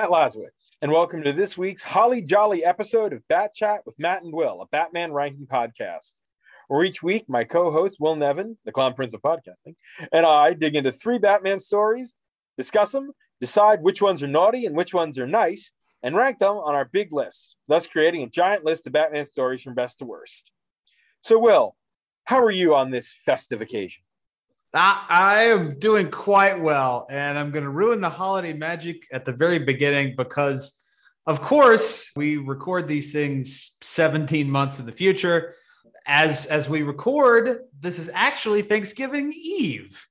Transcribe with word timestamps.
Matt 0.00 0.08
Lazowitz, 0.08 0.76
and 0.80 0.90
welcome 0.90 1.22
to 1.24 1.32
this 1.34 1.58
week's 1.58 1.82
Holly 1.82 2.22
Jolly 2.22 2.64
episode 2.64 3.12
of 3.12 3.28
Bat 3.28 3.52
Chat 3.52 3.82
with 3.84 3.98
Matt 3.98 4.22
and 4.22 4.32
Will, 4.32 4.62
a 4.62 4.66
Batman 4.68 5.12
ranking 5.12 5.46
podcast. 5.46 6.12
Where 6.68 6.84
each 6.84 7.02
week, 7.02 7.28
my 7.28 7.44
co 7.44 7.70
host, 7.70 7.98
Will 8.00 8.16
Nevin, 8.16 8.56
the 8.64 8.72
clown 8.72 8.94
prince 8.94 9.12
of 9.12 9.20
podcasting, 9.20 9.74
and 10.10 10.24
I 10.24 10.54
dig 10.54 10.74
into 10.74 10.90
three 10.90 11.18
Batman 11.18 11.60
stories, 11.60 12.14
discuss 12.56 12.92
them, 12.92 13.10
decide 13.42 13.82
which 13.82 14.00
ones 14.00 14.22
are 14.22 14.26
naughty 14.26 14.64
and 14.64 14.74
which 14.74 14.94
ones 14.94 15.18
are 15.18 15.26
nice, 15.26 15.70
and 16.02 16.16
rank 16.16 16.38
them 16.38 16.56
on 16.56 16.74
our 16.74 16.86
big 16.86 17.12
list, 17.12 17.56
thus 17.68 17.86
creating 17.86 18.22
a 18.22 18.30
giant 18.30 18.64
list 18.64 18.86
of 18.86 18.94
Batman 18.94 19.26
stories 19.26 19.60
from 19.60 19.74
best 19.74 19.98
to 19.98 20.06
worst. 20.06 20.50
So, 21.20 21.38
Will, 21.38 21.76
how 22.24 22.42
are 22.42 22.50
you 22.50 22.74
on 22.74 22.90
this 22.90 23.12
festive 23.26 23.60
occasion? 23.60 24.02
I, 24.72 25.44
am 25.44 25.78
doing 25.78 26.10
quite 26.10 26.60
well, 26.60 27.06
and 27.10 27.38
I'm 27.38 27.50
going 27.50 27.64
to 27.64 27.70
ruin 27.70 28.00
the 28.00 28.10
holiday 28.10 28.52
magic 28.52 29.06
at 29.12 29.24
the 29.24 29.32
very 29.32 29.58
beginning 29.58 30.14
because, 30.16 30.84
of 31.26 31.40
course, 31.40 32.10
we 32.14 32.36
record 32.36 32.86
these 32.86 33.12
things 33.12 33.76
17 33.82 34.48
months 34.48 34.78
in 34.78 34.86
the 34.86 34.92
future. 34.92 35.54
As 36.06 36.46
as 36.46 36.68
we 36.68 36.82
record, 36.82 37.60
this 37.78 37.98
is 37.98 38.10
actually 38.14 38.62
Thanksgiving 38.62 39.32
Eve, 39.32 40.06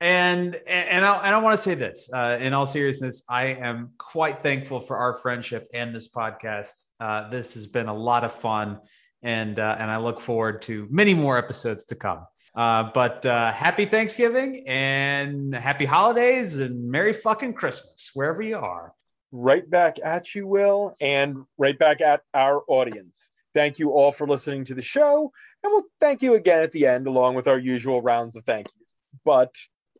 and 0.00 0.56
and 0.66 1.04
I, 1.04 1.16
and 1.18 1.34
I 1.34 1.38
want 1.38 1.56
to 1.56 1.62
say 1.62 1.74
this 1.74 2.10
uh, 2.12 2.38
in 2.40 2.54
all 2.54 2.66
seriousness, 2.66 3.22
I 3.28 3.48
am 3.48 3.90
quite 3.98 4.42
thankful 4.42 4.80
for 4.80 4.96
our 4.96 5.14
friendship 5.14 5.68
and 5.74 5.94
this 5.94 6.08
podcast. 6.08 6.72
Uh, 6.98 7.28
this 7.28 7.54
has 7.54 7.66
been 7.66 7.88
a 7.88 7.94
lot 7.94 8.24
of 8.24 8.32
fun, 8.32 8.80
and 9.26 9.58
uh, 9.58 9.76
and 9.78 9.90
I 9.90 9.98
look 9.98 10.20
forward 10.20 10.62
to 10.62 10.86
many 10.90 11.12
more 11.14 11.36
episodes 11.36 11.84
to 11.86 11.94
come. 11.96 12.24
Uh, 12.54 12.90
but 12.94 13.26
uh, 13.26 13.52
happy 13.52 13.84
Thanksgiving 13.84 14.62
and 14.66 15.54
happy 15.54 15.84
holidays 15.84 16.58
and 16.58 16.90
Merry 16.90 17.12
fucking 17.12 17.52
Christmas 17.54 18.10
wherever 18.14 18.40
you 18.40 18.56
are. 18.56 18.94
right 19.32 19.68
back 19.68 19.98
at 20.02 20.34
you, 20.34 20.46
Will, 20.46 20.94
and 21.00 21.44
right 21.58 21.78
back 21.78 22.00
at 22.00 22.22
our 22.32 22.62
audience. 22.68 23.30
Thank 23.54 23.78
you 23.78 23.90
all 23.90 24.12
for 24.12 24.26
listening 24.26 24.64
to 24.66 24.74
the 24.74 24.82
show, 24.82 25.32
and 25.62 25.72
we'll 25.72 25.84
thank 26.00 26.22
you 26.22 26.34
again 26.34 26.62
at 26.62 26.72
the 26.72 26.86
end, 26.86 27.06
along 27.06 27.34
with 27.34 27.48
our 27.48 27.58
usual 27.58 28.02
rounds 28.02 28.36
of 28.36 28.44
thank 28.44 28.66
yous. 28.66 28.94
But 29.24 29.54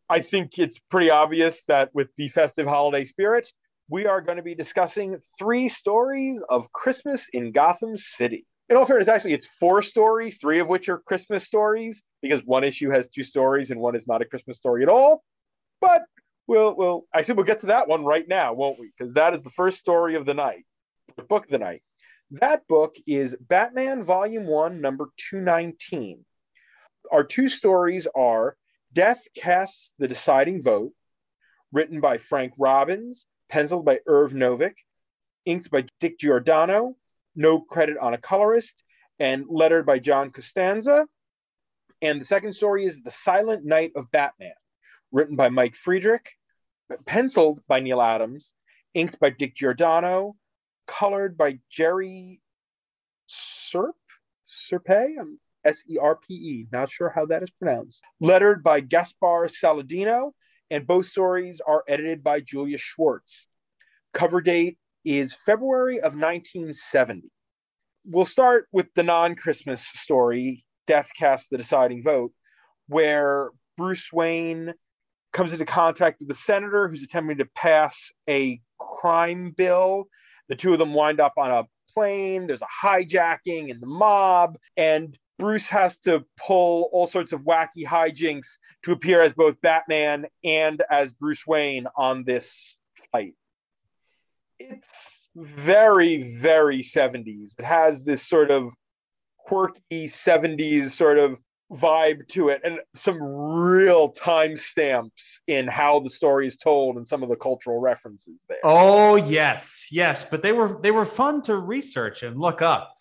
I 0.09 0.21
think 0.21 0.57
it's 0.57 0.79
pretty 0.79 1.09
obvious 1.09 1.63
that 1.65 1.93
with 1.93 2.09
the 2.17 2.27
festive 2.29 2.67
holiday 2.67 3.03
spirit, 3.03 3.51
we 3.89 4.05
are 4.05 4.21
going 4.21 4.37
to 4.37 4.43
be 4.43 4.55
discussing 4.55 5.17
three 5.39 5.69
stories 5.69 6.41
of 6.49 6.71
Christmas 6.71 7.25
in 7.33 7.51
Gotham 7.51 7.97
City. 7.97 8.45
In 8.69 8.75
all 8.75 8.85
fairness, 8.85 9.07
actually, 9.07 9.33
it's 9.33 9.45
four 9.45 9.81
stories, 9.81 10.39
three 10.39 10.59
of 10.59 10.67
which 10.67 10.89
are 10.89 10.97
Christmas 10.97 11.45
stories, 11.45 12.03
because 12.21 12.43
one 12.43 12.65
issue 12.65 12.89
has 12.89 13.07
two 13.07 13.23
stories 13.23 13.71
and 13.71 13.79
one 13.79 13.95
is 13.95 14.07
not 14.07 14.21
a 14.21 14.25
Christmas 14.25 14.57
story 14.57 14.83
at 14.83 14.89
all. 14.89 15.23
But 15.79 16.03
we'll, 16.47 16.75
we'll, 16.75 17.05
I 17.13 17.21
said 17.21 17.37
we'll 17.37 17.45
get 17.45 17.59
to 17.59 17.67
that 17.67 17.87
one 17.87 18.03
right 18.03 18.27
now, 18.27 18.53
won't 18.53 18.77
we? 18.77 18.91
Because 18.97 19.13
that 19.13 19.33
is 19.33 19.43
the 19.43 19.49
first 19.49 19.79
story 19.79 20.15
of 20.15 20.25
the 20.25 20.33
night, 20.33 20.65
the 21.15 21.23
book 21.23 21.45
of 21.45 21.51
the 21.51 21.59
night. 21.59 21.81
That 22.31 22.67
book 22.67 22.97
is 23.07 23.37
Batman 23.39 24.03
Volume 24.03 24.45
1, 24.47 24.81
number 24.81 25.11
219. 25.15 26.25
Our 27.09 27.23
two 27.23 27.47
stories 27.47 28.05
are 28.13 28.57
Death 28.91 29.27
Casts 29.33 29.93
the 29.97 30.09
Deciding 30.09 30.61
Vote, 30.61 30.91
written 31.71 32.01
by 32.01 32.17
Frank 32.17 32.51
Robbins, 32.57 33.27
penciled 33.47 33.85
by 33.85 34.01
Irv 34.05 34.33
Novick, 34.33 34.75
inked 35.45 35.71
by 35.71 35.85
Dick 36.01 36.19
Giordano, 36.19 36.96
no 37.37 37.61
credit 37.61 37.97
on 37.97 38.13
a 38.13 38.17
colorist, 38.17 38.83
and 39.19 39.45
lettered 39.47 39.85
by 39.85 39.99
John 39.99 40.31
Costanza. 40.31 41.07
And 42.01 42.19
the 42.19 42.25
second 42.25 42.53
story 42.53 42.85
is 42.85 43.01
The 43.01 43.11
Silent 43.11 43.63
Night 43.63 43.91
of 43.95 44.11
Batman, 44.11 44.53
written 45.11 45.35
by 45.35 45.49
Mike 45.49 45.75
Friedrich, 45.75 46.33
penciled 47.05 47.61
by 47.67 47.79
Neal 47.79 48.01
Adams, 48.01 48.53
inked 48.93 49.19
by 49.19 49.29
Dick 49.29 49.55
Giordano, 49.55 50.35
colored 50.85 51.37
by 51.37 51.59
Jerry 51.69 52.41
Serp, 53.29 53.93
Serpe, 54.47 55.19
I'm 55.19 55.39
S 55.63 55.83
E 55.89 55.97
R 55.97 56.15
P 56.15 56.33
E, 56.33 56.67
not 56.71 56.89
sure 56.89 57.09
how 57.09 57.25
that 57.25 57.43
is 57.43 57.49
pronounced. 57.51 58.03
Lettered 58.19 58.63
by 58.63 58.79
Gaspar 58.79 59.47
Saladino, 59.47 60.31
and 60.69 60.87
both 60.87 61.07
stories 61.07 61.61
are 61.65 61.83
edited 61.87 62.23
by 62.23 62.39
Julius 62.39 62.81
Schwartz. 62.81 63.47
Cover 64.13 64.41
date 64.41 64.77
is 65.07 65.33
February 65.45 65.97
of 65.97 66.13
1970. 66.13 67.31
We'll 68.05 68.25
start 68.25 68.67
with 68.73 68.87
the 68.93 69.03
non 69.03 69.35
Christmas 69.35 69.85
story, 69.85 70.65
Death 70.85 71.11
Cast 71.17 71.49
the 71.49 71.57
Deciding 71.57 72.03
Vote, 72.03 72.33
where 72.87 73.51
Bruce 73.77 74.11
Wayne 74.11 74.73
comes 75.31 75.53
into 75.53 75.65
contact 75.65 76.19
with 76.19 76.27
the 76.27 76.35
senator 76.35 76.89
who's 76.89 77.03
attempting 77.03 77.37
to 77.37 77.45
pass 77.45 78.11
a 78.29 78.59
crime 78.79 79.53
bill. 79.55 80.07
The 80.49 80.55
two 80.55 80.73
of 80.73 80.79
them 80.79 80.93
wind 80.93 81.21
up 81.21 81.33
on 81.37 81.51
a 81.51 81.63
plane. 81.93 82.47
There's 82.47 82.61
a 82.61 82.85
hijacking 82.85 83.71
and 83.71 83.81
the 83.81 83.87
mob, 83.87 84.57
and 84.75 85.17
Bruce 85.39 85.69
has 85.69 85.99
to 85.99 86.25
pull 86.37 86.89
all 86.91 87.07
sorts 87.07 87.31
of 87.31 87.41
wacky 87.41 87.85
hijinks 87.85 88.57
to 88.83 88.91
appear 88.91 89.21
as 89.21 89.33
both 89.33 89.61
Batman 89.61 90.25
and 90.43 90.83
as 90.89 91.13
Bruce 91.13 91.47
Wayne 91.47 91.87
on 91.95 92.25
this 92.25 92.77
fight. 93.11 93.35
It's 94.59 95.27
very, 95.35 96.37
very 96.37 96.81
70s. 96.81 97.53
It 97.57 97.65
has 97.65 98.05
this 98.05 98.25
sort 98.25 98.51
of 98.51 98.69
quirky 99.37 100.07
70s 100.07 100.91
sort 100.91 101.17
of 101.17 101.37
vibe 101.71 102.25
to 102.29 102.47
it 102.49 102.61
and 102.63 102.79
some 102.95 103.21
real 103.21 104.09
time 104.09 104.55
stamps 104.55 105.41
in 105.47 105.67
how 105.67 105.99
the 105.99 106.09
story 106.09 106.47
is 106.47 106.55
told 106.55 106.95
and 106.95 107.07
some 107.07 107.23
of 107.23 107.29
the 107.29 107.35
cultural 107.35 107.79
references 107.79 108.41
there. 108.47 108.59
Oh 108.63 109.15
yes, 109.15 109.87
yes, 109.91 110.23
but 110.23 110.41
they 110.41 110.53
were 110.53 110.79
they 110.81 110.91
were 110.91 111.05
fun 111.05 111.41
to 111.43 111.57
research 111.57 112.23
and 112.23 112.39
look 112.39 112.61
up. 112.61 112.93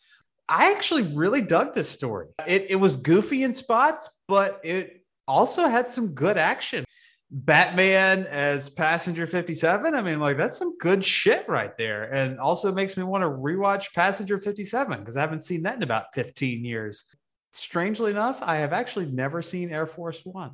I 0.49 0.73
actually 0.73 1.03
really 1.03 1.41
dug 1.41 1.75
this 1.75 1.89
story. 1.89 2.29
It, 2.47 2.71
it 2.71 2.77
was 2.77 2.97
goofy 2.97 3.43
in 3.43 3.53
spots, 3.53 4.09
but 4.29 4.61
it 4.63 5.05
also 5.27 5.67
had 5.67 5.89
some 5.89 6.09
good 6.09 6.39
action. 6.39 6.85
Batman 7.39 8.27
as 8.31 8.71
passenger 8.71 9.27
57. 9.27 9.95
I 9.95 10.01
mean, 10.01 10.21
like 10.21 10.39
that's 10.39 10.57
some 10.57 10.79
good 10.79 11.05
shit 11.05 11.47
right 11.47 11.77
there. 11.77 12.05
And 12.05 12.41
also 12.41 12.73
makes 12.73 12.97
me 12.97 13.03
want 13.03 13.25
to 13.25 13.29
rewatch 13.29 13.93
Passenger 13.95 14.39
57 14.39 15.01
because 15.01 15.19
I 15.19 15.21
haven't 15.21 15.45
seen 15.45 15.65
that 15.65 15.77
in 15.77 15.83
about 15.83 16.15
15 16.15 16.65
years. 16.65 17.05
Strangely 17.53 18.11
enough, 18.11 18.39
I 18.41 18.57
have 18.57 18.73
actually 18.73 19.07
never 19.07 19.43
seen 19.43 19.71
Air 19.71 19.87
Force 19.87 20.25
One. 20.25 20.53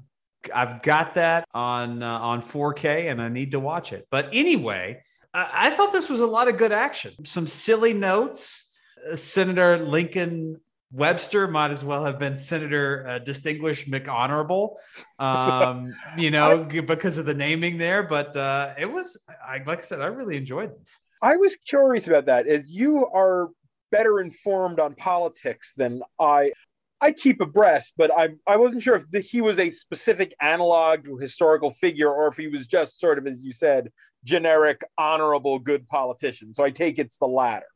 I've 0.53 0.83
got 0.83 1.15
that 1.15 1.47
on 1.55 2.03
uh, 2.03 2.19
on 2.19 2.43
4K 2.43 3.13
and 3.13 3.23
I 3.23 3.29
need 3.29 3.53
to 3.53 3.61
watch 3.61 3.93
it. 3.93 4.09
But 4.11 4.31
anyway, 4.33 5.05
I, 5.33 5.51
I 5.55 5.71
thought 5.71 5.93
this 5.93 6.09
was 6.09 6.21
a 6.21 6.27
lot 6.27 6.49
of 6.49 6.57
good 6.57 6.73
action. 6.73 7.25
Some 7.25 7.47
silly 7.47 7.93
notes. 7.93 8.69
Uh, 9.09 9.15
Senator 9.15 9.79
Lincoln 9.79 10.61
Webster 10.93 11.49
might 11.49 11.71
as 11.71 11.83
well 11.83 12.05
have 12.05 12.19
been 12.19 12.37
Senator 12.37 13.07
uh, 13.09 13.19
Distinguished 13.19 13.91
McHonorable, 13.91 14.77
um, 15.19 15.95
you 16.19 16.31
know, 16.31 16.65
g- 16.65 16.81
because 16.81 17.17
of 17.17 17.25
the 17.25 17.35
naming 17.35 17.79
there. 17.79 18.03
But 18.03 18.37
uh, 18.37 18.75
it 18.79 18.93
was, 18.93 19.19
I, 19.47 19.63
like 19.67 19.79
I 19.79 19.83
said, 19.83 20.01
I 20.03 20.07
really 20.07 20.37
enjoyed 20.37 20.71
this. 20.79 21.01
I 21.23 21.37
was 21.37 21.57
curious 21.57 22.09
about 22.09 22.27
that 22.27 22.47
as 22.47 22.69
you 22.69 23.07
are 23.07 23.49
better 23.91 24.21
informed 24.21 24.81
on 24.81 24.95
politics 24.95 25.73
than 25.77 26.03
I. 26.19 26.53
I 27.01 27.11
keep 27.11 27.41
abreast, 27.41 27.95
but 27.97 28.13
I 28.17 28.29
I 28.47 28.59
wasn't 28.59 28.85
sure 28.85 28.95
if 28.95 29.11
the, 29.11 29.19
he 29.19 29.41
was 29.41 29.59
a 29.59 29.71
specific 29.71 30.37
analog 30.41 31.05
to 31.07 31.19
a 31.19 31.21
historical 31.21 31.73
figure 31.73 32.09
or 32.09 32.29
if 32.29 32.37
he 32.37 32.47
was 32.47 32.69
just 32.69 33.01
sort 33.01 33.19
of, 33.19 33.27
as 33.27 33.43
you 33.43 33.53
said, 33.53 33.91
generic, 34.23 34.83
honorable, 34.97 35.59
good 35.59 35.89
politician. 35.89 36.55
So 36.55 36.63
I 36.63 36.71
take 36.71 37.01
it's 37.01 37.17
the 37.17 37.27
latter. 37.27 37.67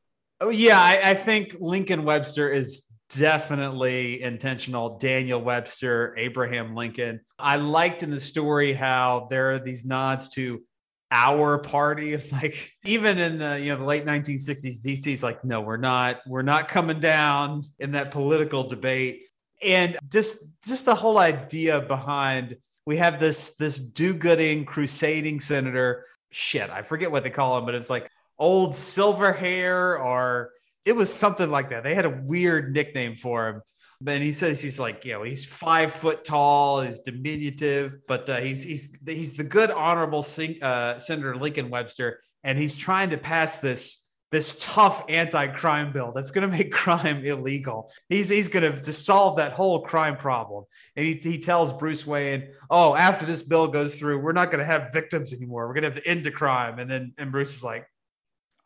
Oh 0.41 0.51
yeah, 0.51 0.81
I, 0.81 1.11
I 1.11 1.15
think 1.15 1.57
Lincoln 1.59 2.05
Webster 2.05 2.53
is 2.53 2.85
definitely 3.15 4.23
intentional. 4.23 4.99
Daniel 4.99 5.41
Webster, 5.41 6.15
Abraham 6.17 6.75
Lincoln. 6.75 7.21
I 7.39 7.57
liked 7.57 8.03
in 8.03 8.11
the 8.11 8.21
story 8.21 8.73
how 8.73 9.27
there 9.31 9.53
are 9.53 9.59
these 9.59 9.85
nods 9.85 10.31
to 10.31 10.63
our 11.11 11.59
party. 11.59 12.17
Like 12.33 12.73
even 12.85 13.19
in 13.19 13.39
the 13.39 13.59
you 13.61 13.71
know 13.71 13.79
the 13.79 13.85
late 13.85 14.05
1960s, 14.05 14.85
DC's 14.85 15.23
like, 15.23 15.45
no, 15.45 15.61
we're 15.61 15.77
not, 15.77 16.21
we're 16.27 16.43
not 16.43 16.69
coming 16.69 17.01
down 17.01 17.63
in 17.79 17.93
that 17.93 18.11
political 18.11 18.65
debate. 18.65 19.23
And 19.63 19.97
just 20.11 20.39
just 20.67 20.85
the 20.85 20.95
whole 20.95 21.19
idea 21.19 21.81
behind 21.81 22.57
we 22.87 22.99
have 22.99 23.19
this 23.19 23.57
this 23.57 23.81
do-gooding 23.81 24.65
crusading 24.65 25.41
senator. 25.41 26.07
Shit, 26.31 26.71
I 26.71 26.83
forget 26.83 27.11
what 27.11 27.25
they 27.25 27.31
call 27.31 27.59
him, 27.59 27.65
but 27.65 27.75
it's 27.75 27.91
like 27.91 28.11
old 28.39 28.75
silver 28.75 29.33
hair 29.33 29.99
or 29.99 30.51
it 30.87 30.95
was 30.95 31.13
something 31.13 31.51
like 31.51 31.71
that. 31.71 31.83
They 31.83 31.95
had 31.95 32.07
a 32.07 32.23
weird 32.25 32.73
nickname 32.73 33.17
for 33.17 33.49
him. 33.49 33.63
Then 34.01 34.23
he 34.23 34.33
says 34.33 34.63
he's 34.63 34.79
like, 34.79 35.05
you 35.05 35.15
know, 35.15 35.23
he's 35.23 35.45
five 35.45 35.93
foot 35.93 36.25
tall, 36.25 36.83
he's 36.83 37.01
diminutive, 37.01 37.95
but 38.07 38.29
uh, 38.29 38.37
he's 38.39 38.63
he's 38.63 38.97
he's 39.05 39.35
the 39.35 39.45
good 39.45 39.71
honorable 39.71 40.23
sing, 40.23 40.63
uh, 40.63 40.99
Senator 40.99 41.35
Lincoln 41.35 41.71
Webster, 41.71 42.21
and 42.45 42.59
he's 42.59 42.77
trying 42.77 43.11
to 43.11 43.19
pass 43.19 43.59
this 43.59 44.03
this 44.33 44.57
tough 44.61 45.05
anti-crime 45.09 45.93
bill 45.93 46.13
that's 46.13 46.31
going 46.31 46.51
to 46.51 46.57
make 46.57 46.73
crime 46.85 47.25
illegal. 47.25 47.91
He's 48.09 48.29
he's 48.29 48.49
going 48.49 48.71
to 48.71 48.93
solve 48.93 49.39
that 49.39 49.53
whole 49.53 49.81
crime 49.81 50.17
problem. 50.17 50.65
And 50.95 51.07
he, 51.07 51.15
he 51.15 51.39
tells 51.39 51.73
Bruce 51.73 52.07
Wayne, 52.07 52.53
"Oh, 52.69 52.95
after 52.95 53.25
this 53.25 53.43
bill 53.43 53.69
goes 53.69 53.99
through, 53.99 54.21
we're 54.21 54.33
not 54.33 54.51
going 54.51 54.61
to 54.61 54.71
have 54.71 54.93
victims 54.93 55.33
anymore. 55.33 55.67
We're 55.67 55.75
going 55.75 55.85
to 55.85 55.91
have 55.91 56.03
the 56.03 56.07
end 56.07 56.25
to 56.25 56.31
crime." 56.31 56.79
And 56.79 56.91
then 56.91 57.15
and 57.17 57.33
Bruce 57.33 57.57
is 57.57 57.65
like, 57.65 57.87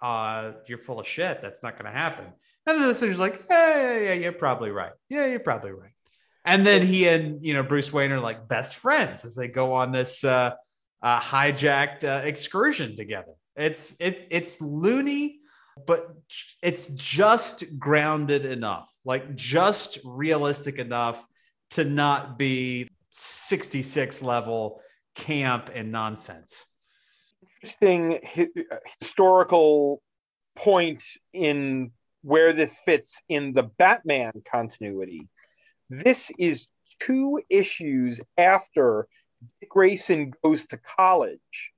"Uh, 0.00 0.52
you're 0.66 0.78
full 0.78 1.00
of 1.00 1.06
shit. 1.06 1.40
That's 1.42 1.62
not 1.62 1.78
going 1.78 1.92
to 1.92 1.98
happen." 1.98 2.26
And 2.66 2.80
then 2.80 2.88
the 2.88 2.94
senator's 2.94 3.18
like, 3.18 3.42
"Yeah, 3.50 3.76
yeah, 3.76 3.98
yeah, 3.98 4.12
you're 4.14 4.32
probably 4.32 4.70
right. 4.70 4.92
Yeah, 5.08 5.26
you're 5.26 5.40
probably 5.40 5.72
right." 5.72 5.92
And 6.44 6.66
then 6.66 6.86
he 6.86 7.08
and 7.08 7.44
you 7.44 7.54
know 7.54 7.62
Bruce 7.62 7.92
Wayne 7.92 8.12
are 8.12 8.20
like 8.20 8.48
best 8.48 8.74
friends 8.74 9.24
as 9.24 9.34
they 9.34 9.48
go 9.48 9.74
on 9.74 9.92
this 9.92 10.24
uh, 10.24 10.52
uh, 11.02 11.20
hijacked 11.20 12.04
uh, 12.04 12.22
excursion 12.24 12.96
together. 12.96 13.32
It's 13.56 13.96
it's 14.00 14.26
it's 14.30 14.60
loony 14.60 15.40
but 15.86 16.14
it's 16.62 16.86
just 16.86 17.78
grounded 17.78 18.44
enough, 18.44 18.90
like 19.04 19.34
just 19.34 19.98
realistic 20.04 20.78
enough 20.78 21.24
to 21.70 21.84
not 21.84 22.38
be 22.38 22.88
66 23.10 24.22
level 24.22 24.80
camp 25.14 25.70
and 25.74 25.92
nonsense. 25.92 26.66
Interesting 27.62 28.18
uh, 28.36 28.76
historical 28.98 30.02
point 30.56 31.02
in 31.32 31.92
where 32.22 32.52
this 32.52 32.78
fits 32.84 33.22
in 33.28 33.52
the 33.52 33.62
Batman 33.62 34.32
continuity. 34.50 35.28
This 35.88 36.30
is 36.38 36.68
two 37.00 37.42
issues 37.48 38.20
after 38.36 39.08
Grayson 39.68 40.32
goes 40.42 40.66
to 40.68 40.78
college 40.78 41.72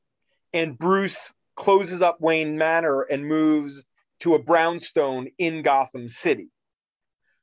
and 0.52 0.78
Bruce 0.78 1.32
closes 1.56 2.02
up 2.02 2.20
Wayne 2.20 2.58
Manor 2.58 3.02
and 3.02 3.26
moves 3.26 3.84
to 4.20 4.34
a 4.34 4.42
brownstone 4.42 5.28
in 5.38 5.62
Gotham 5.62 6.08
City. 6.08 6.48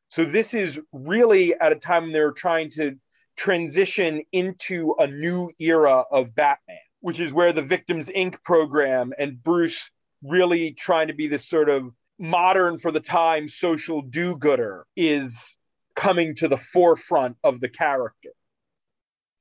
So 0.09 0.25
this 0.25 0.53
is 0.53 0.79
really 0.91 1.53
at 1.59 1.71
a 1.71 1.75
time 1.75 2.11
they're 2.11 2.31
trying 2.31 2.71
to 2.71 2.95
transition 3.37 4.23
into 4.31 4.95
a 4.97 5.07
new 5.07 5.51
era 5.59 6.03
of 6.11 6.35
Batman, 6.35 6.77
which 7.01 7.19
is 7.19 7.33
where 7.33 7.53
the 7.53 7.61
Victims 7.61 8.09
Inc. 8.09 8.43
program 8.43 9.13
and 9.17 9.41
Bruce 9.43 9.91
really 10.23 10.71
trying 10.71 11.07
to 11.07 11.13
be 11.13 11.27
this 11.27 11.47
sort 11.47 11.69
of 11.69 11.91
modern 12.17 12.77
for 12.77 12.91
the 12.91 12.99
time 12.99 13.47
social 13.47 14.01
do-gooder 14.01 14.85
is 14.95 15.57
coming 15.95 16.35
to 16.35 16.47
the 16.47 16.57
forefront 16.57 17.37
of 17.43 17.61
the 17.61 17.69
character. 17.69 18.29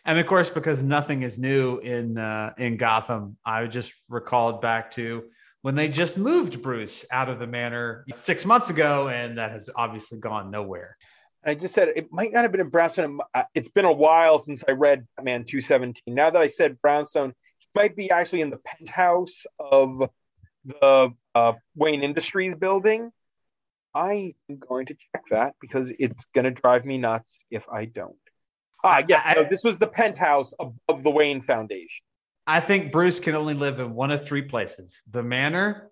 And 0.04 0.18
of 0.18 0.26
course, 0.26 0.48
because 0.48 0.82
nothing 0.82 1.22
is 1.22 1.38
new 1.38 1.78
in 1.78 2.16
uh, 2.16 2.54
in 2.56 2.76
Gotham, 2.78 3.36
I 3.44 3.66
just 3.66 3.92
recalled 4.08 4.62
back 4.62 4.90
to 4.92 5.24
when 5.62 5.74
they 5.74 5.88
just 5.88 6.16
moved 6.16 6.62
Bruce 6.62 7.04
out 7.10 7.28
of 7.28 7.38
the 7.38 7.46
manor 7.46 8.04
six 8.14 8.46
months 8.46 8.70
ago, 8.70 9.08
and 9.08 9.36
that 9.36 9.50
has 9.50 9.68
obviously 9.74 10.18
gone 10.18 10.50
nowhere. 10.50 10.96
I 11.44 11.54
just 11.54 11.74
said 11.74 11.88
it 11.94 12.10
might 12.10 12.32
not 12.32 12.42
have 12.42 12.52
been 12.52 12.60
in 12.60 12.68
Brownstone. 12.70 13.18
It's 13.54 13.68
been 13.68 13.84
a 13.84 13.92
while 13.92 14.38
since 14.38 14.64
I 14.66 14.72
read 14.72 15.06
Man 15.22 15.44
217. 15.44 16.14
Now 16.14 16.30
that 16.30 16.40
I 16.40 16.46
said 16.46 16.80
Brownstone, 16.80 17.34
might 17.74 17.96
be 17.96 18.10
actually 18.10 18.40
in 18.40 18.50
the 18.50 18.58
penthouse 18.58 19.46
of 19.58 20.10
the 20.64 21.12
uh, 21.34 21.52
Wayne 21.74 22.02
Industries 22.02 22.54
building. 22.54 23.10
I 23.94 24.34
am 24.50 24.58
going 24.58 24.86
to 24.86 24.94
check 24.94 25.24
that 25.30 25.54
because 25.60 25.90
it's 25.98 26.26
going 26.34 26.44
to 26.44 26.50
drive 26.50 26.84
me 26.84 26.98
nuts 26.98 27.34
if 27.50 27.64
I 27.68 27.86
don't. 27.86 28.16
Ah, 28.84 29.02
yes, 29.08 29.34
no, 29.34 29.44
this 29.44 29.64
was 29.64 29.78
the 29.78 29.86
penthouse 29.86 30.54
above 30.58 31.02
the 31.02 31.10
Wayne 31.10 31.42
Foundation. 31.42 32.04
I 32.46 32.60
think 32.60 32.92
Bruce 32.92 33.18
can 33.18 33.34
only 33.34 33.54
live 33.54 33.80
in 33.80 33.94
one 33.94 34.10
of 34.10 34.24
three 34.24 34.42
places 34.42 35.02
the 35.10 35.22
manor, 35.22 35.90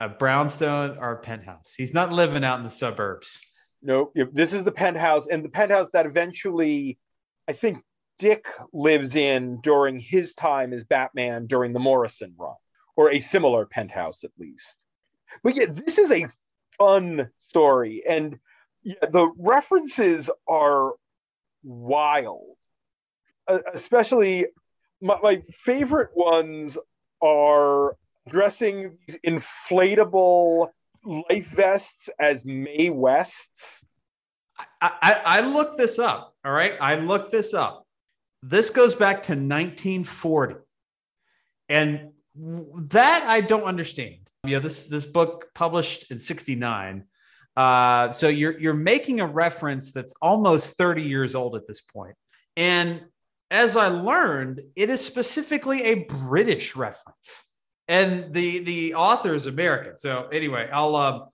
a 0.00 0.08
brownstone, 0.08 0.98
or 0.98 1.12
a 1.12 1.18
penthouse. 1.18 1.72
He's 1.76 1.94
not 1.94 2.12
living 2.12 2.44
out 2.44 2.58
in 2.58 2.64
the 2.64 2.70
suburbs. 2.70 3.40
No, 3.82 4.10
nope. 4.14 4.30
this 4.32 4.52
is 4.52 4.64
the 4.64 4.72
penthouse, 4.72 5.26
and 5.26 5.44
the 5.44 5.48
penthouse 5.48 5.88
that 5.92 6.06
eventually, 6.06 6.98
I 7.48 7.54
think 7.54 7.78
Dick 8.18 8.46
lives 8.72 9.16
in 9.16 9.60
during 9.60 10.00
his 10.00 10.34
time 10.34 10.72
as 10.72 10.84
Batman 10.84 11.46
during 11.46 11.72
the 11.72 11.78
Morrison 11.78 12.34
run, 12.36 12.54
or 12.96 13.10
a 13.10 13.18
similar 13.18 13.66
penthouse 13.66 14.24
at 14.24 14.30
least. 14.38 14.84
But 15.42 15.54
yeah, 15.54 15.66
this 15.66 15.98
is 15.98 16.10
a 16.10 16.26
fun 16.78 17.30
story, 17.48 18.02
and 18.08 18.38
the 18.84 19.30
references 19.38 20.30
are 20.48 20.92
wild, 21.62 22.56
uh, 23.48 23.58
especially 23.74 24.46
my, 25.00 25.18
my 25.22 25.42
favorite 25.52 26.10
ones 26.14 26.78
are 27.22 27.96
dressing 28.28 28.98
these 29.06 29.18
inflatable 29.26 30.68
life 31.04 31.46
vests 31.48 32.08
as 32.18 32.44
Mae 32.44 32.90
Wests. 32.90 33.84
I, 34.80 34.90
I, 35.02 35.20
I 35.24 35.40
looked 35.42 35.78
this 35.78 35.98
up. 35.98 36.34
All 36.44 36.52
right. 36.52 36.74
I 36.80 36.96
looked 36.96 37.30
this 37.30 37.54
up. 37.54 37.85
This 38.42 38.70
goes 38.70 38.94
back 38.94 39.24
to 39.24 39.32
1940. 39.32 40.56
And 41.68 42.12
that 42.36 43.24
I 43.24 43.40
don't 43.40 43.64
understand. 43.64 44.18
You 44.44 44.56
know, 44.56 44.60
this 44.60 44.84
this 44.84 45.04
book 45.04 45.46
published 45.54 46.10
in 46.10 46.18
69. 46.18 47.04
Uh, 47.56 48.10
so 48.10 48.28
you're 48.28 48.58
you're 48.58 48.74
making 48.74 49.20
a 49.20 49.26
reference 49.26 49.92
that's 49.92 50.14
almost 50.20 50.76
30 50.76 51.02
years 51.02 51.34
old 51.34 51.56
at 51.56 51.66
this 51.66 51.80
point. 51.80 52.14
And 52.56 53.02
as 53.50 53.76
I 53.76 53.88
learned, 53.88 54.60
it 54.74 54.90
is 54.90 55.04
specifically 55.04 55.82
a 55.84 55.94
British 56.04 56.76
reference, 56.76 57.46
and 57.88 58.32
the 58.32 58.60
the 58.60 58.94
author 58.94 59.34
is 59.34 59.46
American. 59.46 59.96
So 59.96 60.28
anyway, 60.30 60.68
I'll 60.70 60.96
um, 60.96 61.24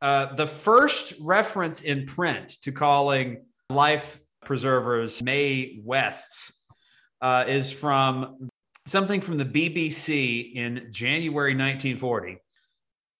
uh, 0.00 0.34
the 0.34 0.46
first 0.46 1.14
reference 1.20 1.80
in 1.80 2.06
print 2.06 2.50
to 2.62 2.72
calling 2.72 3.44
life 3.68 4.20
preservers 4.46 5.22
Mae 5.22 5.80
Wests 5.84 6.62
uh, 7.20 7.44
is 7.46 7.70
from 7.70 8.48
something 8.86 9.20
from 9.20 9.36
the 9.36 9.44
BBC 9.44 10.54
in 10.54 10.88
January 10.90 11.52
1940. 11.52 12.38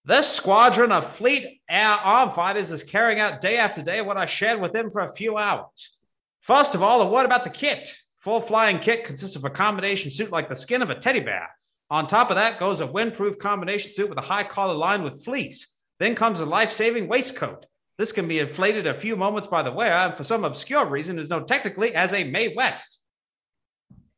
This 0.04 0.28
squadron 0.28 0.92
of 0.92 1.04
fleet 1.04 1.60
air 1.68 1.88
arm 1.88 2.30
fighters 2.30 2.70
is 2.70 2.84
carrying 2.84 3.18
out 3.18 3.40
day 3.40 3.58
after 3.58 3.82
day 3.82 4.00
what 4.00 4.16
I 4.16 4.24
shared 4.24 4.60
with 4.60 4.72
them 4.72 4.88
for 4.88 5.02
a 5.02 5.12
few 5.12 5.36
hours. 5.36 5.98
First 6.40 6.76
of 6.76 6.82
all, 6.82 7.02
a 7.02 7.10
word 7.10 7.26
about 7.26 7.42
the 7.42 7.50
kit. 7.50 7.92
Full 8.18 8.40
flying 8.40 8.78
kit 8.78 9.04
consists 9.04 9.36
of 9.36 9.44
a 9.44 9.50
combination 9.50 10.12
suit 10.12 10.30
like 10.30 10.48
the 10.48 10.54
skin 10.54 10.80
of 10.80 10.90
a 10.90 10.94
teddy 10.94 11.20
bear. 11.20 11.48
On 11.90 12.06
top 12.06 12.30
of 12.30 12.36
that 12.36 12.60
goes 12.60 12.80
a 12.80 12.86
windproof 12.86 13.38
combination 13.38 13.92
suit 13.92 14.08
with 14.08 14.18
a 14.18 14.22
high 14.22 14.44
collar 14.44 14.74
lined 14.74 15.02
with 15.02 15.24
fleece. 15.24 15.74
Then 15.98 16.14
comes 16.14 16.40
a 16.40 16.46
life 16.46 16.72
saving 16.72 17.08
waistcoat. 17.08 17.66
This 17.98 18.12
can 18.12 18.28
be 18.28 18.38
inflated 18.38 18.86
a 18.86 18.94
few 18.94 19.16
moments 19.16 19.48
by 19.48 19.62
the 19.62 19.72
wearer, 19.72 19.92
and 19.92 20.14
for 20.14 20.24
some 20.24 20.44
obscure 20.44 20.84
reason 20.84 21.18
is 21.18 21.30
known 21.30 21.46
technically 21.46 21.94
as 21.94 22.12
a 22.12 22.24
Mae 22.24 22.52
West. 22.54 23.00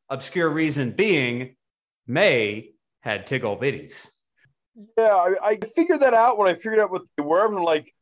Obscure 0.09 0.51
reason 0.51 0.93
being 0.93 1.55
Mae 2.07 2.73
had 3.03 3.27
tiggle 3.27 3.61
bitties. 3.61 4.09
Yeah, 4.97 5.15
I, 5.15 5.35
I, 5.43 5.59
figured 5.75 6.01
that 6.01 6.15
out 6.15 6.39
when 6.39 6.49
I 6.49 6.55
figured 6.55 6.79
out 6.79 6.91
what 6.91 7.03
they 7.17 7.23
were. 7.23 7.45
I'm 7.45 7.63
like, 7.63 7.93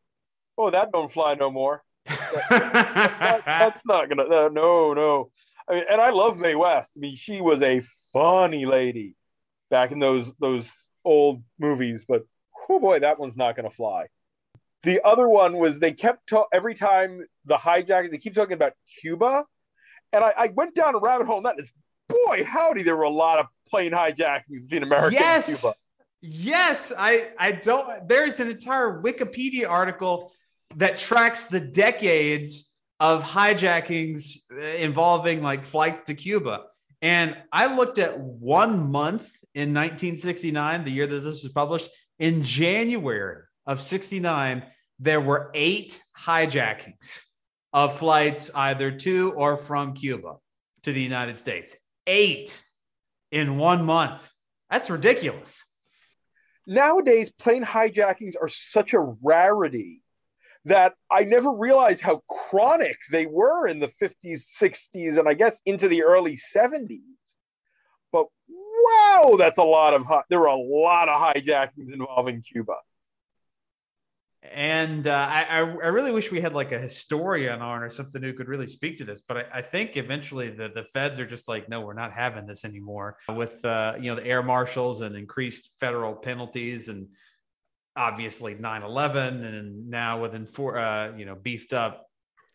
oh, 0.56 0.70
that 0.70 0.92
don't 0.92 1.12
fly 1.12 1.34
no 1.34 1.50
more. 1.50 1.82
that, 2.04 2.46
that, 2.50 3.42
that's 3.46 3.84
not 3.84 4.08
gonna. 4.08 4.24
Uh, 4.24 4.48
no, 4.52 4.94
no. 4.94 5.30
I 5.68 5.74
mean, 5.74 5.84
and 5.90 6.00
I 6.00 6.10
love 6.10 6.38
Mae 6.38 6.54
West. 6.54 6.92
I 6.96 7.00
mean, 7.00 7.16
she 7.16 7.40
was 7.40 7.62
a 7.62 7.82
funny 8.12 8.66
lady 8.66 9.14
back 9.70 9.90
in 9.90 9.98
those 9.98 10.32
those 10.38 10.88
old 11.04 11.42
movies, 11.58 12.04
but 12.06 12.22
oh 12.68 12.78
boy, 12.78 13.00
that 13.00 13.18
one's 13.18 13.36
not 13.36 13.56
to 13.56 13.70
fly. 13.70 14.06
The 14.86 15.04
other 15.04 15.28
one 15.28 15.56
was 15.56 15.80
they 15.80 15.90
kept 15.90 16.28
ta- 16.28 16.46
every 16.52 16.76
time 16.76 17.26
the 17.44 17.58
hijackers 17.58 18.12
they 18.12 18.18
keep 18.18 18.36
talking 18.36 18.52
about 18.52 18.72
Cuba, 19.00 19.44
and 20.12 20.22
I, 20.22 20.32
I 20.38 20.46
went 20.54 20.76
down 20.76 20.94
a 20.94 20.98
rabbit 20.98 21.26
hole. 21.26 21.38
And 21.38 21.46
that 21.46 21.58
is, 21.58 21.72
boy, 22.08 22.44
howdy, 22.44 22.84
there 22.84 22.96
were 22.96 23.02
a 23.02 23.10
lot 23.10 23.40
of 23.40 23.46
plane 23.68 23.90
hijackings 23.90 24.62
between 24.62 24.84
America 24.84 25.16
yes! 25.18 25.48
and 25.48 25.58
Cuba. 25.58 25.74
Yes, 26.22 26.92
I 26.96 27.30
I 27.36 27.50
don't. 27.50 28.08
There's 28.08 28.38
an 28.38 28.48
entire 28.48 29.02
Wikipedia 29.02 29.68
article 29.68 30.30
that 30.76 30.98
tracks 30.98 31.46
the 31.46 31.58
decades 31.58 32.72
of 33.00 33.24
hijackings 33.24 34.36
uh, 34.52 34.60
involving 34.60 35.42
like 35.42 35.64
flights 35.64 36.04
to 36.04 36.14
Cuba. 36.14 36.62
And 37.02 37.36
I 37.52 37.74
looked 37.74 37.98
at 37.98 38.20
one 38.20 38.92
month 38.92 39.32
in 39.52 39.74
1969, 39.74 40.84
the 40.84 40.92
year 40.92 41.08
that 41.08 41.20
this 41.20 41.42
was 41.42 41.50
published. 41.50 41.90
In 42.20 42.42
January 42.42 43.42
of 43.66 43.82
69, 43.82 44.62
there 44.98 45.20
were 45.20 45.50
eight 45.54 46.02
hijackings 46.18 47.22
of 47.72 47.98
flights 47.98 48.50
either 48.54 48.90
to 48.90 49.32
or 49.32 49.56
from 49.56 49.94
Cuba 49.94 50.36
to 50.82 50.92
the 50.92 51.02
United 51.02 51.38
States. 51.38 51.76
Eight 52.06 52.60
in 53.30 53.58
one 53.58 53.84
month. 53.84 54.32
That's 54.70 54.88
ridiculous. 54.90 55.64
Nowadays, 56.66 57.30
plane 57.30 57.64
hijackings 57.64 58.34
are 58.40 58.48
such 58.48 58.92
a 58.94 59.00
rarity 59.22 60.02
that 60.64 60.94
I 61.10 61.22
never 61.22 61.52
realized 61.52 62.02
how 62.02 62.22
chronic 62.28 62.96
they 63.12 63.26
were 63.26 63.68
in 63.68 63.78
the 63.78 63.90
50s, 64.02 64.42
60s, 64.60 65.16
and 65.16 65.28
I 65.28 65.34
guess 65.34 65.60
into 65.64 65.86
the 65.86 66.02
early 66.02 66.36
70s. 66.36 66.98
But 68.10 68.26
wow, 68.48 69.36
that's 69.38 69.58
a 69.58 69.64
lot 69.64 69.94
of 69.94 70.06
there 70.28 70.40
were 70.40 70.46
a 70.46 70.56
lot 70.56 71.08
of 71.08 71.20
hijackings 71.20 71.92
involving 71.92 72.42
Cuba. 72.42 72.74
And 74.52 75.06
uh, 75.06 75.28
I, 75.30 75.58
I 75.58 75.58
really 75.60 76.12
wish 76.12 76.30
we 76.30 76.40
had 76.40 76.54
like 76.54 76.72
a 76.72 76.78
historian 76.78 77.62
on 77.62 77.82
or 77.82 77.88
something 77.88 78.22
who 78.22 78.32
could 78.32 78.48
really 78.48 78.66
speak 78.66 78.98
to 78.98 79.04
this. 79.04 79.22
But 79.26 79.36
I, 79.36 79.44
I 79.54 79.62
think 79.62 79.96
eventually 79.96 80.50
the, 80.50 80.68
the 80.68 80.84
feds 80.92 81.18
are 81.20 81.26
just 81.26 81.48
like, 81.48 81.68
no, 81.68 81.80
we're 81.80 81.94
not 81.94 82.12
having 82.12 82.46
this 82.46 82.64
anymore 82.64 83.16
with 83.28 83.64
uh, 83.64 83.94
you 83.98 84.10
know 84.10 84.20
the 84.20 84.26
air 84.26 84.42
marshals 84.42 85.00
and 85.00 85.16
increased 85.16 85.70
federal 85.80 86.14
penalties 86.14 86.88
and 86.88 87.08
obviously 87.96 88.54
9-11 88.54 89.44
and 89.44 89.88
now 89.88 90.20
with 90.20 90.32
enfor- 90.32 91.12
uh, 91.12 91.16
you 91.16 91.24
know 91.24 91.34
beefed 91.34 91.72
up 91.72 92.06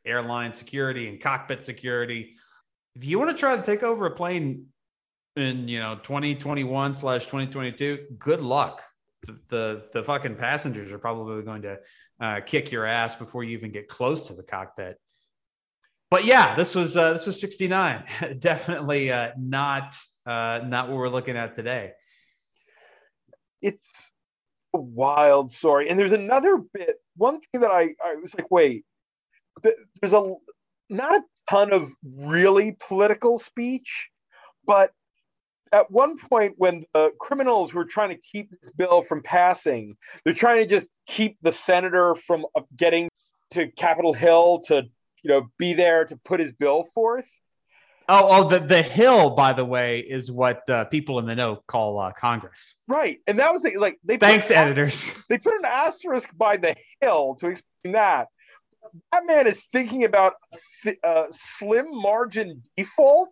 airline 0.06 0.54
security 0.54 1.08
and 1.08 1.20
cockpit 1.20 1.64
security 1.64 2.36
if 2.96 3.04
you 3.04 3.18
want 3.18 3.32
to 3.32 3.38
try 3.38 3.56
to 3.56 3.64
take 3.64 3.82
over 3.82 4.06
a 4.06 4.12
plane 4.12 4.68
in 5.36 5.68
you 5.68 5.80
know 5.80 5.96
2021 5.96 6.94
slash 6.94 7.26
2022 7.26 8.06
good 8.20 8.42
luck 8.42 8.84
the, 9.50 9.84
the, 9.94 10.04
fucking 10.04 10.36
passengers 10.36 10.92
are 10.92 10.98
probably 10.98 11.44
going 11.44 11.62
to 11.62 11.78
uh, 12.20 12.40
kick 12.42 12.72
your 12.72 12.86
ass 12.86 13.16
before 13.16 13.44
you 13.44 13.58
even 13.58 13.72
get 13.72 13.88
close 13.88 14.28
to 14.28 14.34
the 14.34 14.44
cockpit 14.44 15.00
but 16.10 16.26
yeah 16.26 16.56
this 16.56 16.74
was 16.74 16.98
uh, 16.98 17.14
this 17.14 17.28
was 17.28 17.40
69 17.40 18.04
definitely 18.40 19.12
uh, 19.12 19.32
not 19.38 19.96
uh, 20.26 20.62
not 20.66 20.88
what 20.88 20.98
we're 20.98 21.10
looking 21.10 21.38
at 21.38 21.56
today 21.56 21.92
it's 23.62 24.12
a 24.74 24.80
wild 24.80 25.52
story. 25.52 25.90
And 25.90 25.98
there's 25.98 26.14
another 26.14 26.58
bit. 26.58 26.98
One 27.16 27.40
thing 27.40 27.62
that 27.62 27.72
I, 27.72 27.90
I 28.04 28.16
was 28.22 28.36
like, 28.36 28.50
wait, 28.50 28.86
there's 29.64 30.14
a 30.14 30.34
not 30.90 31.16
a 31.16 31.24
ton 31.50 31.74
of 31.74 31.92
really 32.04 32.78
political 32.88 33.40
speech, 33.40 34.10
but 34.66 34.92
at 35.72 35.90
one 35.90 36.18
point 36.18 36.56
when 36.58 36.86
the 36.94 37.12
criminals 37.20 37.74
were 37.74 37.86
trying 37.86 38.10
to 38.10 38.22
keep 38.32 38.52
this 38.52 38.72
bill 38.72 39.02
from 39.02 39.22
passing, 39.24 39.96
they're 40.24 40.34
trying 40.34 40.62
to 40.62 40.68
just 40.68 40.88
keep 41.08 41.38
the 41.42 41.52
senator 41.52 42.16
from 42.16 42.46
uh, 42.56 42.62
getting 42.76 43.10
to 43.52 43.68
Capitol 43.68 44.14
Hill 44.14 44.62
to 44.68 44.84
you 45.24 45.30
know 45.30 45.48
be 45.58 45.74
there 45.74 46.06
to 46.06 46.16
put 46.18 46.40
his 46.40 46.52
bill 46.52 46.84
forth. 46.84 47.28
Oh, 48.10 48.28
oh, 48.30 48.50
the 48.50 48.60
the 48.60 48.82
Hill, 48.82 49.32
by 49.32 49.54
the 49.54 49.64
way, 49.64 50.00
is 50.00 50.32
what 50.32 50.70
uh, 50.70 50.86
people 50.86 51.20
in 51.20 51.26
the 51.26 51.36
know 51.36 51.64
call 51.68 52.00
uh, 52.00 52.12
Congress. 52.12 52.76
Right, 52.88 53.20
and 53.28 53.40
that 53.40 53.54
was 53.54 53.62
the, 53.62 53.78
like 53.78 54.00
they. 54.04 54.18
Thanks, 54.18 54.52
editors. 54.52 55.24
They 55.30 55.38
put 55.38 55.54
an 55.56 55.66
asterisk 55.66 56.30
by 56.36 56.58
the 56.58 56.76
Hill 57.00 57.36
to 57.36 57.48
explain 57.48 57.94
that. 57.94 58.28
That 59.14 59.26
man 59.26 59.48
is 59.48 59.64
thinking 59.64 60.04
about 60.04 60.34
a 60.86 61.08
uh, 61.08 61.26
slim 61.30 61.86
margin 61.90 62.64
default, 62.76 63.30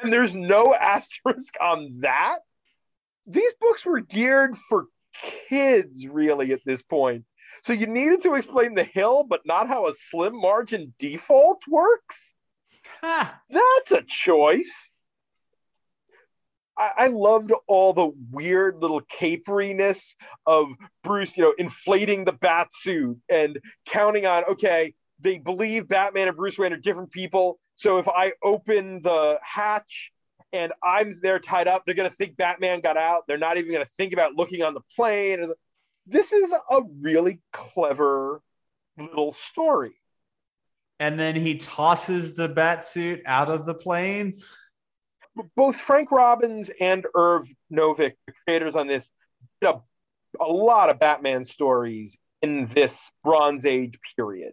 and 0.00 0.12
there's 0.12 0.36
no 0.36 0.74
asterisk 0.80 1.54
on 1.60 2.00
that. 2.00 2.38
These 3.26 3.52
books 3.60 3.84
were 3.84 4.00
geared 4.00 4.56
for 4.56 4.86
kids, 5.48 6.06
really, 6.06 6.52
at 6.52 6.60
this 6.64 6.82
point. 6.82 7.24
So 7.62 7.72
you 7.72 7.86
needed 7.86 8.22
to 8.22 8.34
explain 8.34 8.74
the 8.74 8.84
Hill, 8.84 9.24
but 9.28 9.42
not 9.44 9.68
how 9.68 9.86
a 9.86 9.92
slim 9.92 10.40
margin 10.40 10.94
default 10.98 11.62
works. 11.68 12.34
That's 13.50 13.92
a 13.92 14.02
choice. 14.02 14.90
I, 16.76 16.90
I 16.98 17.06
loved 17.08 17.52
all 17.68 17.92
the 17.92 18.10
weird 18.30 18.80
little 18.80 19.02
caperiness 19.02 20.16
of 20.46 20.68
Bruce, 21.04 21.36
you 21.36 21.44
know, 21.44 21.54
inflating 21.58 22.24
the 22.24 22.32
bat 22.32 22.68
suit 22.72 23.18
and 23.28 23.60
counting 23.86 24.26
on, 24.26 24.44
okay, 24.44 24.94
they 25.22 25.38
believe 25.38 25.88
Batman 25.88 26.28
and 26.28 26.36
Bruce 26.36 26.58
Wayne 26.58 26.72
are 26.72 26.76
different 26.76 27.10
people. 27.10 27.58
So 27.76 27.98
if 27.98 28.08
I 28.08 28.32
open 28.42 29.02
the 29.02 29.38
hatch 29.42 30.12
and 30.52 30.72
I'm 30.82 31.12
there 31.22 31.38
tied 31.38 31.68
up, 31.68 31.84
they're 31.84 31.94
going 31.94 32.10
to 32.10 32.16
think 32.16 32.36
Batman 32.36 32.80
got 32.80 32.96
out. 32.96 33.24
They're 33.26 33.38
not 33.38 33.56
even 33.56 33.72
going 33.72 33.84
to 33.84 33.90
think 33.96 34.12
about 34.12 34.34
looking 34.34 34.62
on 34.62 34.74
the 34.74 34.82
plane. 34.94 35.46
This 36.06 36.32
is 36.32 36.52
a 36.52 36.80
really 37.00 37.40
clever 37.52 38.42
little 38.98 39.32
story 39.32 39.92
and 41.02 41.18
then 41.18 41.34
he 41.34 41.56
tosses 41.56 42.36
the 42.36 42.48
bat 42.48 42.86
suit 42.86 43.22
out 43.26 43.50
of 43.50 43.66
the 43.66 43.74
plane. 43.74 44.34
Both 45.56 45.74
Frank 45.74 46.12
Robbins 46.12 46.70
and 46.80 47.04
Irv 47.16 47.48
Novick, 47.72 48.12
the 48.28 48.32
creators 48.44 48.76
on 48.76 48.86
this, 48.86 49.10
did 49.60 49.70
a, 49.70 49.80
a 50.40 50.46
lot 50.46 50.90
of 50.90 51.00
Batman 51.00 51.44
stories 51.44 52.16
in 52.40 52.66
this 52.66 53.10
Bronze 53.24 53.66
Age 53.66 53.98
period. 54.14 54.52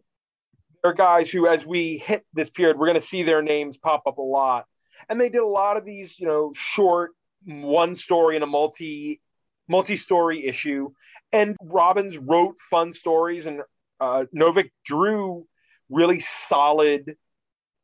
They're 0.83 0.93
guys 0.93 1.29
who, 1.29 1.48
as 1.48 1.65
we 1.65 1.98
hit 1.98 2.25
this 2.33 2.50
period, 2.50 2.77
we're 2.77 2.88
going 2.88 3.00
to 3.00 3.05
see 3.05 3.24
their 3.24 3.41
names 3.41 3.77
pop 3.77 4.03
up 4.07 4.17
a 4.17 4.21
lot. 4.21 4.65
And 5.09 5.19
they 5.19 5.29
did 5.29 5.41
a 5.41 5.48
lot 5.48 5.77
of 5.77 5.86
these, 5.86 6.19
you 6.19 6.27
know, 6.27 6.51
short 6.55 7.12
one 7.45 7.95
story 7.95 8.36
in 8.36 8.43
a 8.43 8.48
multi 8.48 9.21
multi-story 9.67 10.45
issue. 10.45 10.89
And 11.31 11.55
Robbins 11.62 12.17
wrote 12.17 12.55
fun 12.69 12.91
stories, 12.91 13.45
and 13.45 13.62
uh, 14.00 14.25
Novick 14.36 14.71
drew 14.83 15.45
really 15.89 16.19
solid 16.19 17.15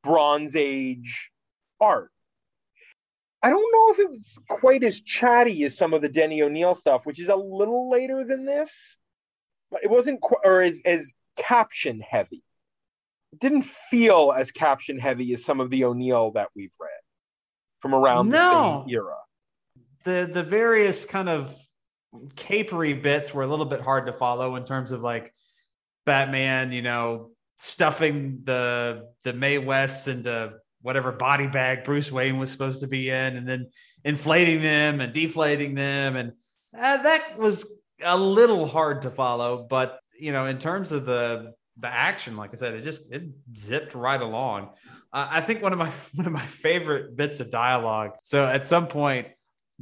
Bronze 0.04 0.56
Age 0.56 1.32
art. 1.80 2.12
I 3.44 3.50
don't 3.50 3.72
know 3.72 3.94
if 3.94 4.00
it 4.00 4.10
was 4.10 4.40
quite 4.50 4.84
as 4.84 5.02
chatty 5.02 5.64
as 5.64 5.78
some 5.78 5.94
of 5.94 6.02
the 6.02 6.10
Denny 6.10 6.42
O'Neil 6.42 6.74
stuff, 6.74 7.06
which 7.06 7.20
is 7.20 7.28
a 7.28 7.36
little 7.36 7.92
later 7.92 8.24
than 8.24 8.46
this. 8.46 8.98
But 9.70 9.84
it 9.84 9.90
wasn't 9.90 10.22
quite, 10.22 10.42
or 10.44 10.64
as, 10.64 10.82
as 10.84 11.12
caption 11.38 12.00
heavy. 12.00 12.44
Didn't 13.40 13.64
feel 13.64 14.34
as 14.36 14.52
caption 14.52 15.00
heavy 15.00 15.34
as 15.34 15.44
some 15.44 15.60
of 15.60 15.70
the 15.70 15.84
O'Neil 15.84 16.32
that 16.32 16.50
we've 16.56 16.74
read 16.80 16.90
from 17.80 17.94
around 17.94 18.30
no. 18.30 18.84
the 18.86 18.90
same 18.90 18.96
era. 18.96 19.16
The 20.04 20.30
the 20.32 20.44
various 20.44 21.06
kind 21.06 21.30
of 21.30 21.56
capery 22.36 23.02
bits 23.02 23.34
were 23.34 23.44
a 23.44 23.48
little 23.48 23.66
bit 23.66 23.82
hard 23.82 24.06
to 24.08 24.14
follow 24.14 24.56
in 24.56 24.66
terms 24.66 24.92
of 24.92 25.02
like 25.02 25.34
Batman, 26.06 26.72
you 26.72 26.82
know, 26.82 27.32
stuffing 27.58 28.42
the 28.44 29.10
the 29.24 29.34
Mae 29.34 29.58
West 29.58 30.08
into 30.08 30.54
whatever 30.82 31.12
body 31.12 31.48
bag 31.48 31.84
Bruce 31.84 32.12
Wayne 32.12 32.38
was 32.38 32.52
supposed 32.52 32.82
to 32.82 32.88
be 32.88 33.10
in, 33.10 33.38
and 33.38 33.48
then 33.48 33.70
inflating 34.04 34.62
them 34.62 35.02
and 35.02 35.14
deflating 35.14 35.74
them, 35.74 36.16
and 36.16 36.34
uh, 36.78 37.02
that 37.02 37.38
was 37.38 37.80
a 38.04 38.18
little 38.18 38.68
hard 38.68 39.02
to 39.04 39.10
follow. 39.10 39.66
But 39.70 40.00
you 40.20 40.32
know, 40.32 40.46
in 40.46 40.60
terms 40.60 40.92
of 40.92 41.06
the 41.06 41.54
the 41.78 41.88
action, 41.88 42.38
like 42.38 42.52
I 42.54 42.56
said, 42.56 42.74
it 42.74 42.84
just 42.84 43.12
it 43.12 43.24
zipped 43.56 43.96
right 43.96 44.22
along. 44.22 44.70
Uh, 45.12 45.28
I 45.30 45.42
think 45.42 45.62
one 45.62 45.74
of 45.74 45.80
my 45.80 45.92
one 46.16 46.28
of 46.28 46.34
my 46.34 46.46
favorite 46.46 47.16
bits 47.16 47.40
of 47.40 47.52
dialogue. 47.52 48.12
So 48.24 48.44
at 48.46 48.68
some 48.68 48.88
point, 48.88 49.28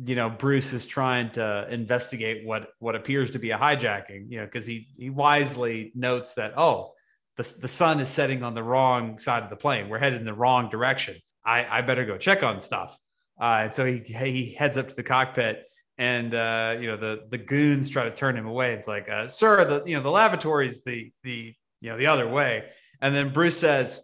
you 0.04 0.16
know, 0.16 0.30
Bruce 0.30 0.74
is 0.74 0.86
trying 0.86 1.32
to 1.32 1.68
investigate 1.70 2.46
what 2.46 2.70
what 2.80 2.96
appears 2.96 3.32
to 3.32 3.40
be 3.40 3.52
a 3.52 3.58
hijacking. 3.58 4.26
You 4.30 4.40
know, 4.40 4.46
because 4.46 4.66
he 4.66 4.88
he 4.98 5.10
wisely 5.10 5.92
notes 5.96 6.34
that 6.36 6.54
oh 6.58 6.94
the, 7.38 7.58
the 7.62 7.68
sun 7.68 8.00
is 8.00 8.10
setting 8.10 8.44
on 8.44 8.54
the 8.54 8.64
wrong 8.64 9.18
side 9.18 9.44
of 9.44 9.50
the 9.50 9.56
plane. 9.56 9.90
We're 9.90 10.00
headed 10.00 10.20
in 10.20 10.26
the 10.26 10.34
wrong 10.34 10.70
direction. 10.70 11.18
I, 11.46 11.66
I 11.66 11.82
better 11.82 12.06
go 12.06 12.18
check 12.18 12.44
on 12.44 12.62
stuff. 12.62 12.98
Uh, 13.40 13.62
and 13.64 13.74
so 13.74 13.86
he, 13.86 14.00
he 14.00 14.54
heads 14.54 14.78
up 14.78 14.90
to 14.90 14.96
the 14.96 15.04
cockpit 15.04 15.64
and, 15.98 16.34
uh, 16.34 16.78
you 16.80 16.88
know, 16.88 16.98
the, 16.98 17.26
the 17.30 17.38
goons 17.38 17.90
try 17.90 18.04
to 18.04 18.12
turn 18.12 18.38
him 18.38 18.46
away. 18.46 18.74
It's 18.74 18.88
like, 18.88 19.10
uh, 19.10 19.28
sir, 19.28 19.66
the, 19.66 19.84
you 19.86 19.98
know, 19.98 20.04
the 20.04 20.12
lavatory 20.12 20.68
is 20.68 20.84
the, 20.84 21.12
the, 21.24 21.56
you 21.84 21.90
know, 21.90 21.98
the 21.98 22.08
other 22.08 22.28
way. 22.28 22.64
And 23.02 23.14
then 23.14 23.34
Bruce 23.34 23.60
says, 23.60 24.02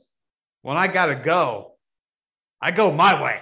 when 0.63 0.75
I 0.75 0.87
got 0.87 1.05
to 1.05 1.15
go, 1.15 1.75
I 2.61 2.71
go 2.71 2.91
my 2.91 3.23
way. 3.23 3.39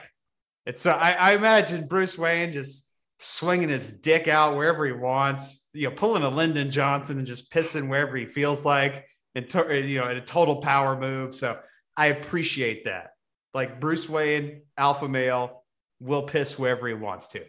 It's 0.68 0.84
so 0.84 0.92
I, 0.92 1.14
I 1.14 1.34
imagine 1.34 1.88
Bruce 1.88 2.18
Wayne 2.20 2.54
just 2.54 2.88
swinging 3.18 3.70
his 3.70 3.92
dick 3.92 4.28
out 4.28 4.56
wherever 4.56 4.86
he 4.86 4.92
wants, 4.92 5.68
you 5.74 5.90
know, 5.90 5.96
pulling 5.96 6.22
a 6.22 6.30
Lyndon 6.30 6.70
Johnson 6.70 7.18
and 7.18 7.26
just 7.26 7.52
pissing 7.52 7.90
wherever 7.90 8.16
he 8.16 8.28
feels 8.28 8.64
like 8.64 9.06
and 9.34 9.50
to, 9.50 9.76
you 9.76 10.00
know 10.00 10.08
in 10.08 10.18
a 10.18 10.22
total 10.22 10.58
power 10.58 10.96
move. 10.96 11.34
So 11.34 11.58
I 11.96 12.08
appreciate 12.08 12.86
that. 12.86 13.08
Like 13.56 13.80
Bruce 13.80 14.08
Wayne, 14.08 14.62
alpha 14.78 15.10
male, 15.10 15.64
will 16.00 16.24
piss 16.24 16.60
wherever 16.60 16.88
he 16.88 16.94
wants 16.94 17.30
to. 17.30 17.44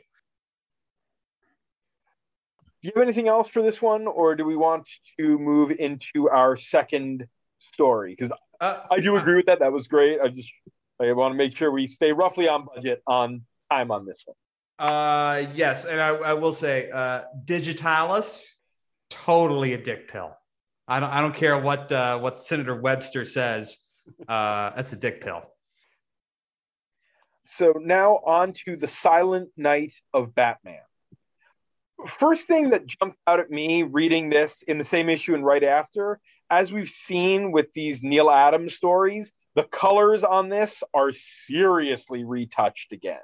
Do 2.83 2.89
you 2.89 2.93
have 2.95 3.03
anything 3.03 3.29
else 3.29 3.49
for 3.49 3.61
this 3.61 3.83
one, 3.83 4.07
or 4.07 4.37
do 4.37 4.45
we 4.45 4.57
want 4.57 4.87
to 5.19 5.39
move 5.39 5.73
into 5.73 6.29
our 6.31 6.57
second 6.57 7.27
story? 7.73 8.15
Because 8.17 8.33
uh, 8.61 8.83
I 8.91 9.01
do 9.01 9.17
agree 9.17 9.35
with 9.35 9.47
that. 9.47 9.59
That 9.61 9.73
was 9.73 9.89
great. 9.89 10.21
I 10.21 10.29
just 10.29 10.51
I 11.01 11.13
want 11.13 11.33
to 11.33 11.37
make 11.37 11.57
sure 11.57 11.71
we 11.71 11.89
stay 11.89 12.13
roughly 12.13 12.49
on 12.49 12.67
budget 12.73 13.03
on 13.07 13.43
time 13.71 13.91
on 13.91 14.07
this 14.07 14.19
one. 14.25 14.37
Uh, 14.79 15.47
yes, 15.55 15.85
and 15.85 16.01
I, 16.01 16.09
I 16.09 16.35
will 16.35 16.53
say, 16.53 16.89
uh, 16.91 17.23
Digitalis, 17.45 18.55
totally 19.11 19.73
a 19.73 19.79
dick 19.79 20.09
pill. 20.09 20.37
I 20.87 21.01
don't 21.01 21.11
I 21.11 21.21
don't 21.21 21.35
care 21.35 21.59
what 21.59 21.91
uh, 21.91 22.19
what 22.21 22.37
Senator 22.37 22.75
Webster 22.75 23.25
says. 23.25 23.79
Uh, 24.27 24.71
that's 24.75 24.93
a 24.93 24.97
dick 24.97 25.21
pill. 25.21 25.43
So 27.43 27.75
now 27.81 28.21
on 28.25 28.55
to 28.65 28.77
the 28.77 28.87
Silent 28.87 29.51
Night 29.57 29.95
of 30.15 30.35
Batman. 30.35 30.81
First 32.19 32.47
thing 32.47 32.71
that 32.71 32.87
jumped 32.87 33.19
out 33.27 33.41
at 33.41 33.51
me 33.51 33.83
reading 33.83 34.31
this 34.31 34.63
in 34.63 34.79
the 34.79 34.85
same 34.85 35.09
issue 35.09 35.35
and 35.35 35.45
right 35.45 35.65
after, 35.65 36.21
as 36.49 36.73
we've 36.73 36.89
seen 36.89 37.51
with 37.53 37.73
these 37.73 38.03
Neal 38.03 38.31
Adams 38.31 38.75
stories, 38.75 39.33
the 39.55 39.65
colors 39.65 40.23
on 40.23 40.49
this 40.49 40.85
are 40.95 41.11
seriously 41.13 42.25
retouched 42.25 42.93
again. 42.93 43.19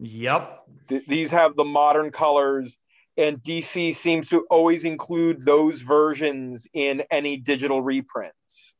Yep. 0.00 0.62
Th- 0.88 1.06
these 1.06 1.30
have 1.30 1.56
the 1.56 1.64
modern 1.64 2.10
colors 2.10 2.76
and 3.18 3.42
DC 3.42 3.96
seems 3.96 4.28
to 4.28 4.46
always 4.48 4.84
include 4.84 5.44
those 5.44 5.80
versions 5.80 6.68
in 6.72 7.02
any 7.10 7.36
digital 7.36 7.82
reprints, 7.82 8.74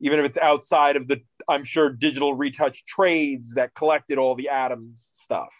even 0.00 0.20
if 0.20 0.26
it's 0.26 0.38
outside 0.38 0.94
of 0.94 1.08
the, 1.08 1.20
I'm 1.48 1.64
sure, 1.64 1.90
digital 1.90 2.32
retouch 2.32 2.84
trades 2.84 3.54
that 3.54 3.74
collected 3.74 4.18
all 4.18 4.36
the 4.36 4.50
Adams 4.50 5.10
stuff. 5.12 5.52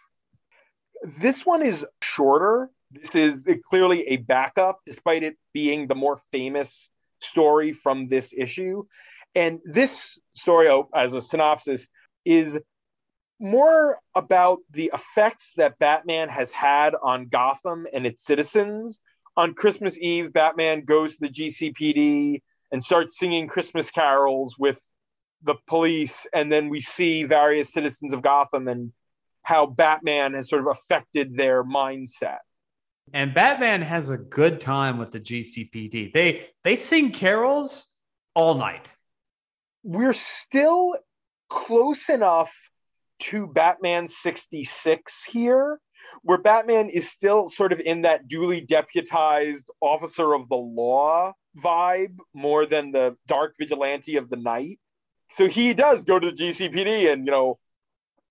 This 1.03 1.45
one 1.45 1.62
is 1.62 1.85
shorter. 2.01 2.71
This 2.93 3.15
is 3.15 3.49
clearly 3.69 4.07
a 4.09 4.17
backup, 4.17 4.81
despite 4.87 5.23
it 5.23 5.37
being 5.53 5.87
the 5.87 5.95
more 5.95 6.21
famous 6.31 6.91
story 7.21 7.73
from 7.73 8.09
this 8.09 8.35
issue. 8.37 8.85
And 9.35 9.61
this 9.65 10.19
story, 10.35 10.69
oh, 10.69 10.89
as 10.95 11.13
a 11.15 11.23
synopsis, 11.23 11.89
is 12.25 12.59
more 13.41 13.99
about 14.15 14.59
the 14.71 14.91
effects 14.95 15.53
that 15.57 15.79
Batman 15.79 16.29
has 16.29 16.51
had 16.51 16.95
on 17.03 17.29
Gotham 17.29 17.87
and 17.93 18.07
its 18.07 18.25
citizens. 18.25 19.01
On 19.37 19.55
Christmas 19.55 19.99
Eve, 19.99 20.33
Batman 20.33 20.85
goes 20.85 21.17
to 21.17 21.23
the 21.23 21.29
GCPD 21.29 22.43
and 22.71 22.83
starts 22.83 23.19
singing 23.19 23.49
Christmas 23.49 23.91
carols 23.91 24.57
with 24.59 24.79
the 25.43 25.55
police. 25.67 26.27
And 26.33 26.53
then 26.53 26.69
we 26.69 26.81
see 26.81 27.25
various 27.25 27.73
citizens 27.73 28.13
of 28.13 28.23
Gotham 28.23 28.69
and 28.69 28.93
how 29.43 29.67
Batman 29.67 30.35
has 30.35 30.49
sort 30.49 30.63
of 30.63 30.69
affected 30.69 31.37
their 31.37 31.65
mindset. 31.65 32.39
And 33.12 33.35
Batman 33.35 33.82
has 33.82 34.11
a 34.11 34.18
good 34.18 34.61
time 34.61 34.99
with 34.99 35.12
the 35.12 35.21
GCPD. 35.21 36.12
They 36.12 36.49
they 36.64 36.76
sing 36.76 37.11
carols 37.11 37.90
all 38.35 38.54
night. 38.54 38.92
We're 39.82 40.12
still 40.12 40.97
close 41.50 42.09
enough 42.09 42.52
to 43.21 43.47
Batman 43.47 44.09
66 44.09 45.25
here, 45.25 45.80
where 46.23 46.38
Batman 46.38 46.88
is 46.88 47.11
still 47.11 47.49
sort 47.49 47.73
of 47.73 47.80
in 47.80 48.02
that 48.02 48.28
duly 48.28 48.61
deputized 48.61 49.71
officer 49.80 50.35
of 50.35 50.49
the 50.49 50.56
law 50.56 51.32
vibe 51.62 52.16
more 52.35 52.66
than 52.66 52.92
the 52.92 53.16
dark 53.26 53.54
vigilante 53.59 54.16
of 54.16 54.30
the 54.30 54.37
night. 54.37 54.78
So 55.30 55.49
he 55.49 55.75
does 55.75 56.04
go 56.04 56.18
to 56.18 56.30
the 56.30 56.37
GCPD 56.37 57.12
and, 57.12 57.26
you 57.26 57.32
know, 57.32 57.59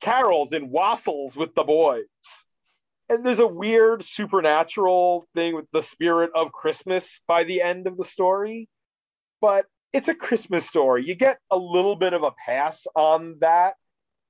carols 0.01 0.51
and 0.51 0.71
wassels 0.71 1.35
with 1.35 1.55
the 1.55 1.63
boys. 1.63 2.05
And 3.11 3.25
there's 3.25 3.39
a 3.39 3.47
weird 3.47 4.05
supernatural 4.05 5.27
thing 5.35 5.53
with 5.53 5.65
the 5.73 5.81
spirit 5.81 6.31
of 6.33 6.53
Christmas 6.53 7.19
by 7.27 7.43
the 7.43 7.61
end 7.61 7.85
of 7.85 7.97
the 7.97 8.05
story. 8.05 8.69
But 9.41 9.65
it's 9.91 10.07
a 10.07 10.15
Christmas 10.15 10.65
story. 10.65 11.05
You 11.05 11.15
get 11.15 11.37
a 11.51 11.57
little 11.57 11.97
bit 11.97 12.13
of 12.13 12.23
a 12.23 12.31
pass 12.31 12.87
on 12.95 13.35
that 13.41 13.73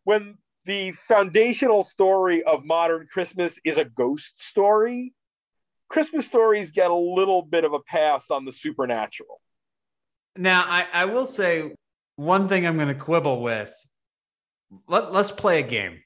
when 0.03 0.39
the 0.65 0.93
foundational 0.93 1.83
story 1.83 2.41
of 2.41 2.65
modern 2.65 3.05
Christmas 3.05 3.59
is 3.63 3.77
a 3.77 3.85
ghost 3.85 4.43
story. 4.43 5.13
Christmas 5.87 6.25
stories 6.25 6.71
get 6.71 6.89
a 6.89 6.95
little 6.95 7.43
bit 7.43 7.63
of 7.63 7.73
a 7.73 7.81
pass 7.81 8.31
on 8.31 8.45
the 8.45 8.51
supernatural. 8.51 9.41
Now, 10.35 10.65
I, 10.65 10.87
I 10.91 11.05
will 11.05 11.27
say 11.27 11.75
one 12.15 12.47
thing 12.47 12.65
I'm 12.65 12.77
going 12.77 12.87
to 12.87 12.95
quibble 12.95 13.43
with. 13.43 13.71
Let, 14.87 15.13
let's 15.13 15.31
play 15.31 15.59
a 15.59 15.63
game. 15.63 16.01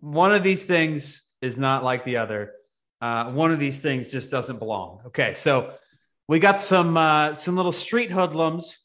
One 0.00 0.32
of 0.32 0.42
these 0.42 0.64
things 0.64 1.24
is 1.42 1.58
not 1.58 1.84
like 1.84 2.04
the 2.04 2.16
other. 2.16 2.52
Uh, 3.00 3.32
one 3.32 3.52
of 3.52 3.58
these 3.58 3.80
things 3.80 4.08
just 4.08 4.30
doesn't 4.30 4.58
belong. 4.58 5.00
Okay, 5.06 5.34
so 5.34 5.74
we 6.28 6.38
got 6.38 6.58
some 6.58 6.96
uh, 6.96 7.34
some 7.34 7.56
little 7.56 7.72
street 7.72 8.10
hoodlums 8.10 8.78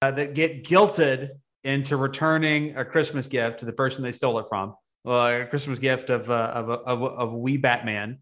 uh, 0.00 0.12
that 0.12 0.34
get 0.34 0.64
guilted 0.64 1.30
into 1.64 1.96
returning 1.96 2.76
a 2.76 2.84
Christmas 2.84 3.26
gift 3.26 3.60
to 3.60 3.64
the 3.64 3.72
person 3.72 4.04
they 4.04 4.12
stole 4.12 4.38
it 4.38 4.46
from, 4.48 4.74
uh, 5.06 5.42
a 5.42 5.46
Christmas 5.46 5.78
gift 5.78 6.10
of, 6.10 6.30
uh, 6.30 6.52
of, 6.54 6.68
of, 6.68 7.02
of 7.02 7.32
wee 7.32 7.56
Batman. 7.56 8.18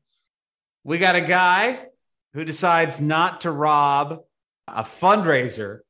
We 0.85 0.99
got 0.99 1.17
a 1.17 1.21
guy 1.21 1.87
who 2.35 2.45
decides 2.45 3.01
not 3.01 3.43
to 3.43 3.51
rob 3.51 4.21
a 4.69 4.85
fundraiser 4.85 5.81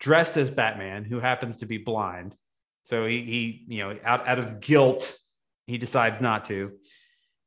dressed 0.00 0.38
as 0.38 0.50
Batman 0.50 1.04
who 1.04 1.20
happens 1.20 1.58
to 1.58 1.66
be 1.66 1.78
blind. 1.78 2.34
So 2.84 3.06
he, 3.06 3.22
he 3.22 3.64
you 3.68 3.82
know, 3.84 3.98
out, 4.02 4.26
out 4.26 4.38
of 4.38 4.60
guilt, 4.60 5.16
he 5.66 5.76
decides 5.78 6.20
not 6.20 6.46
to. 6.46 6.72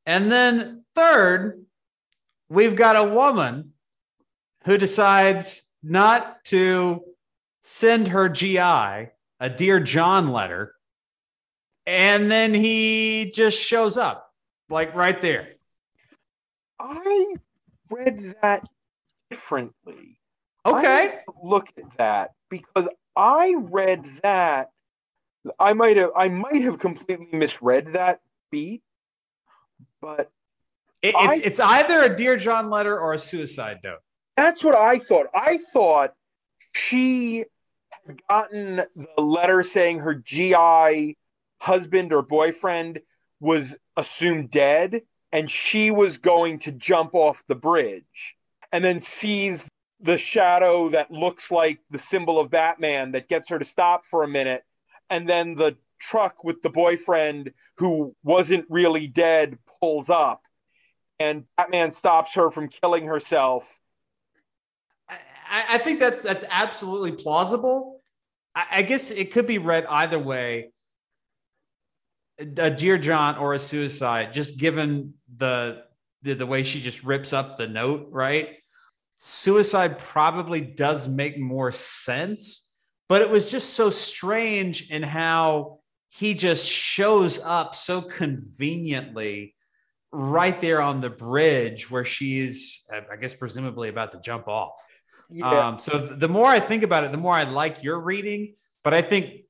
And 0.05 0.31
then 0.31 0.83
third, 0.95 1.65
we've 2.49 2.75
got 2.75 2.95
a 2.95 3.13
woman 3.13 3.73
who 4.65 4.77
decides 4.77 5.69
not 5.81 6.43
to 6.45 7.03
send 7.61 8.09
her 8.09 8.29
GI 8.29 8.57
a 8.57 9.49
Dear 9.55 9.79
John 9.79 10.31
letter. 10.31 10.75
And 11.85 12.31
then 12.31 12.53
he 12.53 13.31
just 13.35 13.59
shows 13.59 13.97
up, 13.97 14.31
like 14.69 14.95
right 14.95 15.19
there. 15.19 15.49
I 16.79 17.35
read 17.89 18.35
that 18.41 18.67
differently. 19.29 20.19
Okay. 20.65 21.19
Look 21.43 21.67
at 21.77 21.97
that 21.97 22.31
because 22.49 22.87
I 23.15 23.55
read 23.57 24.05
that. 24.23 24.69
I 25.59 25.73
might 25.73 25.97
have 25.97 26.11
I 26.15 26.29
might 26.29 26.61
have 26.61 26.79
completely 26.79 27.27
misread 27.33 27.93
that 27.93 28.21
beat, 28.49 28.81
but 30.03 30.29
it, 31.01 31.15
it's 31.17 31.41
I, 31.41 31.43
it's 31.43 31.59
either 31.59 32.03
a 32.03 32.15
Dear 32.15 32.35
John 32.35 32.69
letter 32.69 32.99
or 32.99 33.13
a 33.13 33.17
suicide 33.17 33.79
note. 33.83 33.99
That's 34.35 34.63
what 34.63 34.75
I 34.75 34.99
thought. 34.99 35.27
I 35.33 35.57
thought 35.57 36.13
she 36.73 37.45
gotten 38.29 38.83
the 39.15 39.21
letter 39.21 39.63
saying 39.63 39.99
her 39.99 40.13
GI 40.13 41.17
husband 41.59 42.11
or 42.11 42.21
boyfriend 42.21 42.99
was 43.39 43.77
assumed 43.95 44.51
dead 44.51 45.03
and 45.31 45.49
she 45.49 45.89
was 45.89 46.17
going 46.17 46.59
to 46.59 46.71
jump 46.71 47.15
off 47.15 47.43
the 47.47 47.55
bridge 47.55 48.35
and 48.73 48.83
then 48.83 48.99
sees 48.99 49.67
the 50.01 50.17
shadow 50.17 50.89
that 50.89 51.11
looks 51.11 51.49
like 51.49 51.79
the 51.91 51.97
symbol 51.97 52.39
of 52.39 52.51
Batman 52.51 53.13
that 53.13 53.29
gets 53.29 53.47
her 53.47 53.57
to 53.57 53.63
stop 53.63 54.05
for 54.05 54.23
a 54.23 54.27
minute 54.27 54.63
and 55.09 55.29
then 55.29 55.55
the 55.55 55.77
truck 56.09 56.43
with 56.43 56.61
the 56.61 56.69
boyfriend 56.69 57.51
who 57.77 58.15
wasn't 58.23 58.65
really 58.69 59.07
dead 59.07 59.57
pulls 59.79 60.09
up 60.09 60.41
and 61.19 61.45
Batman 61.57 61.91
stops 61.91 62.35
her 62.35 62.51
from 62.51 62.69
killing 62.69 63.05
herself 63.05 63.65
I, 65.53 65.65
I 65.75 65.77
think 65.77 65.99
that's 65.99 66.23
that's 66.23 66.45
absolutely 66.49 67.11
plausible. 67.11 68.01
I, 68.55 68.65
I 68.71 68.81
guess 68.81 69.11
it 69.11 69.31
could 69.31 69.45
be 69.45 69.59
read 69.59 69.85
either 69.85 70.17
way 70.17 70.71
a 72.39 72.71
dear 72.71 72.97
John 72.97 73.37
or 73.37 73.53
a 73.53 73.59
suicide, 73.59 74.33
just 74.33 74.57
given 74.57 75.13
the, 75.37 75.83
the 76.23 76.33
the 76.33 76.47
way 76.47 76.63
she 76.63 76.81
just 76.81 77.03
rips 77.03 77.33
up 77.33 77.57
the 77.57 77.67
note, 77.67 78.07
right? 78.11 78.49
Suicide 79.17 79.99
probably 79.99 80.59
does 80.59 81.07
make 81.07 81.39
more 81.39 81.71
sense, 81.71 82.65
but 83.07 83.21
it 83.21 83.29
was 83.29 83.51
just 83.51 83.75
so 83.75 83.91
strange 83.91 84.89
in 84.89 85.03
how 85.03 85.79
he 86.15 86.35
just 86.35 86.67
shows 86.67 87.39
up 87.39 87.75
so 87.75 88.01
conveniently 88.01 89.55
right 90.11 90.61
there 90.61 90.79
on 90.79 91.01
the 91.01 91.09
bridge 91.09 91.89
where 91.89 92.05
she's, 92.05 92.85
I 92.91 93.15
guess, 93.15 93.33
presumably 93.33 93.89
about 93.89 94.11
to 94.11 94.19
jump 94.19 94.47
off. 94.47 94.75
Yeah. 95.31 95.69
Um, 95.69 95.79
so 95.79 95.97
the 95.97 96.27
more 96.27 96.45
I 96.45 96.59
think 96.59 96.83
about 96.83 97.03
it, 97.03 97.11
the 97.11 97.17
more 97.17 97.33
I 97.33 97.45
like 97.45 97.83
your 97.83 97.99
reading. 97.99 98.53
But 98.83 98.93
I 98.93 99.01
think 99.01 99.45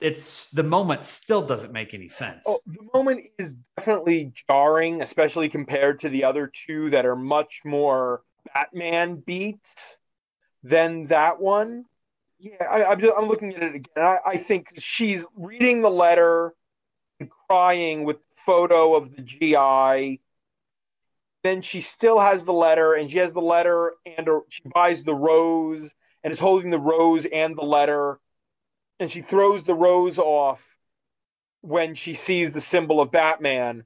it's 0.00 0.50
the 0.50 0.64
moment 0.64 1.04
still 1.04 1.42
doesn't 1.42 1.72
make 1.72 1.94
any 1.94 2.08
sense. 2.08 2.42
Oh, 2.48 2.58
the 2.66 2.88
moment 2.92 3.26
is 3.38 3.54
definitely 3.76 4.32
jarring, 4.48 5.02
especially 5.02 5.48
compared 5.48 6.00
to 6.00 6.08
the 6.08 6.24
other 6.24 6.50
two 6.66 6.90
that 6.90 7.06
are 7.06 7.16
much 7.16 7.60
more 7.64 8.22
Batman 8.52 9.22
beats 9.24 9.98
than 10.64 11.04
that 11.04 11.40
one. 11.40 11.84
Yeah, 12.38 12.64
I, 12.64 12.92
am 12.92 13.00
I'm 13.16 13.28
looking 13.28 13.54
at 13.54 13.62
it 13.62 13.74
again. 13.74 14.04
I, 14.04 14.18
I 14.24 14.36
think 14.38 14.68
she's 14.78 15.26
reading 15.36 15.82
the 15.82 15.90
letter 15.90 16.54
and 17.18 17.28
crying 17.48 18.04
with 18.04 18.16
the 18.16 18.36
photo 18.46 18.94
of 18.94 19.14
the 19.16 19.22
GI 19.22 20.20
then 21.42 21.62
she 21.62 21.80
still 21.80 22.18
has 22.18 22.44
the 22.44 22.52
letter 22.52 22.94
and 22.94 23.10
she 23.10 23.18
has 23.18 23.32
the 23.32 23.40
letter 23.40 23.94
and 24.04 24.28
she 24.48 24.62
buys 24.74 25.04
the 25.04 25.14
rose 25.14 25.92
and 26.22 26.32
is 26.32 26.38
holding 26.38 26.70
the 26.70 26.78
rose 26.78 27.26
and 27.26 27.56
the 27.56 27.64
letter. 27.64 28.20
And 28.98 29.10
she 29.10 29.22
throws 29.22 29.62
the 29.62 29.74
rose 29.74 30.18
off 30.18 30.60
when 31.60 31.94
she 31.94 32.14
sees 32.14 32.50
the 32.50 32.60
symbol 32.60 33.00
of 33.00 33.12
Batman. 33.12 33.84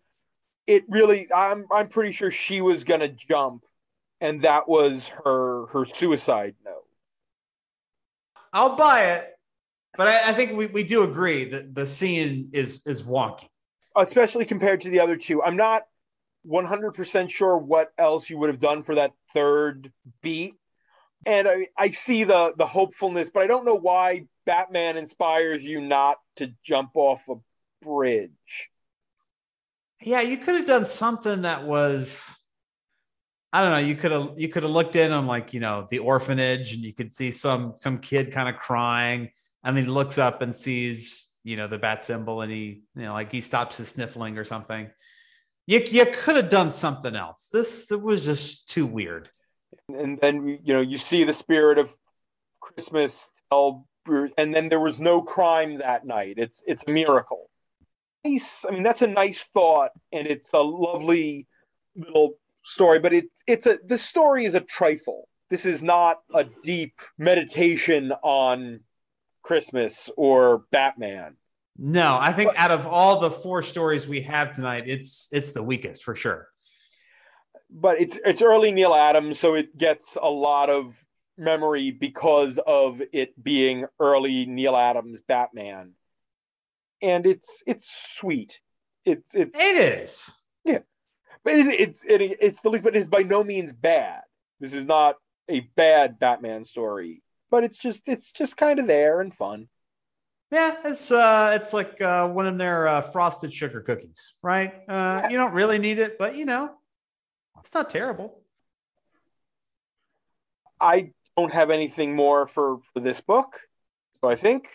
It 0.66 0.84
really 0.88 1.28
I'm 1.32 1.66
I'm 1.72 1.88
pretty 1.88 2.12
sure 2.12 2.30
she 2.30 2.60
was 2.60 2.84
going 2.84 3.00
to 3.00 3.08
jump 3.08 3.64
and 4.20 4.42
that 4.42 4.68
was 4.68 5.08
her 5.24 5.66
her 5.66 5.84
suicide 5.92 6.54
note 6.64 6.81
I'll 8.52 8.76
buy 8.76 9.06
it 9.12 9.28
but 9.96 10.08
I, 10.08 10.30
I 10.30 10.32
think 10.32 10.56
we, 10.56 10.66
we 10.66 10.84
do 10.84 11.02
agree 11.04 11.44
that 11.46 11.74
the 11.74 11.86
scene 11.86 12.50
is 12.52 12.86
is 12.86 13.02
wonky 13.02 13.48
especially 13.96 14.44
compared 14.44 14.80
to 14.82 14.90
the 14.90 15.00
other 15.00 15.16
two 15.16 15.42
I'm 15.42 15.56
not 15.56 15.82
100% 16.46 17.30
sure 17.30 17.56
what 17.56 17.92
else 17.98 18.28
you 18.28 18.38
would 18.38 18.50
have 18.50 18.58
done 18.58 18.82
for 18.82 18.96
that 18.96 19.12
third 19.32 19.92
beat. 20.22 20.54
And 21.24 21.46
I, 21.46 21.68
I 21.78 21.90
see 21.90 22.24
the 22.24 22.52
the 22.56 22.66
hopefulness, 22.66 23.30
but 23.32 23.44
I 23.44 23.46
don't 23.46 23.64
know 23.64 23.78
why 23.78 24.26
Batman 24.44 24.96
inspires 24.96 25.62
you 25.62 25.80
not 25.80 26.16
to 26.36 26.52
jump 26.64 26.90
off 26.94 27.20
a 27.28 27.34
bridge. 27.80 28.30
Yeah, 30.00 30.20
you 30.20 30.36
could 30.36 30.56
have 30.56 30.66
done 30.66 30.84
something 30.84 31.42
that 31.42 31.62
was 31.62 32.36
I 33.52 33.60
don't 33.60 33.70
know. 33.72 33.86
You 33.86 33.94
could 33.94 34.12
have 34.12 34.30
you 34.36 34.48
could 34.48 34.62
have 34.62 34.72
looked 34.72 34.96
in 34.96 35.12
on 35.12 35.26
like 35.26 35.52
you 35.52 35.60
know 35.60 35.86
the 35.90 35.98
orphanage, 35.98 36.72
and 36.72 36.82
you 36.82 36.94
could 36.94 37.12
see 37.12 37.30
some 37.30 37.74
some 37.76 37.98
kid 37.98 38.32
kind 38.32 38.48
of 38.48 38.56
crying, 38.56 39.30
and 39.62 39.76
then 39.76 39.84
he 39.84 39.90
looks 39.90 40.16
up 40.16 40.40
and 40.40 40.54
sees 40.54 41.28
you 41.44 41.56
know 41.56 41.68
the 41.68 41.78
bat 41.78 42.04
symbol, 42.04 42.40
and 42.40 42.50
he 42.50 42.82
you 42.96 43.02
know 43.02 43.12
like 43.12 43.30
he 43.30 43.42
stops 43.42 43.76
his 43.76 43.88
sniffling 43.88 44.38
or 44.38 44.44
something. 44.44 44.90
You 45.66 45.80
you 45.80 46.06
could 46.06 46.36
have 46.36 46.48
done 46.48 46.70
something 46.70 47.14
else. 47.14 47.48
This 47.52 47.92
it 47.92 48.00
was 48.00 48.24
just 48.24 48.70
too 48.70 48.86
weird. 48.86 49.28
And 49.88 50.18
then 50.18 50.58
you 50.62 50.72
know 50.72 50.80
you 50.80 50.96
see 50.96 51.24
the 51.24 51.34
spirit 51.34 51.76
of 51.76 51.94
Christmas, 52.60 53.30
and 53.50 54.54
then 54.54 54.70
there 54.70 54.80
was 54.80 54.98
no 54.98 55.20
crime 55.20 55.78
that 55.78 56.06
night. 56.06 56.34
It's 56.38 56.62
it's 56.66 56.82
a 56.86 56.90
miracle. 56.90 57.50
Nice. 58.24 58.64
I 58.66 58.72
mean, 58.72 58.82
that's 58.82 59.02
a 59.02 59.06
nice 59.06 59.42
thought, 59.42 59.90
and 60.12 60.26
it's 60.26 60.48
a 60.54 60.62
lovely 60.62 61.48
little 61.94 62.38
story, 62.62 62.98
but 62.98 63.12
it, 63.12 63.26
it's 63.46 63.66
a 63.66 63.78
the 63.84 63.98
story 63.98 64.44
is 64.44 64.54
a 64.54 64.60
trifle. 64.60 65.28
This 65.50 65.66
is 65.66 65.82
not 65.82 66.18
a 66.34 66.44
deep 66.62 66.94
meditation 67.18 68.12
on 68.22 68.80
Christmas 69.42 70.08
or 70.16 70.64
Batman. 70.70 71.36
No, 71.76 72.16
I 72.18 72.32
think 72.32 72.52
out 72.56 72.70
of 72.70 72.86
all 72.86 73.20
the 73.20 73.30
four 73.30 73.62
stories 73.62 74.06
we 74.06 74.22
have 74.22 74.54
tonight, 74.54 74.84
it's 74.86 75.28
it's 75.32 75.52
the 75.52 75.62
weakest 75.62 76.04
for 76.04 76.14
sure. 76.14 76.48
But 77.70 78.00
it's 78.00 78.18
it's 78.24 78.42
early 78.42 78.72
Neal 78.72 78.94
Adams, 78.94 79.38
so 79.38 79.54
it 79.54 79.76
gets 79.76 80.16
a 80.20 80.30
lot 80.30 80.70
of 80.70 80.94
memory 81.38 81.90
because 81.90 82.58
of 82.66 83.02
it 83.12 83.42
being 83.42 83.86
early 83.98 84.46
Neal 84.46 84.76
Adams 84.76 85.20
Batman. 85.26 85.92
And 87.00 87.26
it's 87.26 87.62
it's 87.66 87.90
sweet. 87.90 88.60
It's 89.04 89.34
it's 89.34 89.56
it 89.58 90.02
is. 90.02 90.30
Yeah 90.64 90.78
but 91.44 91.54
it, 91.54 91.66
it's 91.68 92.04
it, 92.04 92.20
it's 92.40 92.60
the 92.60 92.70
least, 92.70 92.84
but 92.84 92.96
it's 92.96 93.06
by 93.06 93.22
no 93.22 93.42
means 93.42 93.72
bad. 93.72 94.22
This 94.60 94.72
is 94.72 94.84
not 94.84 95.16
a 95.50 95.60
bad 95.60 96.18
Batman 96.18 96.64
story, 96.64 97.22
but 97.50 97.64
it's 97.64 97.78
just 97.78 98.08
it's 98.08 98.32
just 98.32 98.56
kind 98.56 98.78
of 98.78 98.86
there 98.86 99.20
and 99.20 99.34
fun. 99.34 99.68
Yeah, 100.50 100.76
it's 100.84 101.10
uh, 101.10 101.58
it's 101.58 101.72
like 101.72 102.00
uh, 102.00 102.28
one 102.28 102.46
of 102.46 102.58
their 102.58 102.86
uh, 102.86 103.00
frosted 103.00 103.52
sugar 103.52 103.80
cookies, 103.80 104.34
right? 104.42 104.72
Uh, 104.86 105.26
you 105.30 105.36
don't 105.38 105.54
really 105.54 105.78
need 105.78 105.98
it, 105.98 106.18
but 106.18 106.36
you 106.36 106.44
know, 106.44 106.70
it's 107.58 107.72
not 107.72 107.88
terrible. 107.88 108.42
I 110.78 111.12
don't 111.36 111.52
have 111.52 111.70
anything 111.70 112.14
more 112.14 112.46
for, 112.46 112.80
for 112.92 113.00
this 113.00 113.20
book, 113.20 113.60
so 114.20 114.28
I 114.28 114.36
think. 114.36 114.68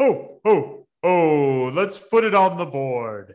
Oh, 0.00 0.40
oh, 0.44 0.86
oh! 1.02 1.70
Let's 1.74 1.98
put 1.98 2.24
it 2.24 2.34
on 2.34 2.56
the 2.56 2.64
board. 2.64 3.34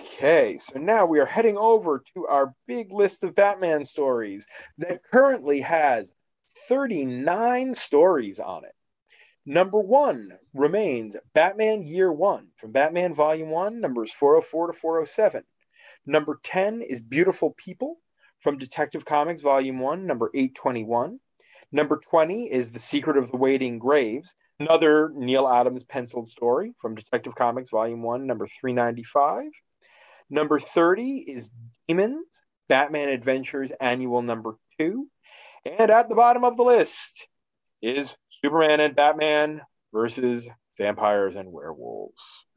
Okay, 0.00 0.58
so 0.58 0.80
now 0.80 1.06
we 1.06 1.20
are 1.20 1.26
heading 1.26 1.56
over 1.56 2.02
to 2.14 2.26
our 2.26 2.52
big 2.66 2.92
list 2.92 3.22
of 3.22 3.36
Batman 3.36 3.86
stories 3.86 4.44
that 4.78 5.04
currently 5.08 5.60
has 5.60 6.12
39 6.68 7.74
stories 7.74 8.40
on 8.40 8.64
it. 8.64 8.74
Number 9.46 9.78
one 9.78 10.32
remains 10.52 11.16
Batman 11.32 11.84
Year 11.84 12.10
One 12.10 12.48
from 12.56 12.72
Batman 12.72 13.14
Volume 13.14 13.50
One, 13.50 13.80
numbers 13.80 14.10
404 14.10 14.68
to 14.68 14.72
407. 14.72 15.44
Number 16.06 16.40
10 16.42 16.82
is 16.82 17.00
Beautiful 17.00 17.54
People 17.56 17.98
from 18.40 18.58
Detective 18.58 19.04
Comics 19.04 19.42
Volume 19.42 19.78
1, 19.78 20.06
number 20.06 20.28
821. 20.34 21.20
Number 21.70 21.98
20 21.98 22.50
is 22.50 22.72
The 22.72 22.80
Secret 22.80 23.16
of 23.16 23.30
the 23.30 23.36
Waiting 23.36 23.78
Graves, 23.78 24.34
another 24.58 25.12
Neal 25.14 25.46
Adams 25.46 25.84
penciled 25.84 26.30
story 26.30 26.74
from 26.80 26.96
Detective 26.96 27.36
Comics 27.36 27.70
Volume 27.70 28.02
1, 28.02 28.26
number 28.26 28.48
395. 28.60 29.52
Number 30.30 30.60
30 30.60 31.24
is 31.28 31.50
Demons, 31.88 32.26
Batman 32.68 33.08
Adventures 33.08 33.72
Annual 33.80 34.22
Number 34.22 34.56
2. 34.78 35.06
And 35.78 35.90
at 35.90 36.08
the 36.08 36.14
bottom 36.14 36.44
of 36.44 36.56
the 36.56 36.62
list 36.62 37.26
is 37.82 38.14
Superman 38.42 38.80
and 38.80 38.96
Batman 38.96 39.62
versus 39.92 40.46
Vampires 40.78 41.36
and 41.36 41.52
Werewolves. 41.52 42.14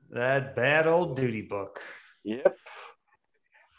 That 0.10 0.56
bad 0.56 0.88
old 0.88 1.16
duty 1.16 1.42
book. 1.42 1.82
Yep. 2.24 2.58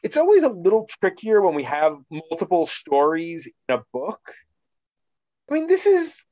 It's 0.02 0.16
always 0.16 0.42
a 0.42 0.48
little 0.48 0.86
trickier 1.00 1.42
when 1.42 1.54
we 1.54 1.64
have 1.64 1.98
multiple 2.10 2.66
stories 2.66 3.48
in 3.68 3.74
a 3.74 3.82
book. 3.92 4.20
I 5.50 5.54
mean, 5.54 5.66
this 5.66 5.86
is 5.86 6.22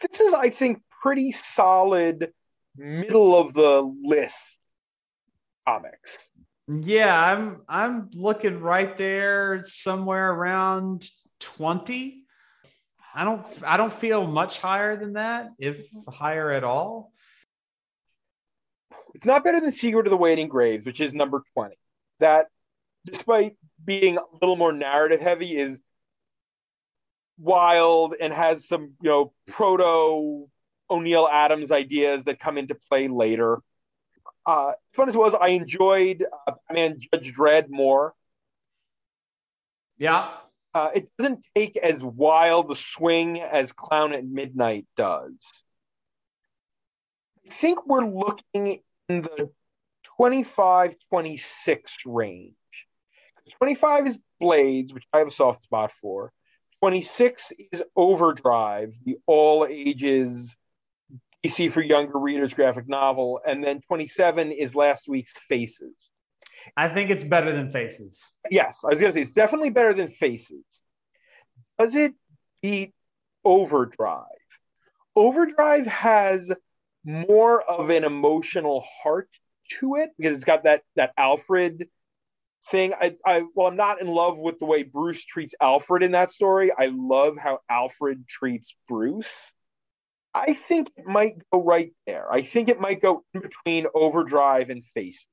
this 0.00 0.20
is, 0.20 0.34
I 0.34 0.50
think, 0.50 0.82
pretty 1.00 1.32
solid 1.32 2.32
middle 2.76 3.38
of 3.38 3.54
the 3.54 3.80
list 4.04 4.58
comics. 5.66 6.30
Yeah, 6.68 7.18
I'm 7.18 7.62
I'm 7.68 8.10
looking 8.14 8.60
right 8.60 8.96
there 8.96 9.62
somewhere 9.64 10.32
around 10.32 11.08
20. 11.40 12.24
I 13.14 13.24
don't 13.24 13.44
I 13.66 13.76
don't 13.76 13.92
feel 13.92 14.26
much 14.26 14.60
higher 14.60 14.96
than 14.96 15.14
that, 15.14 15.50
if 15.58 15.90
mm-hmm. 15.92 16.10
higher 16.10 16.50
at 16.50 16.64
all. 16.64 17.12
It's 19.14 19.26
not 19.26 19.44
better 19.44 19.60
than 19.60 19.72
Secret 19.72 20.06
of 20.06 20.10
the 20.10 20.16
Waiting 20.16 20.48
Graves, 20.48 20.86
which 20.86 21.00
is 21.00 21.12
number 21.12 21.42
20. 21.54 21.76
That 22.20 22.46
despite 23.04 23.56
being 23.84 24.16
a 24.16 24.22
little 24.40 24.56
more 24.56 24.72
narrative 24.72 25.20
heavy 25.20 25.56
is 25.56 25.80
wild 27.38 28.14
and 28.18 28.32
has 28.32 28.66
some, 28.66 28.92
you 29.02 29.10
know, 29.10 29.32
proto 29.48 30.48
O'Neil 30.88 31.28
Adams 31.30 31.72
ideas 31.72 32.24
that 32.24 32.38
come 32.38 32.56
into 32.56 32.74
play 32.74 33.08
later 33.08 33.58
uh, 34.46 34.72
fun 34.92 35.08
as 35.08 35.14
it 35.14 35.18
was, 35.18 35.34
I 35.34 35.48
enjoyed 35.48 36.24
uh, 36.46 36.52
Batman 36.68 37.00
Judge 37.12 37.34
Dredd 37.34 37.68
more. 37.68 38.14
Yeah. 39.98 40.30
Uh, 40.74 40.90
it 40.94 41.10
doesn't 41.18 41.44
take 41.54 41.76
as 41.76 42.02
wild 42.02 42.70
a 42.70 42.76
swing 42.76 43.40
as 43.40 43.72
Clown 43.72 44.14
at 44.14 44.24
Midnight 44.24 44.86
does. 44.96 45.32
I 47.46 47.50
think 47.50 47.86
we're 47.86 48.06
looking 48.06 48.80
in 49.08 49.22
the 49.22 49.50
25 50.16 50.96
26 51.08 51.90
range. 52.06 52.54
25 53.58 54.06
is 54.06 54.18
Blades, 54.40 54.92
which 54.92 55.04
I 55.12 55.18
have 55.18 55.28
a 55.28 55.32
soft 55.32 55.64
spot 55.64 55.92
for. 56.00 56.32
26 56.80 57.52
is 57.70 57.82
Overdrive, 57.94 58.94
the 59.04 59.18
all 59.26 59.66
ages 59.68 60.56
DC 61.44 61.72
for 61.72 61.80
Younger 61.80 62.18
Readers 62.18 62.54
graphic 62.54 62.88
novel. 62.88 63.40
And 63.46 63.62
then 63.62 63.80
27 63.80 64.52
is 64.52 64.74
last 64.74 65.08
week's 65.08 65.32
Faces. 65.48 65.94
I 66.76 66.88
think 66.88 67.10
it's 67.10 67.24
better 67.24 67.52
than 67.52 67.70
Faces. 67.70 68.22
Yes, 68.50 68.82
I 68.84 68.88
was 68.88 69.00
going 69.00 69.12
to 69.12 69.14
say 69.14 69.22
it's 69.22 69.32
definitely 69.32 69.70
better 69.70 69.92
than 69.92 70.08
Faces. 70.08 70.64
Does 71.78 71.96
it 71.96 72.14
beat 72.60 72.94
Overdrive? 73.44 74.26
Overdrive 75.16 75.86
has 75.86 76.52
more 77.04 77.62
of 77.62 77.90
an 77.90 78.04
emotional 78.04 78.84
heart 79.02 79.28
to 79.80 79.96
it 79.96 80.10
because 80.16 80.34
it's 80.34 80.44
got 80.44 80.64
that 80.64 80.82
that 80.96 81.12
Alfred 81.16 81.88
thing. 82.70 82.94
I, 82.94 83.16
I 83.26 83.42
well, 83.54 83.66
I'm 83.66 83.76
not 83.76 84.00
in 84.00 84.06
love 84.06 84.38
with 84.38 84.58
the 84.58 84.64
way 84.64 84.82
Bruce 84.82 85.24
treats 85.24 85.54
Alfred 85.60 86.02
in 86.02 86.12
that 86.12 86.30
story. 86.30 86.70
I 86.76 86.90
love 86.92 87.36
how 87.36 87.60
Alfred 87.68 88.28
treats 88.28 88.76
Bruce. 88.88 89.52
I 90.34 90.54
think 90.54 90.88
it 90.96 91.06
might 91.06 91.36
go 91.52 91.62
right 91.62 91.92
there. 92.06 92.32
I 92.32 92.42
think 92.42 92.68
it 92.68 92.80
might 92.80 93.02
go 93.02 93.24
in 93.34 93.42
between 93.42 93.86
overdrive 93.94 94.70
and 94.70 94.82
faces. 94.94 95.26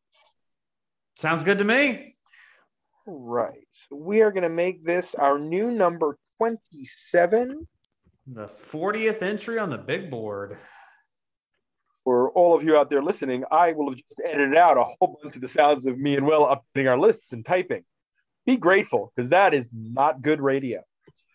Sounds 1.15 1.43
good 1.43 1.57
to 1.59 1.63
me. 1.63 2.15
Right. 3.05 3.67
So 3.89 3.95
we 3.95 4.21
are 4.21 4.31
going 4.31 4.43
to 4.43 4.49
make 4.49 4.85
this 4.85 5.15
our 5.15 5.39
new 5.39 5.71
number 5.71 6.17
27. 6.37 7.67
The 8.27 8.47
40th 8.71 9.21
entry 9.21 9.57
on 9.57 9.69
the 9.69 9.77
big 9.77 10.11
board. 10.11 10.57
For 12.03 12.29
all 12.31 12.55
of 12.55 12.63
you 12.63 12.77
out 12.77 12.89
there 12.89 13.01
listening, 13.01 13.43
I 13.51 13.73
will 13.73 13.89
have 13.89 13.97
just 13.97 14.21
edited 14.25 14.55
out 14.55 14.77
a 14.77 14.83
whole 14.83 15.19
bunch 15.21 15.35
of 15.35 15.41
the 15.41 15.47
sounds 15.47 15.85
of 15.85 15.97
me 15.97 16.15
and 16.15 16.25
Will 16.25 16.45
updating 16.45 16.89
our 16.89 16.97
lists 16.97 17.33
and 17.33 17.45
typing. 17.45 17.83
Be 18.45 18.57
grateful 18.57 19.11
because 19.15 19.29
that 19.29 19.53
is 19.53 19.67
not 19.73 20.21
good 20.21 20.41
radio. 20.41 20.81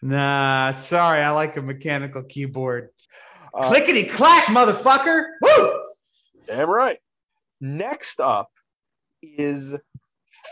Nah, 0.02 0.72
sorry. 0.72 1.20
I 1.20 1.30
like 1.30 1.56
a 1.56 1.62
mechanical 1.62 2.22
keyboard. 2.22 2.90
Uh, 3.56 3.68
Clickety 3.68 4.04
clack, 4.04 4.46
motherfucker. 4.46 5.26
Woo! 5.40 5.82
Damn 6.46 6.68
right. 6.68 6.98
Next 7.60 8.20
up 8.20 8.50
is 9.22 9.74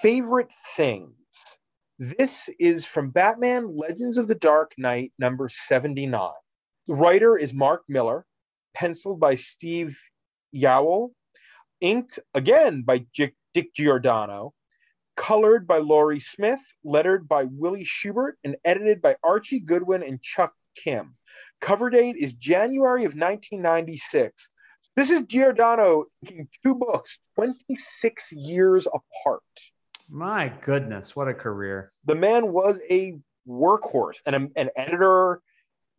favorite 0.00 0.50
things. 0.76 1.14
This 1.98 2.48
is 2.58 2.86
from 2.86 3.10
Batman 3.10 3.76
Legends 3.76 4.18
of 4.18 4.28
the 4.28 4.34
Dark 4.34 4.72
Knight, 4.78 5.12
number 5.18 5.48
79. 5.48 6.30
The 6.88 6.94
writer 6.94 7.36
is 7.36 7.52
Mark 7.52 7.82
Millar, 7.88 8.24
penciled 8.74 9.20
by 9.20 9.34
Steve 9.34 9.98
Yeowell, 10.54 11.10
inked 11.80 12.18
again 12.34 12.82
by 12.82 13.06
Dick, 13.14 13.34
Dick 13.52 13.74
Giordano, 13.74 14.54
colored 15.16 15.66
by 15.66 15.78
Laurie 15.78 16.20
Smith, 16.20 16.60
lettered 16.84 17.28
by 17.28 17.44
Willie 17.44 17.84
Schubert, 17.84 18.38
and 18.42 18.56
edited 18.64 19.02
by 19.02 19.16
Archie 19.22 19.60
Goodwin 19.60 20.02
and 20.02 20.22
Chuck 20.22 20.54
Kim. 20.76 21.16
Cover 21.62 21.90
date 21.90 22.16
is 22.16 22.32
January 22.32 23.04
of 23.04 23.12
1996. 23.12 24.34
This 24.96 25.10
is 25.10 25.22
Giordano 25.22 26.06
in 26.28 26.48
two 26.62 26.74
books 26.74 27.08
26 27.36 28.32
years 28.32 28.88
apart. 28.88 29.42
My 30.08 30.52
goodness, 30.60 31.14
what 31.14 31.28
a 31.28 31.34
career. 31.34 31.92
The 32.04 32.16
man 32.16 32.52
was 32.52 32.80
a 32.90 33.16
workhorse 33.48 34.18
and 34.26 34.34
a, 34.34 34.60
an 34.60 34.70
editor, 34.76 35.40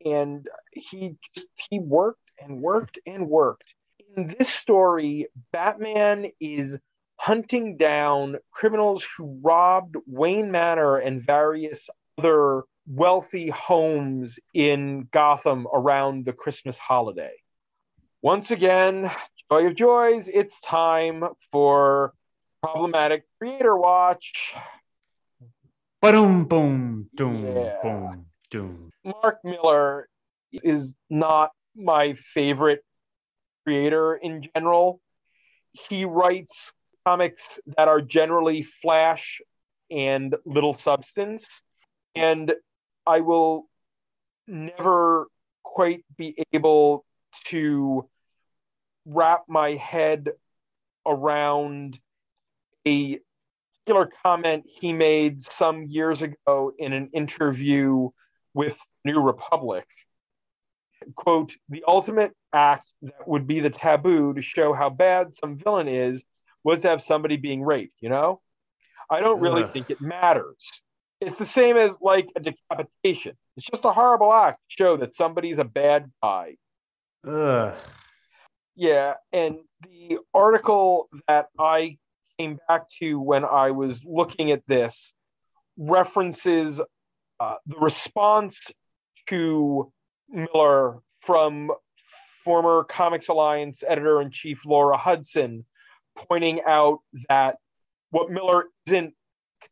and 0.05 0.45
he 0.73 1.15
just 1.33 1.47
he 1.69 1.79
worked 1.79 2.29
and 2.41 2.61
worked 2.61 2.99
and 3.05 3.29
worked. 3.29 3.73
In 4.17 4.35
this 4.37 4.49
story, 4.49 5.27
Batman 5.53 6.27
is 6.41 6.77
hunting 7.15 7.77
down 7.77 8.35
criminals 8.51 9.07
who 9.17 9.39
robbed 9.41 9.95
Wayne 10.05 10.51
Manor 10.51 10.97
and 10.97 11.25
various 11.25 11.89
other 12.17 12.63
wealthy 12.87 13.49
homes 13.49 14.39
in 14.53 15.07
Gotham 15.11 15.67
around 15.73 16.25
the 16.25 16.33
Christmas 16.33 16.77
holiday. 16.77 17.33
Once 18.21 18.51
again, 18.51 19.11
joy 19.51 19.67
of 19.67 19.75
joys, 19.75 20.29
it's 20.33 20.59
time 20.61 21.23
for 21.51 22.13
problematic 22.61 23.25
creator 23.39 23.77
watch. 23.77 24.53
Boom, 26.01 26.45
boom, 26.45 27.09
doom, 27.15 27.55
Yeah. 27.55 27.81
boom, 27.81 28.25
doom. 28.49 28.89
Mark 29.03 29.39
Millar 29.43 30.07
is 30.51 30.95
not 31.09 31.51
my 31.75 32.13
favorite 32.13 32.83
creator 33.65 34.15
in 34.15 34.47
general. 34.53 35.01
He 35.89 36.05
writes 36.05 36.73
comics 37.05 37.59
that 37.77 37.87
are 37.87 38.01
generally 38.01 38.61
flash 38.61 39.41
and 39.89 40.35
little 40.45 40.73
substance. 40.73 41.61
And 42.15 42.53
I 43.05 43.19
will 43.19 43.67
never 44.47 45.27
quite 45.63 46.03
be 46.17 46.35
able 46.51 47.05
to 47.45 48.07
wrap 49.05 49.43
my 49.47 49.71
head 49.71 50.29
around 51.05 51.99
a 52.87 53.19
particular 53.85 54.09
comment 54.23 54.65
he 54.79 54.93
made 54.93 55.49
some 55.51 55.83
years 55.83 56.21
ago 56.21 56.71
in 56.77 56.93
an 56.93 57.09
interview 57.13 58.09
with 58.53 58.79
New 59.03 59.19
Republic. 59.19 59.85
Quote, 61.15 61.51
the 61.67 61.83
ultimate 61.85 62.31
act 62.53 62.89
that 63.01 63.27
would 63.27 63.45
be 63.45 63.59
the 63.59 63.69
taboo 63.69 64.33
to 64.33 64.41
show 64.41 64.71
how 64.73 64.89
bad 64.89 65.33
some 65.41 65.57
villain 65.57 65.89
is 65.89 66.23
was 66.63 66.79
to 66.79 66.89
have 66.89 67.01
somebody 67.01 67.35
being 67.35 67.61
raped, 67.61 67.95
you 67.99 68.07
know? 68.07 68.39
I 69.09 69.19
don't 69.19 69.41
really 69.41 69.65
think 69.65 69.89
it 69.89 69.99
matters. 69.99 70.55
It's 71.25 71.39
the 71.39 71.45
same 71.45 71.77
as 71.77 71.97
like 72.01 72.29
a 72.35 72.39
decapitation. 72.39 73.35
It's 73.55 73.65
just 73.65 73.85
a 73.85 73.91
horrible 73.91 74.33
act 74.33 74.59
to 74.69 74.83
show 74.83 74.97
that 74.97 75.15
somebody's 75.15 75.57
a 75.57 75.63
bad 75.63 76.11
guy. 76.21 76.57
Ugh. 77.25 77.75
Yeah, 78.75 79.13
and 79.31 79.59
the 79.83 80.17
article 80.33 81.07
that 81.27 81.47
I 81.59 81.97
came 82.39 82.59
back 82.67 82.85
to 82.99 83.19
when 83.19 83.45
I 83.45 83.71
was 83.71 84.03
looking 84.03 84.51
at 84.51 84.65
this 84.67 85.13
references 85.77 86.81
uh, 87.39 87.55
the 87.65 87.77
response 87.77 88.71
to 89.27 89.91
Millar 90.29 90.99
from 91.19 91.71
former 92.43 92.83
Comics 92.83 93.29
Alliance 93.29 93.83
editor 93.87 94.21
in 94.21 94.31
chief 94.31 94.65
Laura 94.65 94.97
Hudson, 94.97 95.65
pointing 96.15 96.61
out 96.65 96.99
that 97.29 97.57
what 98.09 98.29
Millar 98.31 98.65
isn't 98.87 99.13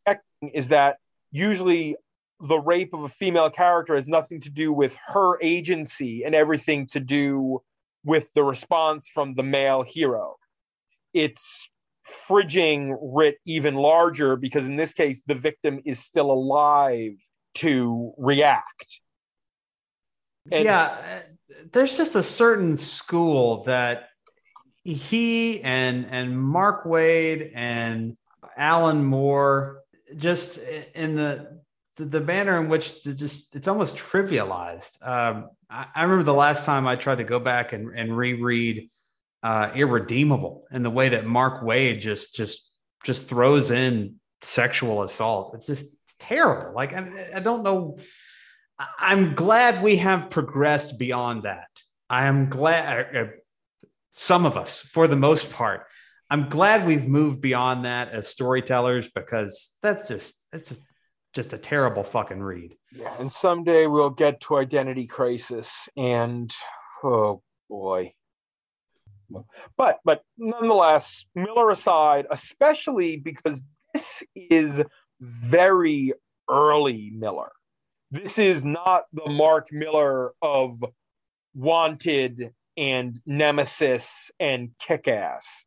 connecting 0.04 0.50
is 0.54 0.68
that 0.68 0.98
usually 1.32 1.96
the 2.40 2.58
rape 2.58 2.92
of 2.92 3.02
a 3.02 3.08
female 3.08 3.50
character 3.50 3.94
has 3.94 4.06
nothing 4.06 4.40
to 4.40 4.50
do 4.50 4.72
with 4.72 4.96
her 5.08 5.40
agency 5.40 6.24
and 6.24 6.34
everything 6.34 6.86
to 6.88 7.00
do 7.00 7.62
with 8.04 8.32
the 8.34 8.42
response 8.42 9.08
from 9.08 9.34
the 9.34 9.42
male 9.42 9.82
hero. 9.82 10.36
It's 11.14 11.68
fridging 12.28 12.96
writ 13.00 13.36
even 13.46 13.74
larger 13.74 14.36
because 14.36 14.66
in 14.66 14.76
this 14.76 14.92
case 14.92 15.22
the 15.26 15.34
victim 15.34 15.80
is 15.84 15.98
still 16.00 16.30
alive 16.30 17.12
to 17.54 18.12
react. 18.18 19.00
And- 20.50 20.64
yeah, 20.64 21.22
there's 21.72 21.96
just 21.96 22.16
a 22.16 22.22
certain 22.22 22.76
school 22.76 23.62
that 23.64 24.08
he 24.84 25.60
and 25.62 26.06
and 26.10 26.36
Mark 26.40 26.84
Waid 26.84 27.52
and 27.54 28.16
Alan 28.56 29.04
Moore 29.04 29.81
just 30.16 30.58
in 30.94 31.16
the 31.16 31.62
the, 31.96 32.04
the 32.06 32.20
manner 32.20 32.60
in 32.60 32.68
which 32.68 33.02
the 33.02 33.14
just 33.14 33.54
it's 33.54 33.68
almost 33.68 33.96
trivialized. 33.96 35.06
Um, 35.06 35.50
I, 35.68 35.86
I 35.94 36.02
remember 36.04 36.24
the 36.24 36.34
last 36.34 36.64
time 36.64 36.86
I 36.86 36.96
tried 36.96 37.18
to 37.18 37.24
go 37.24 37.38
back 37.38 37.72
and, 37.72 37.96
and 37.96 38.16
reread 38.16 38.90
uh, 39.42 39.70
Irredeemable 39.74 40.64
and 40.70 40.84
the 40.84 40.90
way 40.90 41.10
that 41.10 41.26
Mark 41.26 41.62
Waid 41.62 42.00
just 42.00 42.34
just 42.34 42.70
just 43.04 43.28
throws 43.28 43.70
in 43.70 44.16
sexual 44.40 45.02
assault. 45.02 45.54
It's 45.54 45.66
just 45.66 45.94
it's 46.04 46.16
terrible. 46.18 46.74
Like 46.74 46.92
I, 46.94 47.30
I 47.36 47.40
don't 47.40 47.62
know. 47.62 47.98
I'm 48.98 49.34
glad 49.34 49.82
we 49.82 49.96
have 49.96 50.30
progressed 50.30 50.98
beyond 50.98 51.44
that. 51.44 51.68
I 52.08 52.26
am 52.26 52.48
glad, 52.48 53.16
uh, 53.16 53.26
some 54.10 54.44
of 54.44 54.56
us, 54.56 54.80
for 54.80 55.08
the 55.08 55.16
most 55.16 55.52
part, 55.52 55.86
I'm 56.32 56.48
glad 56.48 56.86
we've 56.86 57.06
moved 57.06 57.42
beyond 57.42 57.84
that 57.84 58.08
as 58.08 58.26
storytellers 58.26 59.10
because 59.14 59.76
that's 59.82 60.08
just, 60.08 60.46
it's 60.50 60.70
just, 60.70 60.80
just 61.34 61.52
a 61.52 61.58
terrible 61.58 62.04
fucking 62.04 62.40
read. 62.40 62.74
Yeah, 62.90 63.12
and 63.18 63.30
someday 63.30 63.86
we'll 63.86 64.08
get 64.08 64.40
to 64.42 64.56
Identity 64.56 65.06
Crisis, 65.06 65.90
and 65.94 66.50
oh 67.04 67.42
boy. 67.68 68.14
But 69.76 69.98
but 70.06 70.22
nonetheless, 70.38 71.26
Millar 71.34 71.70
aside, 71.70 72.26
especially 72.30 73.18
because 73.18 73.62
this 73.92 74.22
is 74.34 74.82
very 75.20 76.14
early 76.50 77.12
Millar. 77.14 77.52
This 78.10 78.38
is 78.38 78.64
not 78.64 79.04
the 79.12 79.28
Mark 79.28 79.68
Millar 79.70 80.32
of 80.40 80.82
Wanted 81.54 82.54
and 82.78 83.20
Nemesis 83.26 84.30
and 84.40 84.70
Kick 84.78 85.08
Ass. 85.08 85.66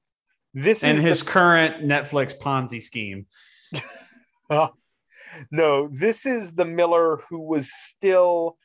This 0.56 0.86
And 0.86 1.00
is 1.00 1.04
his 1.04 1.24
current 1.24 1.84
Netflix 1.84 2.36
Ponzi 2.36 2.82
scheme. 2.82 3.28
Uh, 4.48 4.68
no, 5.50 5.90
this 5.92 6.28
is 6.28 6.52
the 6.52 6.66
Millar 6.66 7.18
who 7.28 7.40
was 7.40 7.74
still 7.74 8.58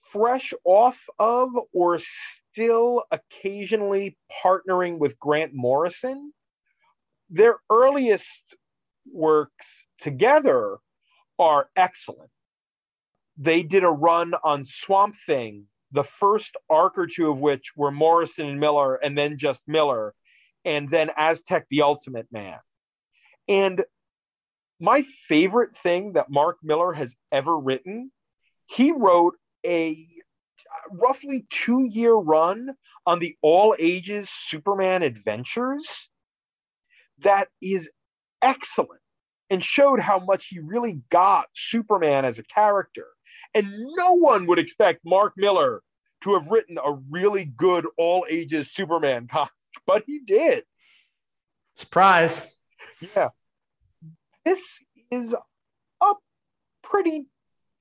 fresh 0.00 0.54
off 0.64 1.04
of 1.18 1.50
or 1.74 1.98
still 1.98 3.04
occasionally 3.10 4.16
partnering 4.42 4.96
with 4.96 5.18
Grant 5.18 5.52
Morrison. 5.52 6.32
Their 7.28 7.56
earliest 7.70 8.56
works 9.12 9.86
together 9.98 10.78
are 11.38 11.68
excellent. 11.76 12.30
They 13.36 13.62
did 13.62 13.84
a 13.84 13.90
run 13.90 14.32
on 14.42 14.64
Swamp 14.64 15.14
Thing, 15.26 15.66
the 15.90 16.04
first 16.04 16.56
arc 16.70 16.96
or 16.96 17.06
two 17.06 17.30
of 17.30 17.38
which 17.38 17.76
were 17.76 17.90
Morrison 17.90 18.46
and 18.46 18.58
Millar, 18.58 18.94
and 18.94 19.16
then 19.16 19.36
just 19.36 19.68
Millar, 19.68 20.14
and 20.64 20.90
then 20.90 21.10
Aztec 21.16 21.66
the 21.70 21.82
Ultimate 21.82 22.26
Man. 22.30 22.58
And 23.48 23.84
my 24.80 25.02
favorite 25.02 25.76
thing 25.76 26.14
that 26.14 26.30
Mark 26.30 26.58
Millar 26.62 26.92
has 26.92 27.14
ever 27.30 27.58
written, 27.58 28.10
he 28.66 28.92
wrote 28.92 29.34
a 29.64 30.06
uh, 30.70 30.96
roughly 30.96 31.46
two 31.50 31.84
year 31.84 32.14
run 32.14 32.74
on 33.06 33.18
the 33.18 33.36
all 33.42 33.74
ages 33.78 34.30
Superman 34.30 35.02
adventures 35.02 36.10
that 37.18 37.48
is 37.60 37.90
excellent 38.40 39.00
and 39.50 39.62
showed 39.62 40.00
how 40.00 40.18
much 40.18 40.46
he 40.46 40.58
really 40.58 41.00
got 41.10 41.46
Superman 41.54 42.24
as 42.24 42.38
a 42.38 42.44
character. 42.44 43.06
And 43.54 43.70
no 43.96 44.14
one 44.14 44.46
would 44.46 44.58
expect 44.58 45.00
Mark 45.04 45.34
Millar 45.36 45.82
to 46.22 46.34
have 46.34 46.50
written 46.50 46.78
a 46.78 46.92
really 47.10 47.44
good 47.44 47.86
all 47.98 48.24
ages 48.28 48.72
Superman 48.72 49.28
comic, 49.30 49.50
but 49.86 50.04
he 50.06 50.18
did. 50.18 50.64
Surprise. 51.74 52.56
Yeah. 53.16 53.30
This 54.44 54.80
is 55.10 55.34
a 56.02 56.14
pretty 56.82 57.26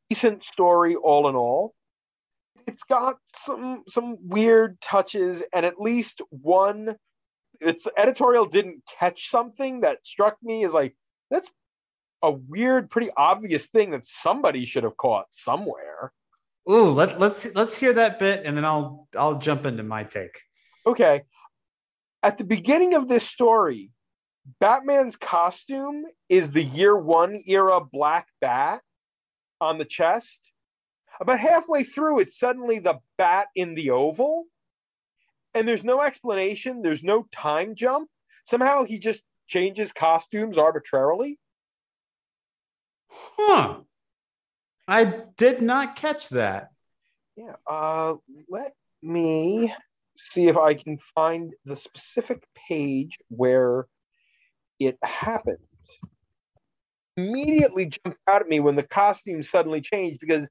decent 0.09 0.43
story 0.51 0.95
all 0.95 1.27
in 1.29 1.35
all. 1.35 1.73
It's 2.67 2.83
got 2.83 3.17
some 3.35 3.83
some 3.87 4.17
weird 4.21 4.79
touches 4.81 5.41
and 5.53 5.65
at 5.65 5.79
least 5.79 6.21
one 6.29 6.95
its 7.59 7.87
editorial 7.97 8.45
didn't 8.45 8.83
catch 8.99 9.29
something 9.29 9.81
that 9.81 9.99
struck 10.03 10.37
me 10.41 10.65
as 10.65 10.73
like 10.73 10.95
that's 11.29 11.49
a 12.23 12.31
weird 12.31 12.89
pretty 12.89 13.09
obvious 13.17 13.67
thing 13.67 13.91
that 13.91 14.05
somebody 14.05 14.65
should 14.65 14.83
have 14.83 14.97
caught 14.97 15.27
somewhere. 15.31 16.11
Ooh, 16.69 16.89
let's 16.91 17.17
let's 17.17 17.55
let's 17.55 17.77
hear 17.77 17.93
that 17.93 18.19
bit 18.19 18.43
and 18.45 18.55
then 18.55 18.65
I'll 18.65 19.07
I'll 19.17 19.39
jump 19.39 19.65
into 19.65 19.83
my 19.83 20.03
take. 20.03 20.39
Okay. 20.85 21.23
At 22.23 22.37
the 22.37 22.43
beginning 22.43 22.93
of 22.93 23.07
this 23.07 23.27
story, 23.27 23.91
Batman's 24.59 25.15
costume 25.15 26.05
is 26.29 26.51
the 26.51 26.63
year 26.63 26.95
one 26.95 27.43
era 27.47 27.79
black 27.81 28.27
bat 28.39 28.81
on 29.59 29.77
the 29.77 29.85
chest. 29.85 30.51
About 31.19 31.39
halfway 31.39 31.83
through, 31.83 32.19
it's 32.19 32.37
suddenly 32.37 32.79
the 32.79 32.99
bat 33.17 33.47
in 33.55 33.75
the 33.75 33.91
oval. 33.91 34.45
And 35.53 35.67
there's 35.67 35.83
no 35.83 36.01
explanation, 36.01 36.81
there's 36.81 37.03
no 37.03 37.27
time 37.31 37.75
jump. 37.75 38.09
Somehow 38.45 38.85
he 38.85 38.99
just 38.99 39.23
changes 39.47 39.91
costumes 39.91 40.57
arbitrarily. 40.57 41.39
Huh. 43.09 43.79
I 44.87 45.03
did 45.37 45.61
not 45.61 45.95
catch 45.95 46.29
that. 46.29 46.69
Yeah. 47.35 47.55
Uh, 47.67 48.15
let 48.49 48.73
me 49.01 49.73
see 50.15 50.47
if 50.47 50.57
I 50.57 50.73
can 50.73 50.97
find 51.15 51.53
the 51.65 51.75
specific 51.75 52.43
page 52.67 53.17
where 53.29 53.87
it 54.79 54.97
happened. 55.03 55.57
Immediately 57.17 57.91
jumped 58.03 58.19
out 58.27 58.41
at 58.41 58.47
me 58.47 58.59
when 58.59 58.75
the 58.75 58.83
costume 58.83 59.43
suddenly 59.43 59.81
changed 59.81 60.19
because 60.19 60.47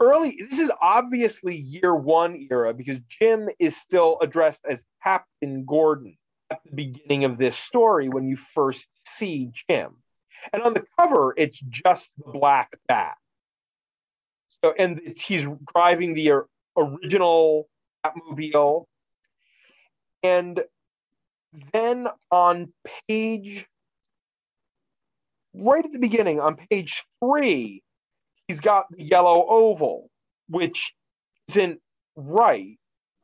early, 0.00 0.38
this 0.50 0.60
is 0.60 0.70
obviously 0.80 1.56
year 1.56 1.94
one 1.94 2.46
era 2.50 2.72
because 2.72 2.98
Jim 3.20 3.48
is 3.58 3.76
still 3.76 4.18
addressed 4.22 4.64
as 4.68 4.84
Captain 5.02 5.64
Gordon 5.64 6.16
at 6.50 6.60
the 6.64 6.74
beginning 6.74 7.24
of 7.24 7.38
this 7.38 7.56
story 7.56 8.08
when 8.08 8.28
you 8.28 8.36
first 8.36 8.86
see 9.04 9.50
Jim. 9.68 9.96
And 10.52 10.62
on 10.62 10.74
the 10.74 10.84
cover, 10.98 11.34
it's 11.36 11.60
just 11.60 12.10
the 12.16 12.30
black 12.30 12.78
bat. 12.86 13.16
So, 14.64 14.72
and 14.78 15.00
he's 15.16 15.46
driving 15.74 16.14
the 16.14 16.42
original 16.76 17.68
Batmobile. 18.04 18.84
And 20.22 20.62
then 21.72 22.08
on 22.30 22.72
page, 23.08 23.66
right 25.54 25.84
at 25.84 25.92
the 25.92 25.98
beginning, 25.98 26.40
on 26.40 26.56
page 26.70 27.04
three, 27.22 27.82
he's 28.46 28.60
got 28.60 28.86
the 28.90 29.02
yellow 29.02 29.46
oval, 29.48 30.10
which 30.48 30.94
isn't 31.48 31.80
right. 32.16 32.78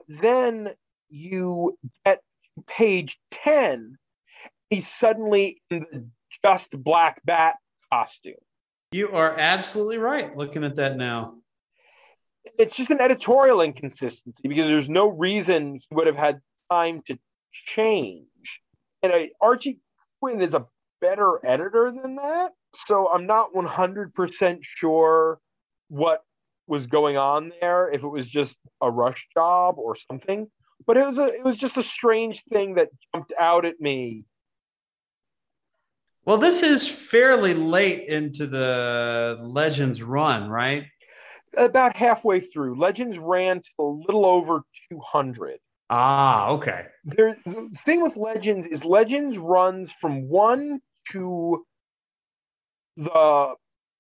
Then 0.09 0.71
you 1.09 1.79
get 2.05 2.21
page 2.67 3.19
10, 3.31 3.97
he's 4.71 4.89
suddenly 4.89 5.63
in 5.71 5.87
the 5.93 6.07
just 6.43 6.83
black 6.83 7.21
bat 7.25 7.57
costume. 7.93 8.35
You 8.93 9.11
are 9.11 9.37
absolutely 9.37 9.99
right 9.99 10.37
looking 10.37 10.65
at 10.65 10.77
that 10.77 10.97
now. 10.97 11.35
It's 12.59 12.77
just 12.77 12.91
an 12.91 13.01
editorial 13.01 13.61
inconsistency 13.61 14.49
because 14.49 14.67
there's 14.67 14.89
no 14.89 15.09
reason 15.09 15.81
he 15.89 15.95
would 15.95 16.07
have 16.07 16.17
had 16.17 16.41
time 16.71 17.03
to 17.07 17.19
change. 17.53 18.27
And 19.03 19.13
I, 19.13 19.31
Archie 19.41 19.81
Quinn 20.21 20.41
is 20.41 20.55
a 20.55 20.67
better 21.01 21.45
editor 21.45 21.93
than 21.93 22.17
that. 22.17 22.53
So 22.87 23.09
I'm 23.09 23.27
not 23.27 23.53
100% 23.55 24.59
sure 24.63 25.39
what 25.89 26.23
was 26.67 26.87
going 26.87 27.17
on 27.17 27.53
there, 27.61 27.91
if 27.93 28.03
it 28.03 28.09
was 28.09 28.29
just 28.29 28.59
a 28.81 28.91
rush 28.91 29.29
job 29.35 29.79
or 29.79 29.97
something. 30.11 30.51
But 30.87 30.97
it 30.97 31.07
was 31.07 31.19
a, 31.19 31.27
it 31.27 31.45
was 31.45 31.59
just 31.59 31.77
a 31.77 31.83
strange 31.83 32.43
thing 32.45 32.75
that 32.75 32.89
jumped 33.15 33.33
out 33.39 33.65
at 33.65 33.81
me 33.81 34.25
Well, 36.27 36.39
this 36.39 36.63
is 36.63 36.89
fairly 36.89 37.53
late 37.53 38.09
into 38.09 38.47
the 38.47 39.39
Legends 39.43 40.03
run, 40.03 40.49
right? 40.49 40.87
About 41.57 41.97
halfway 41.97 42.41
through. 42.41 42.79
Legends 42.79 43.19
ran 43.19 43.61
to 43.61 43.71
a 43.79 43.85
little 43.85 44.27
over 44.27 44.63
200. 44.91 45.59
Ah, 45.91 46.49
okay. 46.51 46.87
There, 47.05 47.37
the 47.45 47.71
thing 47.85 48.03
with 48.03 48.17
Legends 48.17 48.67
is 48.67 48.85
Legends 48.85 49.37
runs 49.37 49.91
from 50.01 50.29
one 50.29 50.81
to 51.13 51.65
the 52.97 53.55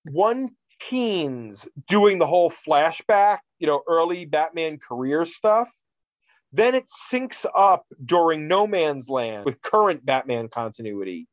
one 0.05 0.51
teens 0.89 1.67
doing 1.89 2.19
the 2.19 2.27
whole 2.27 2.51
flashback, 2.51 3.39
you 3.59 3.67
know, 3.67 3.83
early 3.89 4.25
Batman 4.25 4.79
career 4.79 5.25
stuff. 5.25 5.69
Then 6.53 6.75
it 6.75 6.89
syncs 7.11 7.45
up 7.57 7.85
during 8.05 8.47
No 8.47 8.67
Man's 8.67 9.09
Land 9.09 9.45
with 9.45 9.61
current 9.61 10.07
Batman 10.07 10.49
continuity. 10.49 11.27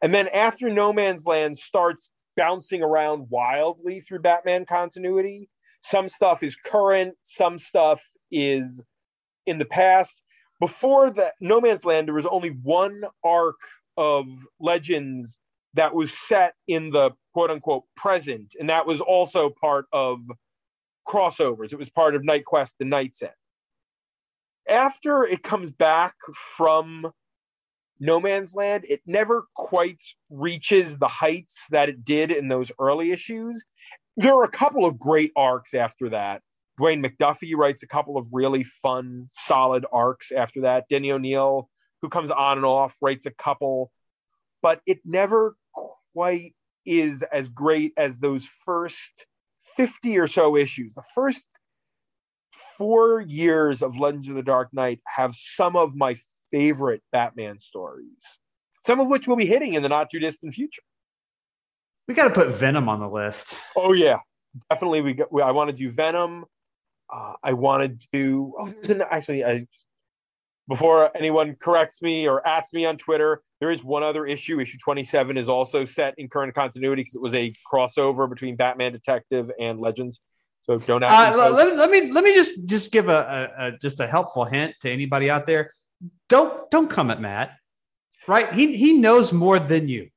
And 0.00 0.14
then 0.14 0.28
after 0.28 0.70
No 0.70 0.92
Man's 0.92 1.26
Land 1.26 1.58
starts 1.58 2.10
bouncing 2.36 2.82
around 2.82 3.26
wildly 3.28 4.00
through 4.00 4.20
Batman 4.20 4.64
continuity, 4.64 5.50
some 5.82 6.08
stuff 6.08 6.42
is 6.42 6.56
current, 6.56 7.14
some 7.22 7.58
stuff 7.58 8.02
is 8.30 8.82
in 9.46 9.58
the 9.58 9.64
past. 9.64 10.22
Before 10.60 11.10
that, 11.10 11.34
No 11.40 11.60
Man's 11.60 11.84
Land, 11.84 12.06
there 12.06 12.14
was 12.14 12.26
only 12.26 12.50
one 12.50 13.02
arc 13.24 13.56
of 13.96 14.26
Legends 14.60 15.38
that 15.74 15.94
was 15.94 16.12
set 16.12 16.54
in 16.68 16.90
the 16.90 17.10
quote 17.32 17.50
unquote 17.50 17.84
present, 17.96 18.54
and 18.58 18.68
that 18.70 18.86
was 18.86 19.00
also 19.00 19.50
part 19.50 19.86
of 19.92 20.20
crossovers. 21.06 21.72
It 21.72 21.78
was 21.78 21.90
part 21.90 22.14
of 22.14 22.22
Knightquest 22.22 22.72
and 22.80 22.92
KnightsEnd. 22.92 23.30
After 24.68 25.24
it 25.24 25.42
comes 25.42 25.70
back 25.70 26.14
from 26.56 27.10
No 27.98 28.20
Man's 28.20 28.54
Land, 28.54 28.86
it 28.88 29.00
never 29.06 29.46
quite 29.56 30.02
reaches 30.30 30.98
the 30.98 31.08
heights 31.08 31.66
that 31.70 31.88
it 31.88 32.04
did 32.04 32.30
in 32.30 32.48
those 32.48 32.70
early 32.78 33.10
issues. 33.10 33.64
There 34.16 34.34
are 34.34 34.44
a 34.44 34.50
couple 34.50 34.84
of 34.84 34.98
great 34.98 35.32
arcs 35.36 35.74
after 35.74 36.10
that. 36.10 36.42
Dwayne 36.78 37.04
McDuffie 37.04 37.56
writes 37.56 37.82
a 37.82 37.86
couple 37.86 38.16
of 38.16 38.28
really 38.32 38.64
fun, 38.64 39.28
solid 39.30 39.86
arcs 39.92 40.32
after 40.32 40.62
that. 40.62 40.86
Denny 40.88 41.12
O'Neil, 41.12 41.68
who 42.00 42.08
comes 42.08 42.30
on 42.30 42.58
and 42.58 42.66
off, 42.66 42.96
writes 43.00 43.26
a 43.26 43.30
couple, 43.30 43.90
but 44.62 44.80
it 44.86 45.00
never 45.04 45.56
quite 46.12 46.54
is 46.84 47.22
as 47.22 47.48
great 47.48 47.92
as 47.96 48.18
those 48.18 48.46
first 48.64 49.26
50 49.76 50.18
or 50.18 50.26
so 50.26 50.56
issues. 50.56 50.94
The 50.94 51.04
first 51.14 51.46
four 52.76 53.20
years 53.20 53.82
of 53.82 53.96
Legends 53.96 54.28
of 54.28 54.34
the 54.34 54.42
Dark 54.42 54.68
Knight 54.72 55.00
have 55.06 55.34
some 55.34 55.76
of 55.76 55.94
my 55.94 56.16
favorite 56.50 57.02
Batman 57.12 57.58
stories, 57.58 58.38
some 58.84 59.00
of 59.00 59.08
which 59.08 59.26
we'll 59.26 59.36
be 59.36 59.46
hitting 59.46 59.74
in 59.74 59.82
the 59.82 59.88
not 59.88 60.10
too 60.10 60.18
distant 60.18 60.54
future. 60.54 60.82
We 62.08 62.14
got 62.14 62.24
to 62.28 62.34
put 62.34 62.48
Venom 62.48 62.88
on 62.88 63.00
the 63.00 63.08
list. 63.08 63.56
Oh, 63.76 63.92
yeah. 63.92 64.18
Definitely. 64.70 65.00
We, 65.02 65.14
got, 65.14 65.32
we 65.32 65.40
I 65.42 65.52
want 65.52 65.70
to 65.70 65.76
do 65.76 65.90
Venom. 65.90 66.44
Uh, 67.12 67.34
I 67.42 67.52
wanted 67.52 68.00
to. 68.00 68.06
do. 68.12 68.54
Oh, 68.58 68.66
there's 68.66 68.90
an, 68.90 69.02
actually, 69.08 69.44
I, 69.44 69.66
before 70.68 71.10
anyone 71.16 71.56
corrects 71.60 72.02
me 72.02 72.26
or 72.28 72.46
ats 72.46 72.72
me 72.72 72.84
on 72.84 72.96
Twitter, 72.96 73.42
there 73.60 73.70
is 73.70 73.82
one 73.84 74.02
other 74.02 74.26
issue. 74.26 74.60
Issue 74.60 74.78
27 74.82 75.36
is 75.36 75.48
also 75.48 75.84
set 75.84 76.14
in 76.18 76.28
current 76.28 76.54
continuity 76.54 77.02
because 77.02 77.14
it 77.14 77.22
was 77.22 77.34
a 77.34 77.52
crossover 77.72 78.28
between 78.28 78.56
Batman 78.56 78.92
Detective 78.92 79.50
and 79.60 79.80
Legends. 79.80 80.20
So 80.64 80.78
don't 80.78 81.02
Uh, 81.02 81.06
ask. 81.08 81.32
me. 81.36 81.38
let, 81.40 81.76
let 81.76 81.90
me 81.90 82.12
let 82.12 82.22
me 82.24 82.32
just 82.34 82.68
just 82.68 82.92
give 82.92 83.08
a, 83.08 83.50
a, 83.58 83.66
a 83.66 83.72
just 83.78 83.98
a 84.00 84.06
helpful 84.06 84.44
hint 84.44 84.74
to 84.82 84.90
anybody 84.90 85.28
out 85.28 85.46
there. 85.46 85.72
Don't 86.28 86.70
don't 86.70 86.88
come 86.88 87.10
at 87.10 87.20
Matt. 87.20 87.56
Right? 88.28 88.52
He 88.54 88.76
he 88.76 88.92
knows 88.92 89.32
more 89.32 89.58
than 89.58 89.88
you, 89.88 90.08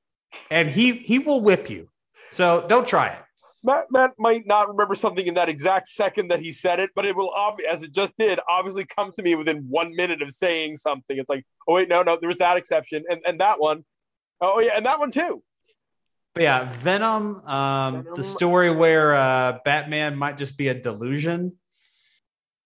and 0.49 0.69
he 0.69 0.93
he 0.93 1.19
will 1.19 1.41
whip 1.41 1.69
you. 1.69 1.89
So 2.29 2.65
don't 2.67 2.87
try 2.87 3.09
it. 3.09 3.19
Matt, 3.65 3.85
Matt 3.89 4.13
might 4.19 4.45
not 4.45 4.67
remember 4.67 4.93
something 4.93 5.25
in 5.25 5.33
that 5.33 5.49
exact 5.49 5.89
second 5.89 6.27
that 6.27 6.39
he 6.39 6.51
said 6.51 6.79
it, 6.79 6.91
but 6.95 7.03
it 7.03 7.15
will, 7.15 7.31
ob- 7.35 7.61
as 7.67 7.81
it 7.81 7.91
just 7.91 8.15
did, 8.15 8.39
obviously 8.47 8.85
come 8.85 9.11
to 9.13 9.23
me 9.23 9.33
within 9.33 9.65
one 9.67 9.95
minute 9.95 10.21
of 10.21 10.31
saying 10.31 10.77
something. 10.77 11.17
It's 11.17 11.29
like, 11.29 11.45
oh 11.67 11.73
wait, 11.73 11.89
no, 11.89 12.03
no, 12.03 12.15
there 12.19 12.27
was 12.27 12.37
that 12.37 12.57
exception, 12.57 13.03
and 13.09 13.21
and 13.25 13.39
that 13.39 13.59
one. 13.59 13.83
Oh 14.39 14.59
yeah, 14.59 14.73
and 14.75 14.85
that 14.85 14.99
one 14.99 15.11
too. 15.11 15.41
But 16.35 16.43
yeah, 16.43 16.69
Venom, 16.79 17.41
um, 17.47 18.03
Venom. 18.03 18.15
the 18.15 18.23
story 18.23 18.69
where 18.69 19.15
uh, 19.15 19.59
Batman 19.63 20.17
might 20.17 20.37
just 20.37 20.57
be 20.57 20.67
a 20.67 20.73
delusion. 20.73 21.53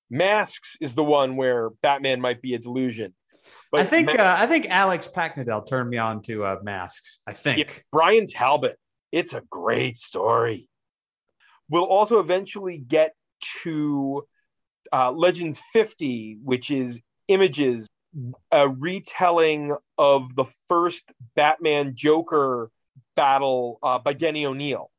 Masks 0.10 0.76
is 0.82 0.96
the 0.96 1.04
one 1.04 1.36
where 1.36 1.70
Batman 1.82 2.20
might 2.20 2.42
be 2.42 2.56
a 2.56 2.60
delusion. 2.60 3.14
I 3.74 3.84
think 3.84 4.08
Ma- 4.08 4.24
uh, 4.24 4.36
I 4.40 4.48
think 4.48 4.70
Alex 4.70 5.08
Packnadel 5.08 5.68
turned 5.68 5.90
me 5.90 5.98
on 5.98 6.22
to 6.24 6.44
uh, 6.44 6.58
Masks. 6.64 7.22
I 7.28 7.34
think. 7.34 7.60
Yeah, 7.60 7.74
Bryan 7.92 8.26
Talbot. 8.28 8.78
It's 9.12 9.34
a 9.34 9.42
great 9.50 9.98
story. 9.98 10.68
We'll 11.70 11.84
also 11.84 12.20
eventually 12.20 12.78
get 12.78 13.14
to 13.64 14.26
uh, 14.92 15.12
Legends 15.12 15.62
50, 15.74 16.40
which 16.44 16.72
is 16.72 17.00
images, 17.28 17.88
a 18.52 18.68
retelling 18.68 19.76
of 19.98 20.36
the 20.36 20.46
first 20.68 21.12
Batman 21.36 21.94
Joker 21.96 22.72
battle 23.16 23.78
uh, 23.84 24.00
by 24.00 24.14
Denny 24.14 24.46
O'Neil. 24.46 24.90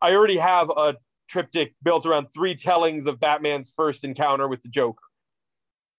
I 0.00 0.12
already 0.12 0.36
have 0.36 0.70
a 0.70 0.96
triptych 1.28 1.74
built 1.82 2.06
around 2.06 2.28
three 2.32 2.54
tellings 2.54 3.06
of 3.06 3.20
Batman's 3.20 3.72
first 3.74 4.04
encounter 4.04 4.48
with 4.48 4.62
the 4.62 4.68
Joker. 4.68 5.02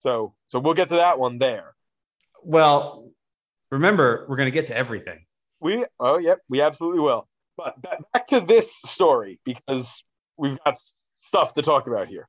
So, 0.02 0.34
so 0.48 0.60
we'll 0.60 0.74
get 0.74 0.90
to 0.90 0.96
that 0.96 1.20
one 1.20 1.38
there. 1.38 1.74
Well, 2.44 3.12
remember, 3.72 4.26
we're 4.28 4.36
going 4.36 4.48
to 4.48 4.52
get 4.52 4.68
to 4.68 4.78
everything. 4.78 5.26
We 5.60 5.86
oh 6.00 6.18
yep, 6.18 6.40
we 6.50 6.62
absolutely 6.62 7.02
will. 7.02 7.28
But 7.56 7.76
back 8.14 8.28
to 8.28 8.42
this 8.42 8.76
story 8.86 9.40
because 9.46 10.04
we've 10.38 10.58
got 10.66 10.80
stuff 10.80 11.54
to 11.54 11.62
talk 11.62 11.88
about 11.88 12.08
here. 12.08 12.28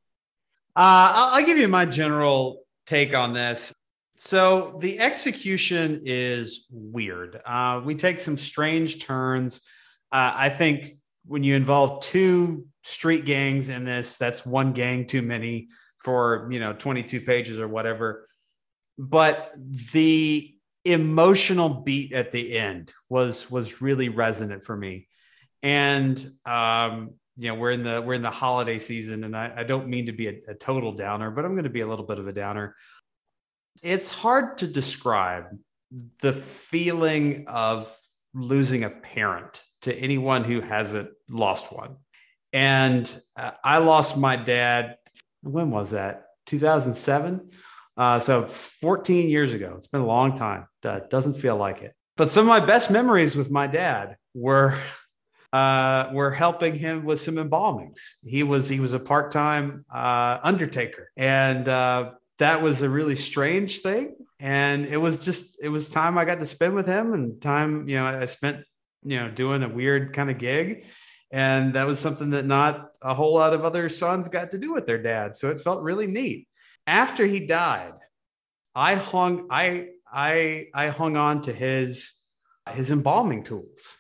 Uh, 0.77 1.13
I'll, 1.15 1.35
I'll 1.37 1.47
give 1.47 1.59
you 1.59 1.69
my 1.69 1.87
general 1.87 2.65
take 2.87 3.15
on 3.15 3.33
this. 3.33 3.73
So 4.17 4.79
the 4.81 5.01
execution 5.01 6.03
is 6.05 6.67
weird. 6.71 7.41
Uh, 7.45 7.81
we 7.85 7.95
take 7.95 8.21
some 8.21 8.37
strange 8.37 9.05
turns. 9.05 9.63
Uh, 10.13 10.33
I 10.35 10.49
think 10.51 10.99
when 11.25 11.43
you 11.43 11.57
involve 11.57 12.03
two 12.03 12.67
street 12.83 13.25
gangs 13.25 13.69
in 13.69 13.85
this, 13.85 14.19
that's 14.19 14.45
one 14.45 14.73
gang 14.73 15.07
too 15.07 15.23
many 15.23 15.69
for 16.03 16.49
you 16.51 16.61
know 16.61 16.73
22 16.73 17.21
pages 17.23 17.59
or 17.59 17.69
whatever. 17.69 18.29
But 18.99 19.53
the 19.93 20.55
emotional 20.85 21.69
beat 21.69 22.13
at 22.13 22.33
the 22.33 22.59
end 22.59 22.93
was 23.09 23.51
was 23.51 23.81
really 23.81 24.09
resonant 24.09 24.65
for 24.65 24.77
me. 24.77 25.09
And 25.63 26.19
um, 26.45 27.15
you 27.37 27.49
know, 27.49 27.55
we're 27.55 27.71
in 27.71 27.83
the 27.83 28.03
we're 28.03 28.15
in 28.15 28.23
the 28.23 28.31
holiday 28.31 28.79
season, 28.79 29.25
and 29.25 29.37
I, 29.37 29.53
I 29.59 29.63
don't 29.63 29.89
mean 29.89 30.07
to 30.07 30.13
be 30.13 30.29
a, 30.29 30.35
a 30.49 30.55
total 30.55 30.93
downer, 30.93 31.31
but 31.31 31.45
I'm 31.45 31.53
going 31.53 31.65
to 31.65 31.71
be 31.71 31.81
a 31.81 31.87
little 31.87 32.05
bit 32.05 32.19
of 32.19 32.29
a 32.29 32.33
downer. 32.33 32.77
It's 33.83 34.11
hard 34.11 34.59
to 34.59 34.67
describe 34.67 35.47
the 36.21 36.33
feeling 36.33 37.47
of 37.49 37.95
losing 38.35 38.85
a 38.85 38.91
parent 38.91 39.63
to 39.83 39.95
anyone 39.95 40.45
who 40.45 40.61
hasn't 40.61 41.11
lost 41.29 41.73
one. 41.73 41.97
And 42.53 43.13
uh, 43.37 43.53
I 43.65 43.79
lost 43.79 44.17
my 44.17 44.37
dad. 44.37 44.97
When 45.43 45.71
was 45.71 45.91
that? 45.91 46.25
2007. 46.47 47.51
Uh, 47.97 48.19
so 48.21 48.47
14 48.47 49.29
years 49.29 49.53
ago. 49.53 49.75
It's 49.77 49.87
been 49.87 50.01
a 50.01 50.07
long 50.07 50.37
time. 50.37 50.67
Uh, 50.83 51.01
doesn't 51.11 51.35
feel 51.35 51.57
like 51.57 51.83
it. 51.83 51.95
But 52.17 52.31
some 52.31 52.43
of 52.43 52.49
my 52.49 52.65
best 52.65 52.91
memories 52.91 53.37
with 53.37 53.51
my 53.51 53.67
dad 53.67 54.17
were 54.35 54.79
uh, 55.53 56.09
were 56.13 56.31
helping 56.31 56.75
him 56.75 57.05
with 57.05 57.21
some 57.21 57.35
embalmings. 57.35 58.01
He 58.23 58.43
was 58.43 58.69
he 58.69 58.81
was 58.81 58.93
a 58.93 58.99
part 58.99 59.31
time 59.31 59.85
uh, 59.93 60.39
undertaker, 60.43 61.11
and 61.17 61.69
uh, 61.69 62.13
that 62.39 62.63
was 62.63 62.83
a 62.83 62.89
really 62.89 63.17
strange 63.17 63.81
thing. 63.81 64.17
And 64.41 64.87
it 64.87 64.97
was 64.97 65.25
just 65.25 65.63
it 65.63 65.69
was 65.69 65.91
time 65.91 66.19
I 66.19 66.25
got 66.25 66.41
to 66.41 66.47
spend 66.47 66.75
with 66.75 66.87
him, 66.87 67.13
and 67.13 67.41
time 67.41 67.89
you 67.89 67.97
know 67.97 68.07
I 68.07 68.27
spent 68.27 68.65
you 69.05 69.21
know 69.21 69.31
doing 69.31 69.63
a 69.63 69.69
weird 69.69 70.13
kind 70.15 70.31
of 70.31 70.39
gig, 70.39 70.87
and 71.33 71.75
that 71.75 71.87
was 71.87 71.99
something 71.99 72.31
that 72.31 72.47
not 72.47 72.93
a 73.01 73.15
whole 73.15 73.35
lot 73.35 73.55
of 73.55 73.65
other 73.65 73.89
sons 73.89 74.29
got 74.29 74.53
to 74.53 74.59
do 74.59 74.73
with 74.73 74.87
their 74.87 75.03
dad. 75.03 75.37
So 75.37 75.49
it 75.51 75.61
felt 75.61 75.83
really 75.83 76.07
neat. 76.07 76.47
After 76.87 77.27
he 77.27 77.41
died, 77.41 77.95
I 78.75 78.95
hung 78.95 79.49
I 79.51 79.89
I 80.07 80.67
I 80.75 80.89
hung 80.89 81.17
on 81.17 81.43
to 81.43 81.53
his 81.53 82.15
his 82.71 82.91
embalming 82.91 83.43
tools 83.43 83.97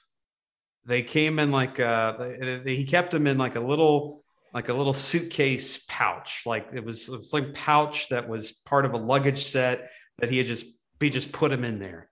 they 0.84 1.02
came 1.02 1.38
in 1.38 1.50
like 1.50 1.78
uh 1.80 2.18
he 2.64 2.84
kept 2.84 3.10
them 3.10 3.26
in 3.26 3.38
like 3.38 3.56
a 3.56 3.60
little 3.60 4.24
like 4.54 4.68
a 4.68 4.74
little 4.74 4.92
suitcase 4.92 5.84
pouch 5.88 6.42
like 6.46 6.68
it 6.72 6.84
was 6.84 7.08
it 7.08 7.16
was 7.18 7.32
like 7.32 7.54
pouch 7.54 8.08
that 8.08 8.28
was 8.28 8.52
part 8.52 8.84
of 8.84 8.92
a 8.92 8.96
luggage 8.96 9.44
set 9.44 9.90
that 10.18 10.30
he 10.30 10.38
had 10.38 10.46
just 10.46 10.66
he 11.00 11.10
just 11.10 11.32
put 11.32 11.50
them 11.50 11.64
in 11.64 11.78
there 11.78 12.08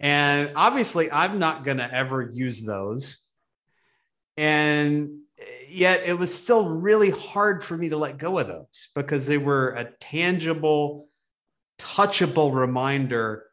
and 0.00 0.52
obviously 0.56 1.10
i'm 1.10 1.38
not 1.38 1.64
going 1.64 1.76
to 1.76 1.94
ever 1.94 2.30
use 2.32 2.64
those 2.64 3.21
and 4.36 5.18
eh, 5.38 5.44
yet 5.68 6.02
it 6.04 6.18
was 6.18 6.32
still 6.34 6.68
really 6.68 7.10
hard 7.10 7.64
for 7.64 7.76
me 7.76 7.88
to 7.90 7.96
let 7.96 8.18
go 8.18 8.38
of 8.38 8.46
those 8.46 8.88
because 8.94 9.26
they 9.26 9.38
were 9.38 9.70
a 9.70 9.90
tangible 10.00 11.08
touchable 11.78 12.54
reminder 12.54 13.44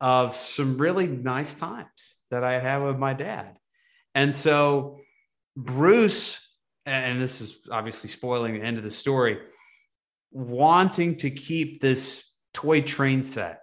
of 0.00 0.36
some 0.36 0.78
really 0.78 1.06
nice 1.06 1.54
times 1.54 2.16
that 2.30 2.44
i 2.44 2.58
had 2.58 2.78
with 2.78 2.98
my 2.98 3.12
dad. 3.12 3.56
And 4.14 4.34
so 4.34 5.00
Bruce, 5.56 6.48
and 6.86 7.20
this 7.20 7.40
is 7.40 7.58
obviously 7.70 8.10
spoiling 8.10 8.54
the 8.54 8.62
end 8.62 8.78
of 8.78 8.84
the 8.84 8.90
story, 8.90 9.38
wanting 10.32 11.16
to 11.16 11.30
keep 11.30 11.80
this 11.80 12.24
toy 12.54 12.80
train 12.80 13.22
set, 13.22 13.60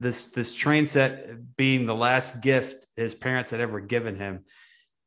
this 0.00 0.28
this 0.28 0.54
train 0.54 0.86
set 0.86 1.56
being 1.56 1.86
the 1.86 1.94
last 1.94 2.42
gift 2.42 2.86
his 2.96 3.14
parents 3.14 3.50
had 3.50 3.60
ever 3.60 3.80
given 3.80 4.16
him, 4.16 4.44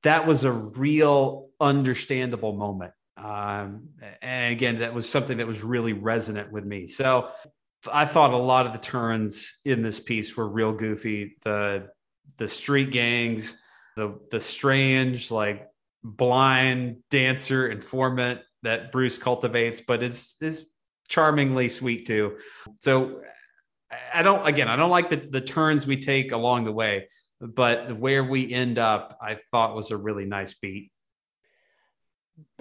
that 0.04 0.26
was 0.26 0.44
a 0.44 0.52
real 0.52 1.50
understandable 1.60 2.54
moment. 2.54 2.94
Um, 3.18 3.90
and 4.22 4.52
again, 4.52 4.80
that 4.80 4.94
was 4.94 5.08
something 5.08 5.38
that 5.38 5.48
was 5.48 5.64
really 5.64 5.94
resonant 5.94 6.52
with 6.52 6.66
me. 6.66 6.88
So 6.88 7.30
I 7.92 8.06
thought 8.06 8.34
a 8.34 8.38
lot 8.38 8.66
of 8.66 8.74
the 8.74 8.80
turns 8.80 9.60
in 9.66 9.84
this 9.84 10.00
piece 10.00 10.36
were 10.36 10.48
real 10.48 10.74
goofy. 10.74 11.38
The 11.44 11.90
the 12.38 12.48
street 12.48 12.92
gangs, 12.92 13.62
the 13.96 14.20
the 14.32 14.40
strange 14.40 15.30
like 15.30 15.68
blind 16.04 16.98
dancer 17.10 17.68
informant 17.68 18.42
that 18.64 18.92
Bruce 18.92 19.18
cultivates, 19.18 19.82
but 19.82 20.04
is 20.04 20.38
is 20.42 20.68
charmingly 21.08 21.70
sweet 21.70 22.08
too. 22.08 22.38
So 22.80 23.22
I 24.14 24.22
don't 24.22 24.48
again 24.48 24.68
I 24.68 24.76
don't 24.76 24.92
like 24.92 25.10
the 25.10 25.18
the 25.18 25.42
turns 25.42 25.86
we 25.86 25.98
take 25.98 26.32
along 26.32 26.66
the 26.66 26.72
way, 26.72 27.10
but 27.42 27.98
where 27.98 28.24
we 28.24 28.52
end 28.54 28.78
up, 28.78 29.18
I 29.22 29.40
thought 29.50 29.76
was 29.76 29.92
a 29.92 29.98
really 29.98 30.26
nice 30.26 30.54
beat. 30.54 30.92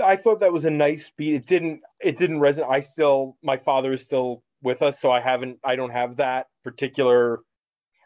I 0.03 0.17
thought 0.17 0.41
that 0.41 0.53
was 0.53 0.65
a 0.65 0.71
nice 0.71 1.11
beat. 1.17 1.35
It 1.35 1.47
didn't 1.47 1.83
it 2.01 2.17
didn't 2.17 2.41
resonate. 2.41 2.71
I 2.71 2.81
still 2.81 3.37
my 3.43 3.59
father 3.59 3.93
is 3.93 4.03
still 4.03 4.43
with 4.63 4.83
us, 4.83 5.01
so 5.01 5.11
I 5.11 5.21
haven't 5.21 5.59
I 5.65 5.77
don't 5.77 5.91
have 5.91 6.17
that 6.17 6.47
particular 6.65 7.41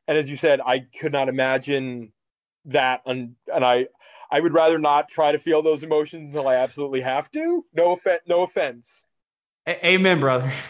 and 0.06 0.18
as 0.18 0.28
you 0.28 0.36
said, 0.36 0.60
I 0.60 0.86
could 1.00 1.12
not 1.12 1.28
imagine 1.28 2.12
that 2.66 3.02
and 3.06 3.36
and 3.52 3.64
I 3.64 3.86
I 4.30 4.40
would 4.40 4.52
rather 4.52 4.78
not 4.78 5.08
try 5.08 5.32
to 5.32 5.38
feel 5.38 5.62
those 5.62 5.82
emotions 5.82 6.34
until 6.34 6.48
I 6.48 6.56
absolutely 6.56 7.02
have 7.02 7.30
to. 7.32 7.64
No 7.72 7.92
offense. 7.92 8.22
No 8.26 8.42
offense. 8.42 9.06
A- 9.66 9.86
Amen, 9.86 10.20
brother. 10.20 10.52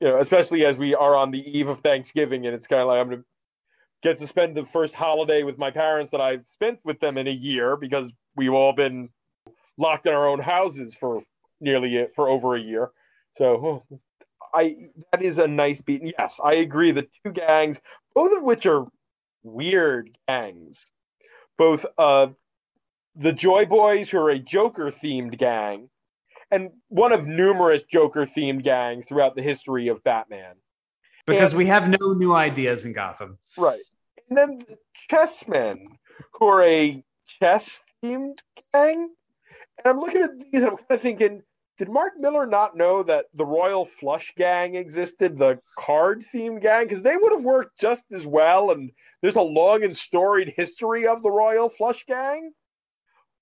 You 0.00 0.08
know, 0.08 0.18
especially 0.18 0.64
as 0.64 0.76
we 0.76 0.96
are 0.96 1.14
on 1.14 1.30
the 1.30 1.38
eve 1.38 1.68
of 1.68 1.78
Thanksgiving, 1.78 2.44
and 2.44 2.56
it's 2.56 2.66
kind 2.66 2.82
of 2.82 2.88
like 2.88 3.00
I'm 3.00 3.08
gonna 3.08 3.22
get 4.02 4.18
to 4.18 4.26
spend 4.26 4.56
the 4.56 4.64
first 4.64 4.94
holiday 4.94 5.42
with 5.42 5.58
my 5.58 5.70
parents 5.70 6.10
that 6.10 6.20
I've 6.20 6.46
spent 6.46 6.80
with 6.84 7.00
them 7.00 7.16
in 7.16 7.28
a 7.28 7.32
year 7.32 7.76
because 7.76 8.12
we've 8.36 8.52
all 8.52 8.72
been 8.72 9.10
locked 9.78 10.06
in 10.06 10.12
our 10.12 10.28
own 10.28 10.40
houses 10.40 10.94
for 10.94 11.22
nearly 11.60 12.06
for 12.14 12.28
over 12.28 12.56
a 12.56 12.60
year. 12.60 12.90
So 13.36 13.84
I 14.54 14.76
that 15.10 15.22
is 15.22 15.38
a 15.38 15.46
nice 15.46 15.80
beat. 15.80 16.02
Yes, 16.18 16.38
I 16.42 16.54
agree. 16.54 16.92
The 16.92 17.08
two 17.24 17.32
gangs, 17.32 17.80
both 18.14 18.36
of 18.36 18.42
which 18.42 18.66
are 18.66 18.86
weird 19.42 20.10
gangs. 20.28 20.76
Both 21.56 21.86
uh, 21.96 22.28
the 23.14 23.32
Joy 23.32 23.64
Boys, 23.66 24.10
who 24.10 24.18
are 24.18 24.30
a 24.30 24.38
Joker 24.38 24.90
themed 24.90 25.38
gang, 25.38 25.90
and 26.50 26.70
one 26.88 27.12
of 27.12 27.26
numerous 27.26 27.84
Joker 27.84 28.26
themed 28.26 28.62
gangs 28.62 29.06
throughout 29.06 29.36
the 29.36 29.42
history 29.42 29.88
of 29.88 30.04
Batman. 30.04 30.56
Because 31.26 31.52
And- 31.52 31.58
we 31.58 31.66
have 31.66 31.88
no 31.88 32.12
new 32.12 32.34
ideas 32.34 32.84
in 32.84 32.92
Gotham. 32.92 33.38
Right. 33.56 33.80
And 34.28 34.36
then 34.36 34.58
the 34.68 34.78
Chessmen, 35.10 35.98
who 36.32 36.46
are 36.46 36.62
a 36.62 37.04
chess 37.40 37.84
themed 38.02 38.38
gang. 38.72 39.10
And 39.78 39.86
I'm 39.86 40.00
looking 40.00 40.22
at 40.22 40.30
these 40.38 40.62
and 40.62 40.70
I'm 40.72 40.76
kind 40.76 40.90
of 40.90 41.00
thinking, 41.00 41.42
did 41.78 41.88
Mark 41.88 42.12
Millar 42.18 42.46
not 42.46 42.76
know 42.76 43.02
that 43.02 43.26
the 43.34 43.44
Royal 43.44 43.84
Flush 43.84 44.32
Gang 44.36 44.74
existed, 44.74 45.38
the 45.38 45.58
card 45.76 46.24
themed 46.32 46.62
gang? 46.62 46.86
Because 46.86 47.02
they 47.02 47.16
would 47.16 47.32
have 47.32 47.44
worked 47.44 47.78
just 47.80 48.12
as 48.12 48.26
well. 48.26 48.70
And 48.70 48.92
there's 49.20 49.36
a 49.36 49.42
long 49.42 49.82
and 49.82 49.96
storied 49.96 50.54
history 50.56 51.06
of 51.06 51.22
the 51.22 51.30
Royal 51.30 51.68
Flush 51.68 52.04
Gang. 52.06 52.52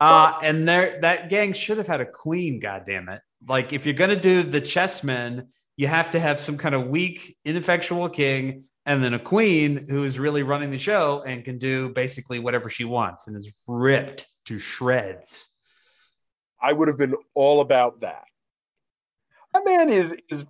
Uh, 0.00 0.38
and 0.42 0.66
there 0.66 0.98
that 1.02 1.28
gang 1.28 1.52
should 1.52 1.76
have 1.76 1.86
had 1.86 2.00
a 2.00 2.06
queen, 2.06 2.58
God 2.58 2.84
damn 2.86 3.08
it. 3.10 3.20
Like 3.46 3.74
if 3.74 3.84
you're 3.84 3.94
gonna 3.94 4.16
do 4.16 4.42
the 4.42 4.60
chessmen, 4.60 5.48
you 5.76 5.86
have 5.86 6.10
to 6.12 6.20
have 6.20 6.40
some 6.40 6.58
kind 6.58 6.74
of 6.74 6.88
weak, 6.88 7.36
ineffectual 7.44 8.08
king, 8.08 8.64
and 8.86 9.02
then 9.02 9.14
a 9.14 9.18
queen 9.18 9.86
who 9.88 10.04
is 10.04 10.18
really 10.18 10.42
running 10.42 10.70
the 10.70 10.78
show 10.78 11.22
and 11.26 11.44
can 11.44 11.58
do 11.58 11.90
basically 11.90 12.38
whatever 12.38 12.68
she 12.68 12.84
wants 12.84 13.28
and 13.28 13.36
is 13.36 13.60
ripped 13.68 14.26
to 14.46 14.58
shreds. 14.58 15.46
I 16.60 16.72
would 16.72 16.88
have 16.88 16.98
been 16.98 17.14
all 17.34 17.60
about 17.60 18.00
that. 18.00 18.24
That 19.52 19.64
man 19.64 19.90
is 19.90 20.14
is 20.28 20.44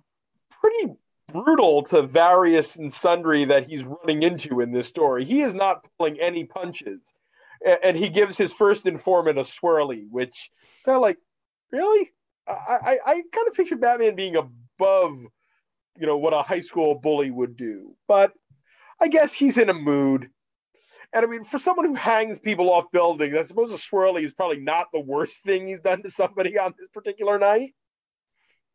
pretty 0.61 0.93
brutal 1.31 1.83
to 1.83 2.01
various 2.01 2.75
and 2.75 2.91
sundry 2.91 3.45
that 3.45 3.69
he's 3.69 3.85
running 3.85 4.23
into 4.23 4.59
in 4.59 4.71
this 4.71 4.87
story. 4.87 5.25
He 5.25 5.41
is 5.41 5.55
not 5.55 5.85
pulling 5.97 6.19
any 6.19 6.43
punches. 6.43 6.99
And 7.83 7.95
he 7.95 8.09
gives 8.09 8.37
his 8.37 8.51
first 8.51 8.87
informant 8.87 9.37
a 9.37 9.41
swirly, 9.41 10.07
which 10.09 10.49
kind 10.83 10.99
like, 10.99 11.17
really? 11.71 12.09
I, 12.47 12.51
I, 12.51 12.97
I 13.05 13.13
kind 13.31 13.47
of 13.47 13.53
picture 13.53 13.75
Batman 13.75 14.15
being 14.15 14.35
above, 14.81 15.17
you 15.97 16.07
know, 16.07 16.17
what 16.17 16.33
a 16.33 16.41
high 16.41 16.61
school 16.61 16.95
bully 16.95 17.31
would 17.31 17.55
do. 17.55 17.95
But 18.07 18.33
I 18.99 19.07
guess 19.07 19.33
he's 19.33 19.57
in 19.57 19.69
a 19.69 19.73
mood. 19.73 20.29
And 21.13 21.25
I 21.25 21.27
mean, 21.27 21.43
for 21.43 21.59
someone 21.59 21.85
who 21.85 21.95
hangs 21.95 22.39
people 22.39 22.71
off 22.71 22.85
buildings, 22.91 23.35
I 23.35 23.43
suppose 23.43 23.71
a 23.71 23.75
swirly 23.75 24.23
is 24.23 24.33
probably 24.33 24.59
not 24.59 24.87
the 24.93 24.99
worst 24.99 25.43
thing 25.45 25.67
he's 25.67 25.81
done 25.81 26.03
to 26.03 26.11
somebody 26.11 26.57
on 26.57 26.73
this 26.77 26.89
particular 26.93 27.37
night. 27.37 27.73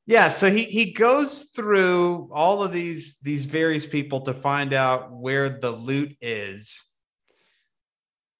Yeah, 0.09 0.29
so 0.29 0.49
he 0.53 0.63
he 0.63 0.93
goes 0.93 1.51
through 1.57 2.31
all 2.33 2.63
of 2.63 2.73
these 2.73 3.19
these 3.25 3.45
various 3.45 3.85
people 3.85 4.21
to 4.21 4.35
find 4.35 4.73
out 4.73 5.13
where 5.13 5.59
the 5.59 5.73
loot 5.73 6.17
is. 6.21 6.85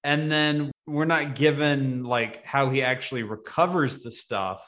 And 0.01 0.31
then 0.31 0.71
we're 0.85 1.03
not 1.03 1.35
given 1.35 2.05
like 2.05 2.45
how 2.45 2.69
he 2.69 2.83
actually 2.83 3.23
recovers 3.23 4.01
the 4.01 4.11
stuff. 4.11 4.65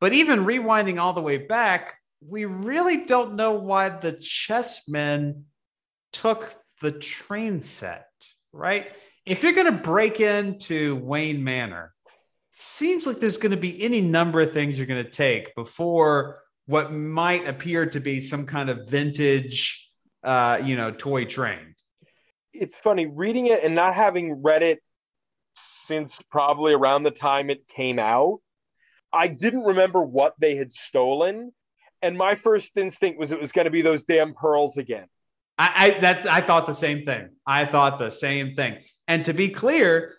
But 0.00 0.12
even 0.14 0.46
rewinding 0.46 0.98
all 0.98 1.12
the 1.12 1.20
way 1.20 1.38
back, 1.38 1.96
we 2.26 2.44
really 2.44 3.04
don't 3.04 3.34
know 3.34 3.52
why 3.52 3.90
the 3.90 4.12
chessmen 4.12 5.42
took 6.12 6.54
the 6.80 6.92
train 6.92 7.60
set, 7.60 8.08
right? 8.52 8.88
If 9.26 9.42
you're 9.42 9.52
going 9.52 9.72
to 9.72 9.82
break 9.82 10.20
into 10.20 10.96
Wayne 10.96 11.44
Manor, 11.44 11.92
seems 12.50 13.06
like 13.06 13.20
there's 13.20 13.38
going 13.38 13.52
to 13.52 13.56
be 13.56 13.82
any 13.82 14.00
number 14.00 14.40
of 14.40 14.52
things 14.52 14.78
you're 14.78 14.86
going 14.86 15.04
to 15.04 15.10
take 15.10 15.54
before 15.54 16.40
what 16.66 16.92
might 16.92 17.46
appear 17.46 17.86
to 17.86 18.00
be 18.00 18.20
some 18.20 18.46
kind 18.46 18.70
of 18.70 18.88
vintage, 18.88 19.90
uh, 20.22 20.60
you 20.62 20.76
know, 20.76 20.90
toy 20.90 21.24
train. 21.24 21.74
It's 22.52 22.74
funny 22.82 23.06
reading 23.06 23.46
it 23.46 23.64
and 23.64 23.74
not 23.74 23.94
having 23.94 24.42
read 24.42 24.62
it 24.62 24.80
since 25.86 26.12
probably 26.30 26.72
around 26.72 27.02
the 27.02 27.10
time 27.10 27.50
it 27.50 27.66
came 27.66 27.98
out. 27.98 28.40
I 29.12 29.28
didn't 29.28 29.64
remember 29.64 30.02
what 30.02 30.34
they 30.38 30.56
had 30.56 30.72
stolen, 30.72 31.52
and 32.02 32.16
my 32.16 32.34
first 32.34 32.76
instinct 32.76 33.18
was 33.18 33.32
it 33.32 33.40
was 33.40 33.52
going 33.52 33.64
to 33.64 33.70
be 33.70 33.82
those 33.82 34.04
damn 34.04 34.34
pearls 34.34 34.76
again. 34.76 35.06
I, 35.58 35.72
I 35.74 36.00
that's 36.00 36.26
I 36.26 36.40
thought 36.40 36.66
the 36.66 36.72
same 36.72 37.04
thing. 37.04 37.30
I 37.46 37.64
thought 37.66 37.98
the 37.98 38.10
same 38.10 38.54
thing. 38.54 38.78
And 39.06 39.24
to 39.26 39.34
be 39.34 39.48
clear, 39.48 40.16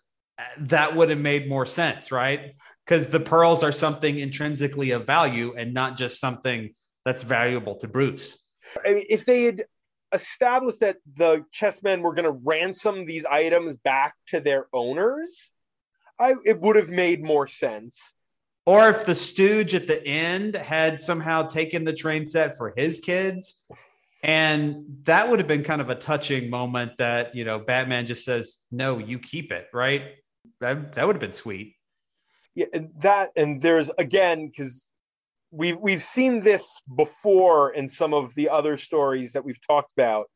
that 0.59 0.95
would 0.95 1.09
have 1.09 1.19
made 1.19 1.49
more 1.49 1.65
sense, 1.65 2.11
right? 2.11 2.55
Because 2.85 3.09
the 3.09 3.19
pearls 3.19 3.63
are 3.63 3.71
something 3.71 4.19
intrinsically 4.19 4.91
of 4.91 5.05
value 5.05 5.53
and 5.57 5.73
not 5.73 5.97
just 5.97 6.19
something 6.19 6.73
that's 7.05 7.23
valuable 7.23 7.75
to 7.75 7.87
Bruce. 7.87 8.37
I 8.85 8.93
mean, 8.93 9.05
if 9.09 9.25
they 9.25 9.43
had 9.43 9.65
established 10.13 10.81
that 10.81 10.97
the 11.17 11.45
chessmen 11.53 12.01
were 12.01 12.13
going 12.13 12.25
to 12.25 12.31
ransom 12.31 13.05
these 13.05 13.25
items 13.25 13.77
back 13.77 14.15
to 14.27 14.39
their 14.39 14.67
owners, 14.73 15.51
I 16.19 16.35
it 16.45 16.59
would 16.59 16.75
have 16.75 16.89
made 16.89 17.23
more 17.23 17.47
sense. 17.47 18.13
Or 18.65 18.89
if 18.89 19.05
the 19.05 19.15
stooge 19.15 19.73
at 19.73 19.87
the 19.87 20.05
end 20.05 20.55
had 20.55 21.01
somehow 21.01 21.47
taken 21.47 21.83
the 21.83 21.93
train 21.93 22.29
set 22.29 22.57
for 22.57 22.73
his 22.75 22.99
kids. 22.99 23.63
And 24.23 24.99
that 25.03 25.29
would 25.29 25.39
have 25.39 25.47
been 25.47 25.63
kind 25.63 25.81
of 25.81 25.89
a 25.89 25.95
touching 25.95 26.51
moment 26.51 26.99
that, 26.99 27.33
you 27.35 27.43
know, 27.43 27.57
Batman 27.57 28.05
just 28.05 28.23
says, 28.23 28.57
no, 28.71 28.99
you 28.99 29.17
keep 29.17 29.51
it, 29.51 29.65
right? 29.73 30.03
That, 30.59 30.93
that 30.93 31.07
would 31.07 31.15
have 31.15 31.21
been 31.21 31.31
sweet. 31.31 31.75
Yeah, 32.53 32.65
and 32.73 32.89
that 32.99 33.31
and 33.35 33.61
there's 33.61 33.89
again 33.97 34.47
because 34.47 34.89
we've 35.51 35.77
we've 35.77 36.03
seen 36.03 36.41
this 36.41 36.81
before 36.95 37.73
in 37.73 37.87
some 37.87 38.13
of 38.13 38.35
the 38.35 38.49
other 38.49 38.77
stories 38.77 39.33
that 39.33 39.45
we've 39.45 39.65
talked 39.65 39.91
about, 39.97 40.29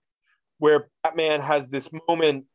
where 0.57 0.88
Batman 1.03 1.41
has 1.41 1.69
this 1.69 1.89
moment 2.07 2.45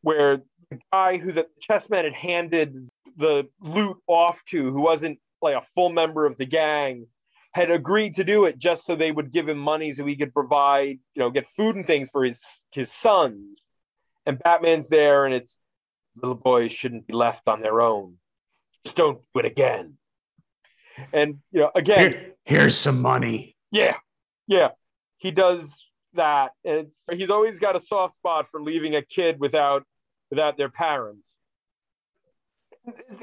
where 0.00 0.38
the 0.70 0.78
guy 0.90 1.18
who 1.18 1.32
the 1.32 1.46
chessman 1.60 2.04
had 2.04 2.14
handed 2.14 2.88
the 3.16 3.48
loot 3.60 3.98
off 4.06 4.42
to, 4.46 4.70
who 4.72 4.80
wasn't 4.80 5.18
like 5.40 5.56
a 5.56 5.66
full 5.74 5.90
member 5.90 6.26
of 6.26 6.38
the 6.38 6.46
gang, 6.46 7.06
had 7.52 7.70
agreed 7.70 8.14
to 8.14 8.24
do 8.24 8.44
it 8.46 8.58
just 8.58 8.86
so 8.86 8.94
they 8.96 9.12
would 9.12 9.30
give 9.32 9.48
him 9.48 9.58
money 9.58 9.92
so 9.92 10.06
he 10.06 10.16
could 10.16 10.32
provide, 10.32 10.98
you 11.14 11.20
know, 11.20 11.30
get 11.30 11.46
food 11.46 11.76
and 11.76 11.86
things 11.86 12.08
for 12.10 12.24
his 12.24 12.42
his 12.72 12.90
sons. 12.90 13.62
And 14.24 14.38
Batman's 14.38 14.88
there, 14.88 15.26
and 15.26 15.34
it's 15.34 15.58
little 16.16 16.36
boys 16.36 16.72
shouldn't 16.72 17.06
be 17.06 17.12
left 17.12 17.48
on 17.48 17.60
their 17.60 17.80
own. 17.80 18.18
Just 18.84 18.96
don't 18.96 19.20
do 19.34 19.40
it 19.40 19.46
again. 19.46 19.98
And 21.12 21.38
you 21.50 21.60
know, 21.60 21.70
again, 21.74 21.98
Here, 21.98 22.34
here's 22.44 22.76
some 22.76 23.00
money. 23.02 23.56
yeah, 23.70 23.96
yeah, 24.46 24.70
he 25.18 25.30
does 25.30 25.84
that, 26.14 26.52
and 26.64 26.86
it's, 26.86 27.04
he's 27.10 27.30
always 27.30 27.58
got 27.58 27.76
a 27.76 27.80
soft 27.80 28.16
spot 28.16 28.48
for 28.50 28.62
leaving 28.62 28.94
a 28.94 29.02
kid 29.02 29.40
without 29.40 29.84
without 30.30 30.56
their 30.56 30.68
parents. 30.68 31.38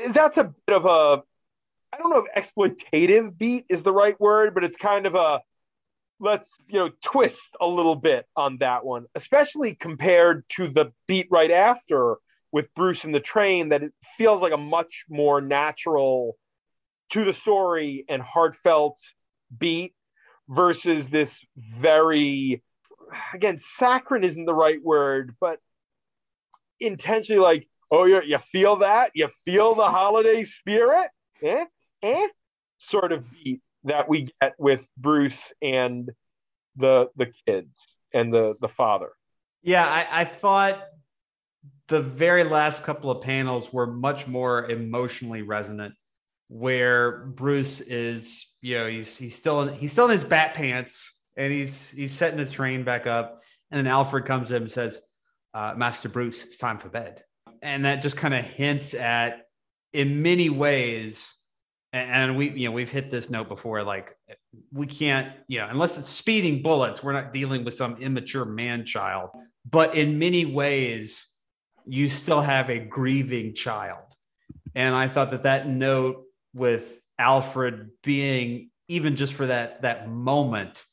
That's 0.09 0.37
a 0.37 0.53
bit 0.65 0.75
of 0.75 0.85
a, 0.85 1.23
I 1.93 1.97
don't 1.97 2.09
know 2.11 2.25
if 2.25 2.53
exploitative 2.55 3.37
beat 3.37 3.65
is 3.69 3.83
the 3.83 3.91
right 3.91 4.19
word, 4.19 4.53
but 4.53 4.63
it's 4.63 4.77
kind 4.77 5.05
of 5.05 5.15
a 5.15 5.41
let's 6.21 6.57
you 6.67 6.77
know 6.77 6.91
twist 7.03 7.55
a 7.61 7.67
little 7.67 7.95
bit 7.95 8.25
on 8.35 8.57
that 8.59 8.85
one, 8.85 9.05
especially 9.15 9.75
compared 9.75 10.43
to 10.49 10.67
the 10.67 10.91
beat 11.07 11.27
right 11.31 11.51
after 11.51 12.17
with 12.51 12.73
Bruce 12.75 13.03
and 13.03 13.15
the 13.15 13.19
train. 13.19 13.69
That 13.69 13.83
it 13.83 13.93
feels 14.17 14.41
like 14.41 14.53
a 14.53 14.57
much 14.57 15.05
more 15.09 15.41
natural 15.41 16.37
to 17.11 17.25
the 17.25 17.33
story 17.33 18.05
and 18.07 18.21
heartfelt 18.21 18.99
beat 19.57 19.93
versus 20.47 21.09
this 21.09 21.45
very 21.57 22.63
again 23.33 23.57
saccharine 23.57 24.23
isn't 24.23 24.45
the 24.45 24.53
right 24.53 24.83
word 24.83 25.35
but 25.39 25.59
intentionally 26.79 27.41
like 27.41 27.67
oh 27.91 28.05
you 28.05 28.21
you 28.23 28.37
feel 28.37 28.77
that? 28.77 29.11
You 29.13 29.29
feel 29.45 29.75
the 29.75 29.89
holiday 29.89 30.43
spirit? 30.43 31.09
Eh? 31.41 31.65
Eh? 32.03 32.27
Sort 32.77 33.11
of 33.11 33.25
beat 33.31 33.61
that 33.83 34.09
we 34.09 34.29
get 34.41 34.55
with 34.57 34.87
Bruce 34.97 35.51
and 35.61 36.09
the 36.75 37.09
the 37.15 37.31
kids 37.45 37.69
and 38.13 38.33
the 38.33 38.55
the 38.61 38.69
father. 38.69 39.09
Yeah, 39.61 39.85
I, 39.85 40.21
I 40.21 40.25
thought 40.25 40.81
the 41.87 42.01
very 42.01 42.43
last 42.43 42.83
couple 42.83 43.11
of 43.11 43.21
panels 43.21 43.73
were 43.73 43.87
much 43.87 44.27
more 44.27 44.69
emotionally 44.69 45.41
resonant 45.41 45.95
where 46.47 47.25
Bruce 47.25 47.81
is, 47.81 48.55
you 48.61 48.77
know, 48.77 48.87
he's 48.87 49.17
he's 49.17 49.35
still 49.35 49.61
in 49.61 49.73
he's 49.73 49.91
still 49.91 50.05
in 50.05 50.11
his 50.11 50.23
bat 50.23 50.55
pants 50.55 51.23
and 51.37 51.51
he's 51.51 51.91
he's 51.91 52.11
setting 52.11 52.37
the 52.37 52.45
train 52.45 52.83
back 52.83 53.07
up. 53.07 53.41
And 53.71 53.77
then 53.77 53.87
Alfred 53.87 54.25
comes 54.25 54.51
in 54.51 54.63
and 54.63 54.71
says, 54.71 54.99
uh, 55.53 55.73
Master 55.77 56.09
Bruce, 56.09 56.43
it's 56.43 56.57
time 56.57 56.79
for 56.79 56.89
bed. 56.89 57.23
And 57.61 57.85
that 57.85 58.01
just 58.01 58.17
kind 58.17 58.33
of 58.33 58.45
hints 58.45 58.93
at 58.93 59.41
in 59.93 60.21
many 60.21 60.49
ways, 60.49 61.35
and, 61.91 62.37
we, 62.37 62.51
you 62.51 62.69
know, 62.69 62.73
we've 62.73 62.91
hit 62.91 63.09
this 63.09 63.29
note 63.29 63.47
before, 63.47 63.83
like 63.83 64.15
we 64.71 64.85
can't, 64.85 65.33
you 65.47 65.59
know, 65.59 65.67
unless 65.69 65.97
it's 65.97 66.07
speeding 66.07 66.61
bullets, 66.61 67.03
we're 67.03 67.13
not 67.13 67.33
dealing 67.33 67.63
with 67.63 67.73
some 67.73 67.97
immature 67.97 68.45
man 68.45 68.85
child. 68.85 69.29
But 69.69 69.95
in 69.95 70.19
many 70.19 70.45
ways, 70.45 71.27
you 71.85 72.07
still 72.07 72.41
have 72.41 72.69
a 72.69 72.79
grieving 72.79 73.55
child. 73.55 74.03
And 74.75 74.95
I 74.95 75.07
thought 75.07 75.31
that 75.31 75.43
that 75.43 75.67
note 75.67 76.23
with 76.53 76.99
Alfred 77.17 77.89
being 78.03 78.69
even 78.87 79.15
just 79.15 79.33
for 79.33 79.47
that 79.47 79.81
that 79.81 80.09
moment 80.09 80.83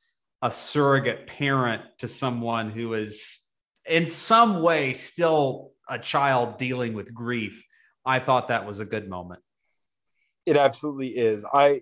a 0.42 0.50
surrogate 0.50 1.26
parent 1.26 1.82
to 1.98 2.08
someone 2.08 2.70
who 2.70 2.94
is 2.94 3.38
in 3.88 4.08
some 4.08 4.62
way 4.62 4.92
still 4.92 5.72
a 5.88 5.98
child 5.98 6.58
dealing 6.58 6.94
with 6.94 7.12
grief. 7.14 7.64
I 8.04 8.18
thought 8.20 8.48
that 8.48 8.66
was 8.66 8.80
a 8.80 8.84
good 8.84 9.08
moment. 9.08 9.40
it 10.46 10.56
absolutely 10.56 11.08
is 11.08 11.42
i 11.52 11.80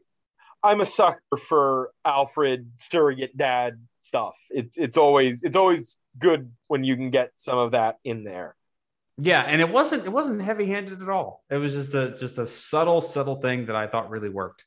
i'm 0.62 0.80
a 0.80 0.86
sucker 0.86 1.36
for 1.48 1.90
alfred 2.04 2.70
surrogate 2.90 3.36
dad 3.36 3.78
stuff 4.00 4.34
it's 4.50 4.76
it's 4.76 4.96
always 4.96 5.42
it's 5.42 5.56
always 5.56 5.98
good 6.18 6.50
when 6.68 6.82
you 6.84 6.96
can 6.96 7.10
get 7.10 7.30
some 7.36 7.58
of 7.58 7.72
that 7.72 7.98
in 8.04 8.24
there 8.24 8.56
Yeah, 9.16 9.42
and 9.42 9.60
it 9.60 9.70
wasn't 9.70 10.04
it 10.04 10.12
wasn't 10.12 10.42
heavy 10.42 10.66
handed 10.66 11.00
at 11.02 11.08
all. 11.08 11.44
It 11.48 11.58
was 11.58 11.72
just 11.72 11.94
a 11.94 12.16
just 12.18 12.36
a 12.38 12.46
subtle 12.46 13.00
subtle 13.00 13.36
thing 13.40 13.66
that 13.66 13.76
I 13.76 13.86
thought 13.86 14.10
really 14.10 14.28
worked. 14.28 14.64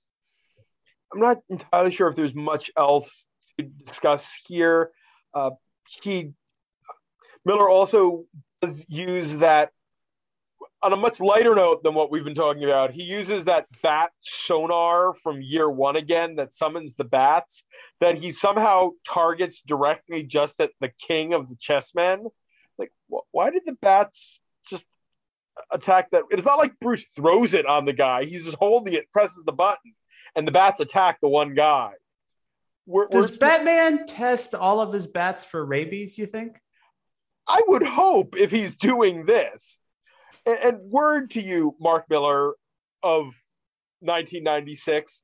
I'm 1.11 1.19
not 1.19 1.37
entirely 1.49 1.91
sure 1.91 2.07
if 2.07 2.15
there's 2.15 2.33
much 2.33 2.71
else 2.77 3.27
to 3.59 3.65
discuss 3.65 4.23
here. 4.47 4.91
Uh, 5.33 5.51
he 6.01 6.31
Millar 7.45 7.69
also 7.69 8.25
does 8.61 8.85
use 8.87 9.37
that 9.37 9.71
on 10.81 10.93
a 10.93 10.95
much 10.95 11.19
lighter 11.19 11.55
note 11.55 11.83
than 11.83 11.93
what 11.93 12.11
we've 12.11 12.23
been 12.23 12.35
talking 12.35 12.63
about. 12.63 12.91
He 12.91 13.03
uses 13.03 13.45
that 13.45 13.65
bat 13.81 14.11
sonar 14.19 15.13
from 15.23 15.41
year 15.41 15.69
one 15.69 15.95
again 15.95 16.35
that 16.35 16.53
summons 16.53 16.95
the 16.95 17.03
bats 17.03 17.63
that 17.99 18.17
he 18.17 18.31
somehow 18.31 18.91
targets 19.07 19.61
directly 19.61 20.23
just 20.23 20.59
at 20.59 20.71
the 20.79 20.91
king 21.07 21.33
of 21.33 21.49
the 21.49 21.55
chessmen. 21.55 22.29
Like, 22.77 22.91
wh- 23.11 23.25
why 23.31 23.49
did 23.49 23.63
the 23.65 23.73
bats 23.73 24.39
just 24.69 24.85
attack 25.71 26.11
that? 26.11 26.23
It's 26.29 26.45
not 26.45 26.59
like 26.59 26.79
Bruce 26.79 27.07
throws 27.15 27.53
it 27.55 27.65
on 27.65 27.85
the 27.85 27.93
guy. 27.93 28.25
He's 28.25 28.45
just 28.45 28.57
holding 28.57 28.93
it, 28.93 29.11
presses 29.11 29.43
the 29.45 29.51
button 29.53 29.93
and 30.35 30.47
the 30.47 30.51
bats 30.51 30.79
attack 30.79 31.19
the 31.21 31.27
one 31.27 31.55
guy. 31.55 31.93
We're, 32.85 33.07
Does 33.07 33.31
we're- 33.31 33.39
Batman 33.39 34.05
test 34.05 34.53
all 34.53 34.79
of 34.79 34.93
his 34.93 35.07
bats 35.07 35.43
for 35.43 35.65
rabies, 35.65 36.17
you 36.17 36.27
think? 36.27 36.57
I 37.47 37.61
would 37.67 37.83
hope 37.83 38.35
if 38.37 38.51
he's 38.51 38.75
doing 38.75 39.25
this, 39.25 39.77
and, 40.45 40.59
and 40.59 40.91
word 40.91 41.31
to 41.31 41.41
you, 41.41 41.75
Mark 41.79 42.05
Millar 42.09 42.53
of 43.03 43.25
1996, 44.01 45.23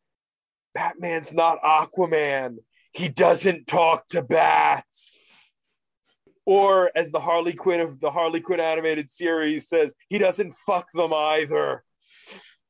Batman's 0.74 1.34
not 1.34 1.62
Aquaman. 1.62 2.58
He 2.92 3.10
doesn't 3.10 3.68
talk 3.68 4.08
to 4.10 4.22
bats. 4.22 5.20
Or 6.46 6.92
as 6.96 7.12
the 7.12 7.22
Harley 7.22 7.54
Quinn 7.54 7.80
of 7.80 8.00
the 8.00 8.12
Harley 8.12 8.42
Quinn 8.42 8.60
animated 8.60 9.10
series 9.10 9.70
says, 9.70 9.94
he 10.10 10.18
doesn't 10.18 10.54
fuck 10.66 10.92
them 10.92 11.14
either. 11.14 11.84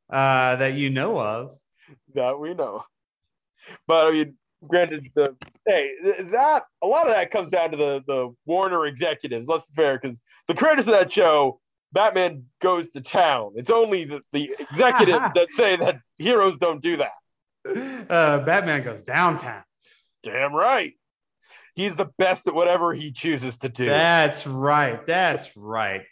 Uh, 0.10 0.56
that 0.58 0.74
you 0.74 0.89
know 0.89 1.20
of. 1.20 1.58
that 2.14 2.39
we 2.39 2.54
know. 2.54 2.84
But 3.88 4.08
I 4.08 4.12
mean, 4.12 4.36
granted, 4.68 5.09
the 5.16 5.36
hey, 5.68 5.91
that 6.32 6.64
a 6.82 6.88
lot 6.88 7.07
of 7.07 7.14
that 7.14 7.32
comes 7.32 7.51
down 7.51 7.72
to 7.72 7.78
the 7.78 8.03
the 8.07 8.36
Warner 8.45 8.86
executives. 8.86 9.47
Let's 9.47 9.64
be 9.66 9.74
fair, 9.76 9.99
because 9.99 10.20
the 10.47 10.53
creators 10.53 10.88
of 10.88 10.93
that 10.93 11.11
show, 11.11 11.59
Batman 11.91 12.45
goes 12.61 12.89
to 12.89 13.01
town. 13.01 13.53
It's 13.55 13.70
only 13.70 14.05
the, 14.05 14.22
the 14.34 14.51
executives 14.72 15.32
that 15.36 15.49
say 15.49 15.76
that 15.78 15.97
heroes 16.18 16.57
don't 16.57 16.82
do 16.82 16.97
that. 16.97 18.05
Uh, 18.09 18.39
Batman 18.39 18.84
goes 18.84 19.03
downtown. 19.03 19.64
Damn 20.24 20.53
right. 20.53 20.93
He's 21.76 21.95
the 21.95 22.09
best 22.18 22.47
at 22.47 22.53
whatever 22.53 22.93
he 22.93 23.11
chooses 23.11 23.57
to 23.59 23.70
do. 23.70 23.88
That's 23.88 24.45
right. 24.45 25.05
That's 25.05 25.55
right. 25.57 26.03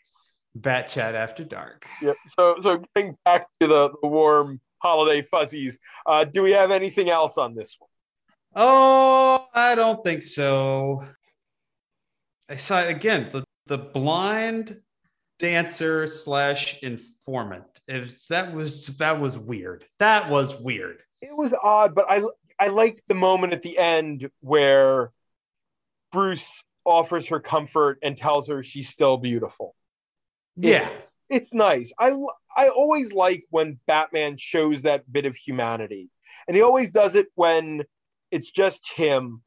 Bat 0.56 0.88
chat 0.88 1.16
after 1.16 1.44
dark. 1.44 1.86
Yep. 2.02 2.16
So, 2.38 2.56
so 2.62 2.84
getting 2.96 3.16
back 3.26 3.48
to 3.60 3.68
the, 3.68 3.92
the 4.02 4.08
warm 4.08 4.60
holiday 4.80 5.22
fuzzies, 5.22 5.78
uh, 6.06 6.24
do 6.24 6.42
we 6.42 6.52
have 6.52 6.72
anything 6.72 7.10
else 7.10 7.38
on 7.38 7.54
this 7.54 7.76
one? 7.80 7.91
Oh, 8.56 9.48
I 9.54 9.76
don't 9.76 10.04
think 10.04 10.24
so. 10.24 11.06
I 12.50 12.56
saw 12.56 12.86
again 12.86 13.30
the 13.32 13.46
the 13.68 13.78
blind 13.78 14.82
dancer 15.40 16.08
slash 16.08 16.82
informant. 16.84 17.66
If 17.88 18.28
that 18.28 18.54
was 18.54 18.88
that 18.98 19.20
was 19.20 19.38
weird. 19.38 19.86
That 20.00 20.30
was 20.30 20.60
weird. 20.60 21.00
It 21.22 21.36
was 21.36 21.54
odd, 21.62 21.96
but 21.96 22.06
I 22.10 22.24
I 22.60 22.68
liked 22.68 23.04
the 23.08 23.16
moment 23.16 23.54
at 23.54 23.62
the 23.62 23.78
end 23.78 24.30
where 24.42 25.12
Bruce 26.12 26.64
offers 26.86 27.28
her 27.28 27.40
comfort 27.40 28.00
and 28.04 28.18
tells 28.18 28.48
her 28.48 28.64
she's 28.64 28.90
still 28.90 29.18
beautiful. 29.18 29.76
Yeah. 30.58 30.84
It's, 30.84 31.08
it's 31.30 31.54
nice. 31.54 31.94
I 31.98 32.14
I 32.56 32.68
always 32.68 33.14
like 33.14 33.46
when 33.50 33.80
Batman 33.88 34.36
shows 34.38 34.82
that 34.82 35.12
bit 35.12 35.26
of 35.26 35.36
humanity. 35.36 36.10
And 36.48 36.56
he 36.56 36.62
always 36.62 36.90
does 36.90 37.16
it 37.16 37.28
when 37.36 37.84
it's 38.32 38.50
just 38.50 38.92
him. 38.92 39.44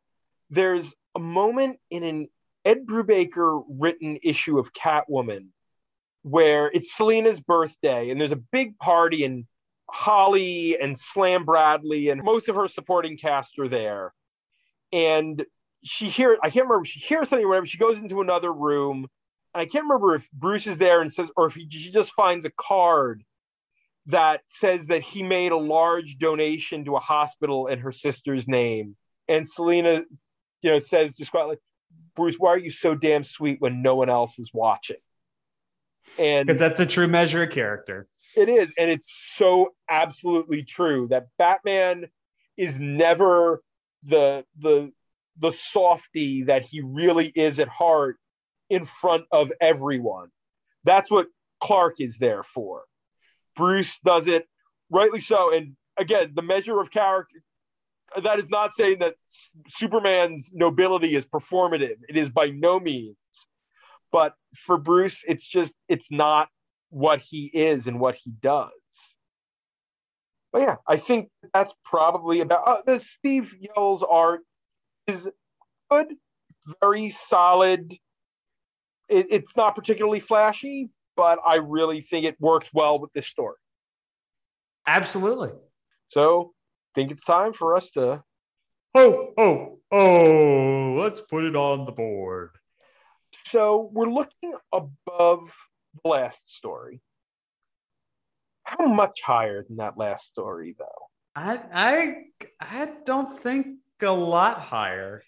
There's 0.51 0.95
a 1.15 1.21
moment 1.21 1.79
in 1.91 2.05
an 2.05 2.29
Ed 2.65 2.87
Brubaker 2.87 3.65
written 3.69 4.19
issue 4.23 4.59
of 4.59 4.73
Catwoman 4.73 5.49
where 6.23 6.71
it's 6.73 6.97
Selina's 6.97 7.41
birthday 7.41 8.11
and 8.11 8.21
there's 8.21 8.33
a 8.33 8.37
big 8.37 8.79
party 8.79 9.25
and 9.25 9.45
Holly 9.91 10.79
and 10.81 10.99
Slam 10.99 11.45
Bradley 11.45 12.09
and 12.09 12.23
most 12.23 12.49
of 12.49 12.57
her 12.57 12.69
supporting 12.69 13.19
cast 13.19 13.59
are 13.59 13.69
there. 13.69 14.15
And 14.93 15.45
she 15.83 16.09
hears, 16.09 16.39
I 16.43 16.49
can't 16.51 16.67
remember, 16.67 16.87
she 16.87 17.01
hears 17.01 17.29
something 17.29 17.45
or 17.45 17.49
whatever. 17.49 17.67
She 17.67 17.79
goes 17.79 17.99
into 17.99 18.23
another 18.23 18.53
room. 18.53 19.07
And 19.53 19.61
I 19.61 19.67
can't 19.67 19.85
remember 19.85 20.15
if 20.15 20.31
Bruce 20.33 20.67
is 20.67 20.79
there 20.79 21.03
and 21.03 21.13
says, 21.13 21.29
or 21.37 21.47
if 21.47 21.55
he, 21.55 21.69
she 21.69 21.91
just 21.91 22.13
finds 22.13 22.47
a 22.47 22.51
card 22.51 23.23
that 24.07 24.43
says 24.47 24.89
that 24.89 25.03
he 25.03 25.23
made 25.23 25.53
a 25.53 25.57
large 25.57 26.19
donation 26.19 26.85
to 26.85 26.97
a 26.97 27.01
hospital 27.01 27.67
in 27.69 27.79
her 27.81 27.93
sister's 27.93 28.47
name. 28.47 28.97
And 29.29 29.49
Selina, 29.49 30.05
you 30.63 30.71
know, 30.71 30.79
says 30.79 31.17
just 31.17 31.31
quietly, 31.31 31.57
Bruce, 32.15 32.37
why 32.39 32.51
are 32.51 32.59
you 32.59 32.71
so 32.71 32.95
damn 32.95 33.25
sweet 33.25 33.61
when 33.61 33.83
no 33.83 33.95
one 33.97 34.11
else 34.11 34.39
is 34.39 34.51
watching? 34.53 34.97
And 36.19 36.47
Because 36.47 36.61
that's 36.61 36.81
a 36.81 36.87
true 36.87 37.09
measure 37.09 37.45
of 37.45 37.51
character. 37.51 38.09
it 38.37 38.49
is, 38.49 38.73
and 38.79 38.91
it's 38.91 39.11
so 39.35 39.73
absolutely 39.89 40.63
true 40.63 41.09
that 41.09 41.29
Batman 41.39 42.07
is 42.57 42.79
never 42.79 43.63
the 44.03 44.45
the 44.59 44.93
the 45.39 45.51
softy 45.51 46.45
that 46.45 46.63
he 46.63 46.83
really 46.83 47.29
is 47.29 47.59
at 47.59 47.69
heart 47.69 48.19
in 48.69 48.85
front 48.85 49.25
of 49.33 49.51
everyone. 49.61 50.29
That's 50.85 51.11
what 51.11 51.27
Clark 51.61 51.95
is 52.01 52.19
there 52.19 52.43
for. 52.43 52.83
Bruce 53.57 53.99
does 54.01 54.27
it 54.27 54.47
rightly 54.91 55.21
so, 55.21 55.53
and 55.55 55.77
again, 55.97 56.33
the 56.35 56.43
measure 56.43 56.81
of 56.81 56.91
character. 56.91 57.43
That 58.23 58.39
is 58.39 58.49
not 58.49 58.73
saying 58.73 59.01
that 59.01 59.17
Superman's 59.69 60.53
nobility 60.55 61.17
is 61.17 61.27
performative. 61.27 61.97
It 62.09 62.17
is 62.17 62.29
by 62.29 62.51
no 62.51 62.79
means. 62.79 63.17
But 64.13 64.35
for 64.55 64.79
Bruce, 64.79 65.25
it's 65.27 65.49
just 65.49 65.75
it's 65.89 66.13
not 66.13 66.49
what 66.91 67.21
he 67.21 67.47
is 67.53 67.89
and 67.89 67.99
what 67.99 68.17
he 68.23 68.31
does. 68.41 68.71
But 70.53 70.63
yeah, 70.63 70.77
I 70.87 70.99
think 70.99 71.31
that's 71.53 71.75
probably 71.85 72.41
about 72.41 72.63
uh, 72.65 72.83
the 72.87 73.01
Steve 73.01 73.57
Yeowell's 73.61 74.05
art 74.09 74.43
is 75.09 75.29
good, 75.91 76.15
very 76.81 77.11
solid. 77.11 77.95
It, 79.09 79.27
it's 79.31 79.57
not 79.57 79.75
particularly 79.75 80.21
flashy, 80.21 80.91
but 81.17 81.39
I 81.47 81.57
really 81.57 82.01
think 82.01 82.25
it 82.27 82.37
works 82.41 82.69
well 82.73 82.99
with 82.99 83.13
this 83.13 83.27
story. 83.27 83.57
Absolutely. 84.87 85.51
So 86.09 86.53
I 86.53 87.01
think 87.01 87.11
it's 87.11 87.25
time 87.25 87.53
for 87.53 87.77
us 87.77 87.91
to 87.93 88.23
Oh, 88.97 89.33
oh, 89.37 89.79
oh, 89.91 90.95
let's 90.97 91.21
put 91.21 91.43
it 91.43 91.57
on 91.57 91.85
the 91.85 91.91
board. 91.91 92.51
So 93.45 93.91
we're 93.93 94.09
looking 94.09 94.55
above 94.73 95.51
the 96.03 96.09
last 96.09 96.49
story. 96.55 97.01
How 98.63 98.87
much 98.87 99.21
higher 99.21 99.65
than 99.67 99.79
that 99.79 99.99
last 99.99 100.27
story, 100.29 100.77
though? 100.79 101.09
I 101.35 101.61
I 101.73 102.17
I 102.61 102.93
don't 103.05 103.31
think 103.41 103.79
a 104.01 104.11
lot 104.13 104.61
higher. 104.61 105.23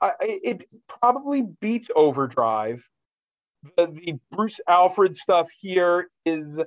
I, 0.00 0.08
I- 0.20 0.40
it 0.42 0.68
probably 0.88 1.42
beats 1.60 1.90
Overdrive. 1.94 2.82
The, 3.76 3.86
the 3.86 4.18
Bruce 4.32 4.58
Alfred 4.68 5.16
stuff 5.16 5.48
here 5.58 6.08
is 6.24 6.60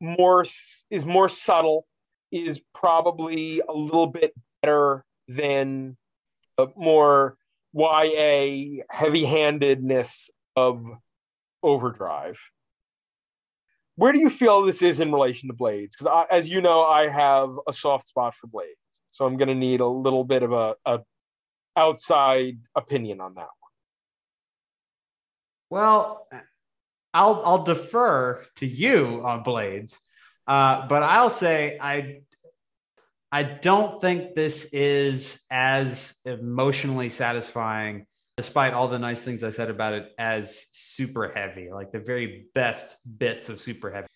more 0.00 0.44
is 0.90 1.06
more 1.06 1.28
subtle. 1.28 1.86
Is 2.30 2.60
probably 2.74 3.62
a 3.66 3.72
little 3.72 4.06
bit 4.06 4.34
better 4.62 5.04
than 5.28 5.96
the 6.56 6.68
more 6.76 7.36
YA 7.72 8.82
heavy-handedness 8.90 10.30
of 10.56 10.84
Overdrive. 11.62 12.38
Where 13.96 14.12
do 14.12 14.20
you 14.20 14.30
feel 14.30 14.62
this 14.62 14.82
is 14.82 15.00
in 15.00 15.10
relation 15.10 15.48
to 15.48 15.54
Blades? 15.54 15.96
Because 15.96 16.26
as 16.30 16.48
you 16.48 16.60
know, 16.60 16.84
I 16.84 17.08
have 17.08 17.50
a 17.66 17.72
soft 17.72 18.08
spot 18.08 18.34
for 18.34 18.46
Blades, 18.46 18.76
so 19.10 19.24
I'm 19.24 19.36
going 19.36 19.48
to 19.48 19.54
need 19.54 19.80
a 19.80 19.86
little 19.86 20.24
bit 20.24 20.42
of 20.42 20.52
a, 20.52 20.76
a 20.84 21.00
outside 21.76 22.58
opinion 22.76 23.20
on 23.20 23.34
that. 23.34 23.48
Well, 25.70 26.26
I'll 27.12 27.42
I'll 27.44 27.64
defer 27.64 28.44
to 28.56 28.66
you 28.66 29.22
on 29.24 29.42
Blades, 29.42 30.00
uh, 30.46 30.86
but 30.88 31.02
I'll 31.02 31.30
say 31.30 31.78
I 31.80 32.20
I 33.30 33.42
don't 33.42 34.00
think 34.00 34.34
this 34.34 34.70
is 34.72 35.42
as 35.50 36.18
emotionally 36.24 37.10
satisfying, 37.10 38.06
despite 38.36 38.72
all 38.72 38.88
the 38.88 38.98
nice 38.98 39.22
things 39.22 39.44
I 39.44 39.50
said 39.50 39.68
about 39.68 39.92
it, 39.92 40.12
as 40.18 40.66
Super 40.70 41.32
Heavy, 41.34 41.70
like 41.70 41.92
the 41.92 42.00
very 42.00 42.46
best 42.54 42.96
bits 43.18 43.48
of 43.48 43.60
Super 43.60 43.90
Heavy. 43.90 44.06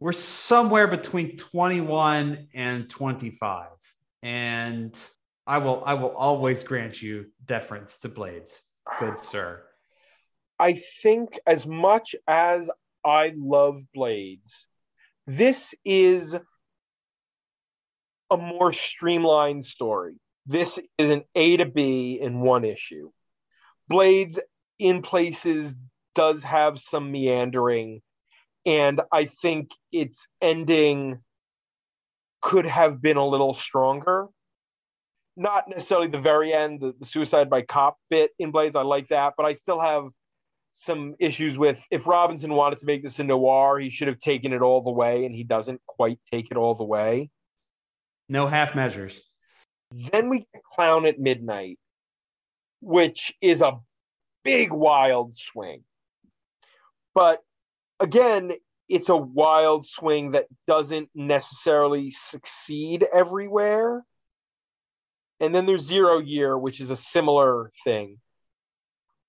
We're 0.00 0.12
somewhere 0.12 0.88
between 0.88 1.36
21 1.36 2.48
and 2.54 2.90
25. 2.90 3.68
And 4.22 4.98
I 5.46 5.58
will 5.58 5.82
I 5.84 5.94
will 5.94 6.10
always 6.10 6.64
grant 6.64 7.00
you 7.00 7.26
deference 7.44 7.98
to 8.00 8.08
Blades, 8.08 8.60
good 8.98 9.18
sir. 9.18 9.62
I 10.58 10.74
think 11.02 11.38
as 11.46 11.66
much 11.66 12.14
as 12.26 12.70
I 13.04 13.32
love 13.36 13.82
Blades, 13.92 14.68
this 15.26 15.74
is 15.84 16.36
a 18.30 18.36
more 18.36 18.72
streamlined 18.72 19.66
story. 19.66 20.14
This 20.46 20.78
is 20.98 21.10
an 21.10 21.24
A 21.34 21.56
to 21.56 21.66
B 21.66 22.18
in 22.20 22.40
one 22.40 22.64
issue. 22.64 23.10
Blades 23.88 24.38
in 24.78 25.02
places 25.02 25.76
does 26.14 26.42
have 26.42 26.78
some 26.78 27.10
meandering, 27.10 28.02
and 28.64 29.00
I 29.12 29.26
think 29.26 29.70
its 29.92 30.26
ending 30.40 31.20
could 32.40 32.66
have 32.66 33.00
been 33.00 33.16
a 33.16 33.26
little 33.26 33.54
stronger. 33.54 34.28
Not 35.36 35.68
necessarily 35.68 36.08
the 36.08 36.20
very 36.20 36.52
end, 36.52 36.80
the, 36.80 36.94
the 36.98 37.06
suicide 37.06 37.50
by 37.50 37.62
cop 37.62 37.96
bit 38.08 38.30
in 38.38 38.52
Blades. 38.52 38.76
I 38.76 38.82
like 38.82 39.08
that, 39.08 39.34
but 39.36 39.46
I 39.46 39.54
still 39.54 39.80
have 39.80 40.04
some 40.74 41.14
issues 41.20 41.56
with 41.56 41.82
if 41.90 42.06
Robinson 42.06 42.52
wanted 42.52 42.80
to 42.80 42.86
make 42.86 43.02
this 43.02 43.20
a 43.20 43.24
noir, 43.24 43.78
he 43.78 43.88
should 43.88 44.08
have 44.08 44.18
taken 44.18 44.52
it 44.52 44.60
all 44.60 44.82
the 44.82 44.90
way, 44.90 45.24
and 45.24 45.34
he 45.34 45.44
doesn't 45.44 45.80
quite 45.86 46.18
take 46.30 46.50
it 46.50 46.56
all 46.56 46.74
the 46.74 46.84
way. 46.84 47.30
No 48.28 48.48
half 48.48 48.74
measures. 48.74 49.22
Then 49.92 50.28
we 50.28 50.40
get 50.52 50.62
Clown 50.74 51.06
at 51.06 51.20
Midnight, 51.20 51.78
which 52.80 53.32
is 53.40 53.62
a 53.62 53.78
big 54.42 54.72
wild 54.72 55.36
swing. 55.36 55.84
But 57.14 57.40
again, 58.00 58.52
it's 58.88 59.08
a 59.08 59.16
wild 59.16 59.86
swing 59.86 60.32
that 60.32 60.46
doesn't 60.66 61.08
necessarily 61.14 62.10
succeed 62.10 63.06
everywhere. 63.12 64.04
And 65.38 65.54
then 65.54 65.66
there's 65.66 65.82
Zero 65.82 66.18
Year, 66.18 66.58
which 66.58 66.80
is 66.80 66.90
a 66.90 66.96
similar 66.96 67.70
thing. 67.84 68.18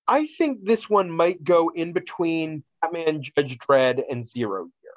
I 0.07 0.27
think 0.27 0.65
this 0.65 0.89
one 0.89 1.09
might 1.09 1.43
go 1.43 1.69
in 1.69 1.93
between 1.93 2.63
Batman 2.81 3.21
Judge 3.21 3.57
Dredd 3.57 4.03
and 4.09 4.23
Zero 4.23 4.69
Year. 4.83 4.93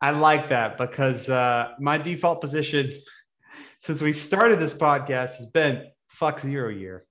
I 0.00 0.10
like 0.10 0.48
that 0.48 0.78
because 0.78 1.28
uh, 1.28 1.72
my 1.78 1.98
default 1.98 2.40
position 2.40 2.90
since 3.78 4.00
we 4.00 4.12
started 4.12 4.58
this 4.58 4.72
podcast 4.72 5.36
has 5.36 5.46
been 5.46 5.86
fuck 6.08 6.40
zero 6.40 6.68
year. 6.68 7.04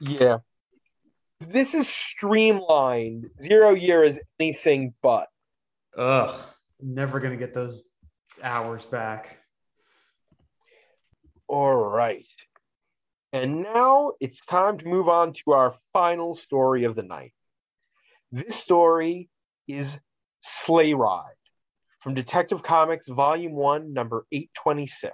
Yeah. 0.00 0.38
This 1.40 1.74
is 1.74 1.88
streamlined. 1.88 3.30
Zero 3.40 3.74
Year 3.74 4.02
is 4.02 4.18
anything 4.40 4.94
but. 5.02 5.28
Ugh, 5.96 6.34
never 6.80 7.20
gonna 7.20 7.36
get 7.36 7.54
those 7.54 7.88
hours 8.42 8.84
back. 8.86 9.38
All 11.46 11.74
right. 11.74 12.24
And 13.34 13.64
now 13.64 14.12
it's 14.20 14.46
time 14.46 14.78
to 14.78 14.86
move 14.86 15.08
on 15.08 15.32
to 15.32 15.54
our 15.54 15.74
final 15.92 16.36
story 16.36 16.84
of 16.84 16.94
the 16.94 17.02
night. 17.02 17.32
This 18.30 18.54
story 18.54 19.28
is 19.66 19.98
Sleigh 20.38 20.94
Ride 20.94 21.34
from 21.98 22.14
Detective 22.14 22.62
Comics, 22.62 23.08
Volume 23.08 23.54
1, 23.54 23.92
number 23.92 24.24
826. 24.30 25.12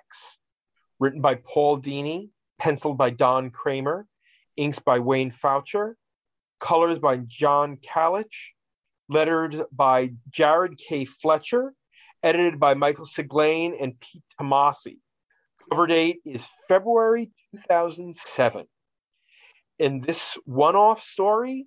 Written 0.99 1.23
by 1.23 1.37
Paul 1.37 1.81
Dini, 1.81 2.29
penciled 2.59 2.99
by 2.99 3.09
Don 3.09 3.49
Kramer, 3.49 4.07
inks 4.55 4.81
by 4.81 4.99
Wayne 4.99 5.31
Faucher, 5.31 5.95
colors 6.59 6.99
by 6.99 7.23
John 7.27 7.79
Kalisz, 7.79 8.51
lettered 9.09 9.65
by 9.73 10.11
Jared 10.29 10.77
K. 10.77 11.07
Fletcher, 11.07 11.73
edited 12.23 12.61
by 12.61 12.75
Michael 12.75 13.07
Siglain 13.07 13.83
and 13.83 13.99
Pete 13.99 14.25
Tomasi. 14.39 14.99
Cover 15.71 15.87
date 15.87 16.19
is 16.27 16.47
February 16.69 17.31
2007. 17.57 18.67
In 19.79 20.01
this 20.01 20.37
one 20.45 20.77
off 20.77 21.03
story, 21.03 21.67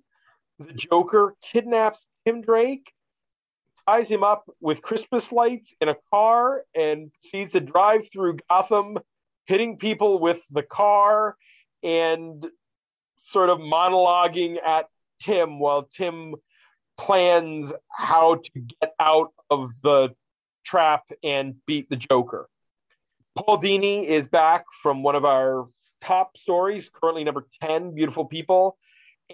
the 0.58 0.72
Joker 0.72 1.34
kidnaps 1.52 2.06
Tim 2.24 2.40
Drake, 2.40 2.90
ties 3.86 4.08
him 4.08 4.22
up 4.22 4.44
with 4.60 4.82
Christmas 4.82 5.32
lights 5.32 5.68
in 5.80 5.88
a 5.88 5.96
car, 6.12 6.62
and 6.74 7.10
proceeds 7.20 7.52
to 7.52 7.60
drive 7.60 8.08
through 8.12 8.38
Gotham, 8.48 8.98
hitting 9.46 9.76
people 9.76 10.18
with 10.18 10.42
the 10.50 10.62
car 10.62 11.36
and 11.82 12.46
sort 13.20 13.50
of 13.50 13.58
monologuing 13.58 14.56
at 14.64 14.86
Tim 15.20 15.58
while 15.58 15.82
Tim 15.82 16.34
plans 16.96 17.72
how 17.90 18.36
to 18.36 18.60
get 18.60 18.94
out 19.00 19.32
of 19.50 19.72
the 19.82 20.14
trap 20.64 21.04
and 21.22 21.56
beat 21.66 21.88
the 21.90 21.96
Joker. 21.96 22.48
Paul 23.36 23.58
Dini 23.58 24.04
is 24.04 24.28
back 24.28 24.64
from 24.82 25.02
one 25.02 25.16
of 25.16 25.24
our 25.24 25.66
top 26.04 26.36
stories, 26.36 26.90
currently 26.92 27.24
number 27.24 27.46
10, 27.62 27.94
Beautiful 27.94 28.24
People, 28.24 28.76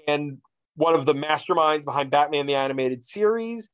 and 0.07 0.39
one 0.77 0.95
of 0.95 1.05
the 1.05 1.15
masterminds 1.15 1.85
behind 1.85 2.11
Batman 2.11 2.47
the 2.47 2.55
Animated 2.55 3.05
Series. 3.05 3.69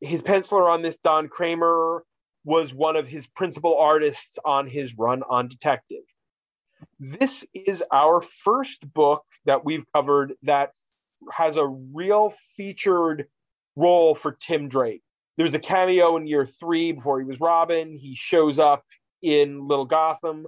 His 0.00 0.22
penciler 0.22 0.70
on 0.70 0.82
this, 0.82 0.96
Don 0.98 1.28
Kramer, 1.28 2.04
was 2.44 2.72
one 2.72 2.96
of 2.96 3.08
his 3.08 3.26
principal 3.26 3.76
artists 3.76 4.38
on 4.44 4.66
his 4.68 4.96
run 4.96 5.22
on 5.28 5.48
Detective. 5.48 6.04
This 7.00 7.44
is 7.52 7.82
our 7.92 8.20
first 8.20 8.92
book 8.92 9.24
that 9.44 9.64
we've 9.64 9.84
covered 9.94 10.34
that 10.44 10.70
has 11.32 11.56
a 11.56 11.66
real 11.66 12.32
featured 12.56 13.26
role 13.76 14.14
for 14.14 14.32
Tim 14.32 14.68
Drake. 14.68 15.02
There's 15.36 15.54
a 15.54 15.58
cameo 15.58 16.16
in 16.16 16.26
year 16.26 16.46
three 16.46 16.92
before 16.92 17.20
he 17.20 17.24
was 17.24 17.40
Robin. 17.40 17.96
He 17.96 18.14
shows 18.14 18.58
up 18.58 18.84
in 19.22 19.66
Little 19.66 19.84
Gotham, 19.84 20.46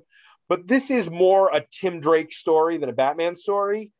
but 0.50 0.66
this 0.66 0.90
is 0.90 1.08
more 1.08 1.48
a 1.54 1.64
Tim 1.70 2.00
Drake 2.00 2.32
story 2.32 2.76
than 2.76 2.88
a 2.88 2.92
Batman 2.92 3.36
story. 3.36 3.92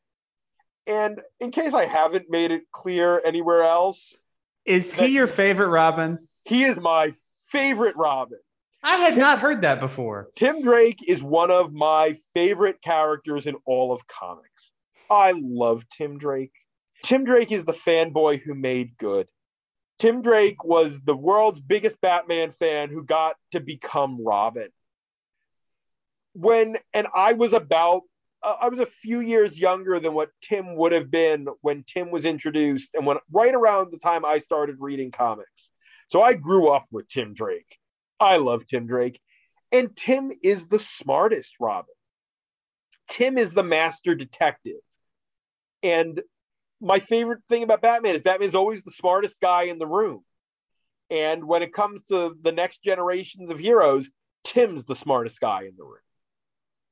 And 0.85 1.21
in 1.39 1.53
case 1.53 1.75
I 1.75 1.87
haven't 1.87 2.29
made 2.29 2.51
it 2.51 2.65
clear 2.73 3.23
anywhere 3.25 3.63
else, 3.63 4.19
Is 4.67 4.97
he 4.99 5.07
your 5.07 5.29
favorite 5.29 5.69
Robin? 5.69 6.19
he 6.45 6.65
is 6.65 6.79
my 6.81 7.15
favorite 7.51 7.95
Robin. 7.97 8.41
I 8.83 8.97
had 8.97 9.17
not 9.17 9.39
heard 9.39 9.63
that 9.63 9.79
before. 9.79 10.29
Tim 10.35 10.61
Drake 10.61 11.05
is 11.07 11.23
one 11.23 11.53
of 11.53 11.73
my 11.73 12.19
favorite 12.35 12.83
characters 12.83 13.47
in 13.47 13.55
all 13.65 13.93
of 13.93 14.09
comics. 14.09 14.73
I 15.09 15.35
love 15.37 15.89
Tim 15.89 16.19
Drake. 16.19 16.53
Tim 17.05 17.25
Drake 17.25 17.53
is 17.53 17.65
the 17.65 17.73
fanboy 17.73 18.41
who 18.41 18.55
made 18.55 18.97
good. 18.99 19.29
Tim 20.01 20.21
Drake 20.21 20.65
was 20.65 20.99
the 21.05 21.17
world's 21.17 21.61
biggest 21.61 22.01
Batman 22.01 22.51
fan 22.51 22.89
who 22.89 23.05
got 23.05 23.37
to 23.53 23.61
become 23.61 24.25
Robin. 24.25 24.71
When, 26.33 26.77
and 26.93 27.07
I 27.15 27.33
was 27.33 27.53
about, 27.53 28.03
uh, 28.43 28.57
I 28.61 28.69
was 28.69 28.79
a 28.79 28.87
few 28.87 29.21
years 29.21 29.59
younger 29.59 30.01
than 30.01 30.15
what 30.15 30.31
Tim 30.43 30.77
would 30.77 30.93
have 30.93 31.11
been 31.11 31.47
when 31.61 31.85
Tim 31.85 32.11
was 32.11 32.25
introduced 32.25 32.95
and 32.95 33.05
when 33.07 33.19
right 33.31 33.55
around 33.55 33.93
the 33.93 33.99
time 33.99 34.25
I 34.25 34.39
started 34.39 34.77
reading 34.79 35.11
comics. 35.11 35.71
So 36.09 36.23
I 36.23 36.35
grew 36.35 36.69
up 36.69 36.87
with 36.91 37.09
Tim 37.09 37.35
Drake. 37.35 37.77
I 38.19 38.37
love 38.37 38.67
Tim 38.67 38.87
Drake. 38.87 39.21
And 39.73 39.95
Tim 39.97 40.33
is 40.43 40.67
the 40.67 40.79
smartest 40.79 41.55
Robin. 41.61 41.95
Tim 43.09 43.39
is 43.39 43.51
the 43.51 43.63
master 43.63 44.15
detective. 44.15 44.81
And 45.83 46.21
my 46.81 46.99
favorite 46.99 47.41
thing 47.49 47.63
about 47.63 47.83
Batman 47.83 48.15
is 48.15 48.23
Batman's 48.23 48.55
always 48.55 48.83
the 48.83 48.91
smartest 48.91 49.41
guy 49.41 49.65
in 49.65 49.79
the 49.79 49.87
room. 49.87 50.25
And 51.11 51.45
when 51.45 51.63
it 51.63 51.73
comes 51.73 52.05
to 52.05 52.37
the 52.41 52.53
next 52.53 52.83
generations 52.83 53.51
of 53.51 53.59
heroes, 53.59 54.11
Tim's 54.45 54.87
the 54.87 54.95
smartest 54.95 55.41
guy 55.41 55.63
in 55.63 55.75
the 55.77 55.85
room. 55.85 55.99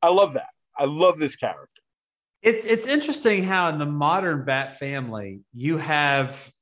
I 0.03 0.11
love 0.11 0.35
that. 0.35 0.51
I 0.77 0.85
love 0.85 1.19
this 1.19 1.37
character. 1.37 1.83
It's 2.43 2.65
it's 2.65 2.87
interesting 2.87 3.43
how 3.43 3.69
in 3.69 3.79
the 3.79 3.87
modern 3.87 4.45
Bat 4.45 4.79
family 4.79 5.41
you 5.53 5.79
have 5.79 6.53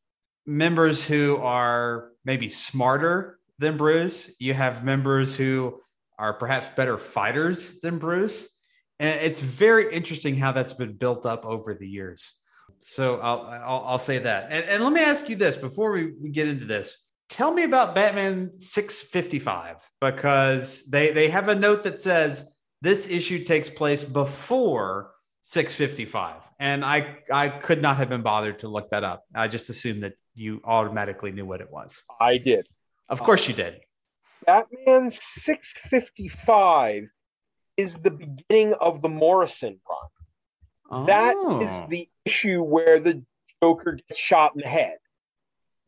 members 0.47 1.05
who 1.05 1.37
are 1.39 2.12
maybe 2.24 2.49
smarter 2.49 3.39
than 3.59 3.76
Bruce. 3.76 4.30
You 4.39 4.55
have 4.55 4.84
members 4.84 5.37
who 5.37 5.80
are 6.18 6.32
perhaps 6.32 6.68
better 6.76 6.97
fighters 6.97 7.78
than 7.80 7.99
Bruce. 7.99 8.49
And 8.99 9.20
it's 9.20 9.41
very 9.41 9.93
interesting 9.93 10.37
how 10.37 10.53
that's 10.53 10.72
been 10.72 10.95
built 10.95 11.26
up 11.26 11.45
over 11.45 11.74
the 11.74 11.87
years. 11.87 12.34
So 12.80 13.16
I'll 13.16 13.43
I'll, 13.43 13.84
I'll 13.87 13.99
say 13.99 14.18
that. 14.18 14.49
And, 14.51 14.64
and 14.64 14.82
let 14.82 14.93
me 14.95 15.01
ask 15.01 15.28
you 15.28 15.37
this 15.37 15.59
before 15.59 15.93
we, 15.93 16.12
we 16.20 16.30
get 16.30 16.49
into 16.49 16.64
this. 16.64 16.97
Tell 17.28 17.53
me 17.53 17.64
about 17.64 17.95
Batman 17.95 18.53
655 18.57 19.91
because 20.01 20.87
they 20.87 21.11
they 21.11 21.28
have 21.28 21.49
a 21.49 21.55
note 21.55 21.84
that 21.84 22.01
says 22.01 22.51
this 22.82 23.08
issue 23.08 23.42
takes 23.44 23.68
place 23.70 24.04
before 24.04 25.10
655 25.42 26.42
and 26.58 26.84
i 26.84 27.16
i 27.32 27.48
could 27.48 27.80
not 27.80 27.96
have 27.98 28.08
been 28.08 28.22
bothered 28.22 28.58
to 28.60 28.68
look 28.68 28.90
that 28.90 29.04
up 29.04 29.24
i 29.34 29.46
just 29.48 29.70
assumed 29.70 30.02
that 30.02 30.14
you 30.34 30.60
automatically 30.64 31.30
knew 31.32 31.46
what 31.46 31.60
it 31.60 31.70
was 31.70 32.02
I 32.20 32.38
did. 32.38 32.66
of 33.08 33.20
course 33.22 33.46
you 33.48 33.54
did 33.54 33.80
Batman 34.44 35.10
655 35.10 37.08
is 37.76 37.96
the 37.98 38.10
beginning 38.10 38.74
of 38.80 39.02
the 39.02 39.08
Morrison 39.08 39.80
run. 40.90 41.06
That 41.06 41.34
is 41.62 41.70
Oh. 41.82 41.86
the 41.88 42.08
issue 42.24 42.62
where 42.62 43.00
the 43.00 43.24
Joker 43.62 43.92
gets 44.06 44.20
shot 44.20 44.52
in 44.54 44.60
the 44.62 44.68
head. 44.68 44.98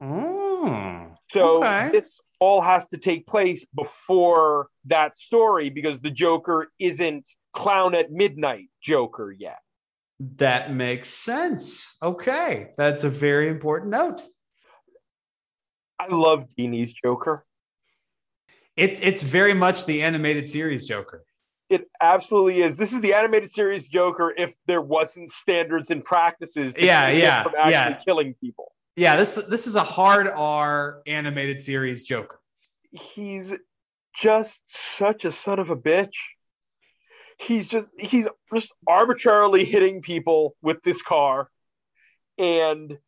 Oh. 0.00 1.14
So 1.30 1.58
Okay. 1.62 1.90
this 1.92 2.20
all 2.40 2.60
has 2.62 2.86
to 2.88 2.98
take 2.98 3.26
place 3.26 3.64
before 3.74 4.68
that 4.86 5.16
story 5.16 5.70
because 5.70 6.00
the 6.00 6.10
Joker 6.10 6.68
isn't 6.78 7.28
clown 7.52 7.94
at 7.94 8.10
midnight 8.12 8.68
Joker 8.80 9.32
yet. 9.32 9.58
that 10.36 10.72
makes 10.72 11.08
sense 11.08 11.96
okay 12.02 12.70
that's 12.76 13.04
a 13.04 13.08
very 13.10 13.48
important 13.48 13.90
note 13.90 14.22
I 15.98 16.06
love 16.08 16.46
Dini's 16.56 16.92
Joker. 16.92 17.44
it's 18.76 19.00
it's 19.00 19.22
very 19.22 19.54
much 19.54 19.86
the 19.86 20.02
animated 20.02 20.48
series 20.48 20.86
joker 20.86 21.24
It 21.70 21.82
absolutely 22.00 22.62
is. 22.62 22.76
This 22.76 22.92
is 22.92 23.00
the 23.00 23.12
animated 23.14 23.50
series 23.52 23.88
Joker 23.88 24.32
if 24.36 24.54
there 24.66 24.80
wasn't 24.80 25.30
standards 25.30 25.90
and 25.90 26.02
practices 26.04 26.74
to 26.74 26.84
Yeah, 26.84 27.10
yeah, 27.10 27.42
from 27.42 27.52
actually 27.56 27.72
yeah. 27.72 28.00
killing 28.06 28.34
people. 28.40 28.72
Yeah 28.98 29.16
this 29.16 29.36
this 29.48 29.66
is 29.66 29.76
a 29.76 29.84
hard 29.84 30.28
r 30.28 31.00
animated 31.06 31.60
series 31.62 32.02
joker 32.02 32.38
He's 32.90 33.54
just 34.16 34.62
such 34.96 35.24
a 35.24 35.32
son 35.32 35.58
of 35.58 35.70
a 35.70 35.76
bitch. 35.76 36.14
He's 37.38 37.68
just 37.68 37.88
he's 37.98 38.26
just 38.52 38.72
arbitrarily 38.86 39.64
hitting 39.64 40.02
people 40.02 40.56
with 40.62 40.82
this 40.82 41.02
car. 41.02 41.50
And 42.36 42.98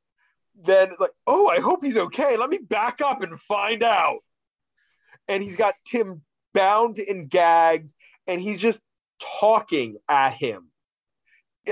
then 0.62 0.90
it's 0.90 1.00
like, 1.00 1.12
oh, 1.26 1.48
I 1.48 1.60
hope 1.60 1.84
he's 1.84 1.96
okay. 1.96 2.36
Let 2.36 2.50
me 2.50 2.58
back 2.58 3.00
up 3.00 3.22
and 3.22 3.40
find 3.40 3.82
out. 3.82 4.18
And 5.26 5.42
he's 5.42 5.56
got 5.56 5.74
Tim 5.84 6.22
bound 6.52 6.98
and 6.98 7.28
gagged, 7.30 7.92
and 8.26 8.40
he's 8.40 8.60
just 8.60 8.80
talking 9.20 9.96
at 10.08 10.34
him. 10.34 10.68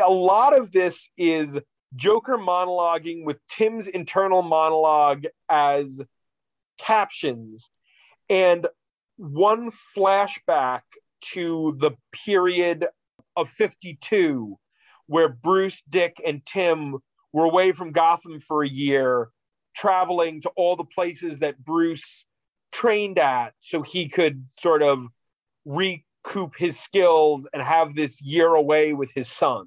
A 0.01 0.11
lot 0.11 0.57
of 0.57 0.71
this 0.71 1.11
is 1.17 1.59
Joker 1.97 2.37
monologuing 2.37 3.25
with 3.25 3.39
Tim's 3.49 3.89
internal 3.89 4.43
monologue 4.43 5.25
as 5.49 6.03
captions, 6.79 7.69
and 8.29 8.67
one 9.17 9.71
flashback 9.97 10.83
to 11.33 11.77
the 11.79 11.93
period 12.13 12.87
of 13.37 13.49
52 13.49 14.59
where 15.09 15.29
Bruce, 15.29 15.83
Dick, 15.89 16.21
and 16.25 16.45
Tim 16.47 16.99
were 17.33 17.45
away 17.45 17.73
from 17.73 17.93
Gotham 17.93 18.39
for 18.41 18.63
a 18.63 18.69
year, 18.69 19.31
traveling 19.75 20.41
to 20.43 20.51
all 20.51 20.77
the 20.77 20.85
places 20.85 21.41
that 21.41 21.65
Bruce 21.65 22.27
trained 22.71 23.19
at 23.19 23.55
so 23.61 23.83
he 23.83 24.09
could 24.09 24.47
sort 24.59 24.83
of 24.83 25.07
recoup 25.65 26.55
his 26.57 26.79
skills 26.79 27.47
and 27.53 27.63
have 27.63 27.97
this 27.97 28.21
year 28.21 28.55
away 28.55 28.93
with 28.93 29.11
his 29.15 29.29
son. 29.29 29.67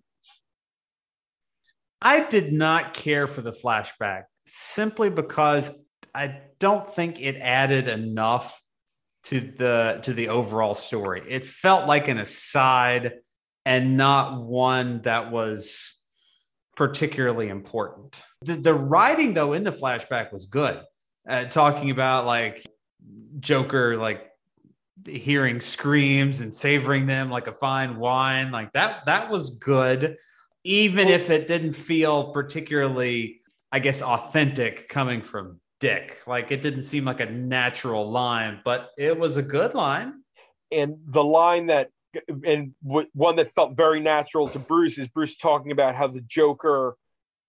I 2.02 2.22
did 2.28 2.52
not 2.52 2.94
care 2.94 3.28
for 3.28 3.42
the 3.42 3.52
flashback 3.52 4.24
simply 4.46 5.10
because 5.10 5.72
I 6.16 6.40
don't 6.60 6.86
think 6.86 7.22
it 7.22 7.38
added 7.38 7.88
enough 7.88 8.60
to 9.26 9.40
the 9.40 10.00
to 10.04 10.14
the 10.14 10.30
overall 10.30 10.74
story. 10.74 11.22
It 11.28 11.46
felt 11.46 11.88
like 11.88 12.08
an 12.08 12.18
aside 12.18 13.14
and 13.66 13.98
not 13.98 14.42
one 14.42 15.02
that 15.04 15.32
was 15.32 15.96
particularly 16.76 17.50
important. 17.50 18.24
The, 18.42 18.56
the 18.56 18.74
writing 18.74 19.36
though 19.36 19.54
in 19.54 19.64
the 19.64 19.72
flashback 19.72 20.34
was 20.34 20.48
good. 20.48 20.82
Uh, 21.30 21.46
talking 21.46 21.92
about 21.92 22.26
like 22.26 22.66
Joker 23.40 23.96
like 23.98 24.28
hearing 25.06 25.62
screams 25.62 26.42
and 26.42 26.54
savoring 26.54 27.06
them 27.06 27.30
like 27.30 27.48
a 27.48 27.54
fine 27.54 27.98
wine 27.98 28.52
like 28.52 28.72
that 28.74 29.06
that 29.06 29.32
was 29.32 29.52
good 29.52 30.18
even 30.64 31.08
if 31.08 31.30
it 31.30 31.48
didn't 31.48 31.74
feel 31.74 32.32
particularly 32.32 33.42
I 33.72 33.80
guess, 33.80 34.02
authentic 34.02 34.90
coming 34.90 35.22
from 35.22 35.60
Dick. 35.80 36.22
Like 36.28 36.52
it 36.52 36.62
didn't 36.62 36.84
seem 36.84 37.06
like 37.06 37.22
a 37.22 37.26
natural 37.26 38.10
line, 38.10 38.60
but 38.66 38.90
it 38.98 39.18
was 39.18 39.38
a 39.38 39.42
good 39.42 39.74
line. 39.74 40.22
And 40.72 40.98
the 41.06 41.24
line 41.24 41.68
that, 41.68 41.90
and 42.46 42.74
w- 42.86 43.08
one 43.14 43.38
that 43.38 43.54
felt 43.54 43.78
very 43.78 44.02
natural 44.02 44.50
to 44.50 44.60
Bruce 44.60 44.98
is 44.98 45.08
Bruce 45.08 45.38
talking 45.38 45.72
about 45.72 45.96
how 45.96 46.08
the 46.08 46.22
Joker 46.22 46.98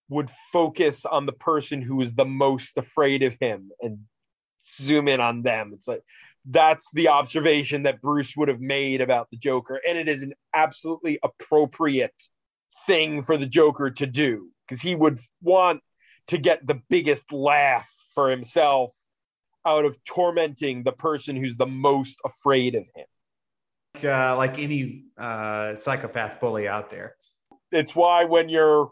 would 0.09 0.31
focus 0.53 1.05
on 1.05 1.27
the 1.27 1.33
person 1.33 1.83
who 1.83 1.97
was 1.97 2.15
the 2.15 2.25
most 2.25 2.79
afraid 2.79 3.23
of 3.23 3.37
him 3.41 3.71
and 3.81 4.01
zoom 4.65 5.09
in 5.09 5.21
on 5.21 5.43
them. 5.43 5.73
It's 5.75 5.89
like 5.89 6.03
that's 6.45 6.89
the 6.93 7.09
observation 7.09 7.85
that 7.85 8.01
Bruce 8.01 8.37
would 8.37 8.49
have 8.49 8.61
made 8.61 9.01
about 9.01 9.29
the 9.31 9.37
Joker. 9.37 9.81
And 9.87 9.99
it 9.99 10.09
is 10.09 10.23
an 10.23 10.35
absolutely 10.55 11.19
appropriate 11.23 12.29
thing 12.87 13.23
for 13.23 13.37
the 13.37 13.47
Joker 13.47 13.91
to 13.91 14.07
do 14.07 14.51
because 14.67 14.83
he 14.83 14.95
would 14.95 15.19
want 15.41 15.81
to 16.29 16.39
get 16.39 16.67
the 16.67 16.81
biggest 16.89 17.33
laugh 17.33 17.89
for 18.15 18.31
himself 18.31 18.93
out 19.65 19.85
of 19.85 19.97
tormenting 20.05 20.83
the 20.83 20.93
person 20.93 21.37
who's 21.37 21.57
the 21.57 21.67
most 21.67 22.21
afraid 22.25 22.75
of 22.75 22.85
him. 22.95 23.07
Uh, 24.03 24.37
like 24.37 24.59
any 24.59 25.05
uh, 25.19 25.75
psychopath 25.75 26.41
bully 26.41 26.67
out 26.67 26.91
there. 26.91 27.15
It's 27.71 27.95
why 27.95 28.25
when 28.25 28.49
you're 28.49 28.91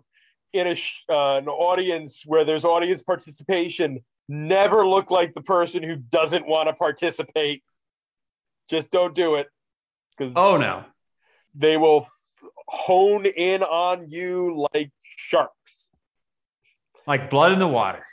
in 0.53 0.67
a 0.67 0.75
sh- 0.75 1.03
uh, 1.09 1.37
an 1.37 1.49
audience 1.49 2.23
where 2.27 2.45
there's 2.45 2.65
audience 2.65 3.03
participation, 3.03 4.01
never 4.29 4.87
look 4.87 5.11
like 5.11 5.33
the 5.35 5.41
person 5.41 5.83
who 5.83 5.97
doesn't 5.97 6.47
want 6.47 6.69
to 6.69 6.75
participate. 6.75 7.63
Just 8.69 8.91
don't 8.91 9.15
do 9.15 9.37
it 9.37 9.49
because 10.17 10.35
Oh 10.37 10.57
no. 10.57 10.85
they 11.55 11.77
will 11.77 12.07
hone 12.67 13.27
in 13.27 13.63
on 13.63 14.11
you 14.11 14.67
like 14.73 14.91
sharks. 15.17 15.91
Like 17.07 17.31
blood 17.31 17.53
in 17.53 17.59
the 17.59 17.69
water. 17.69 18.05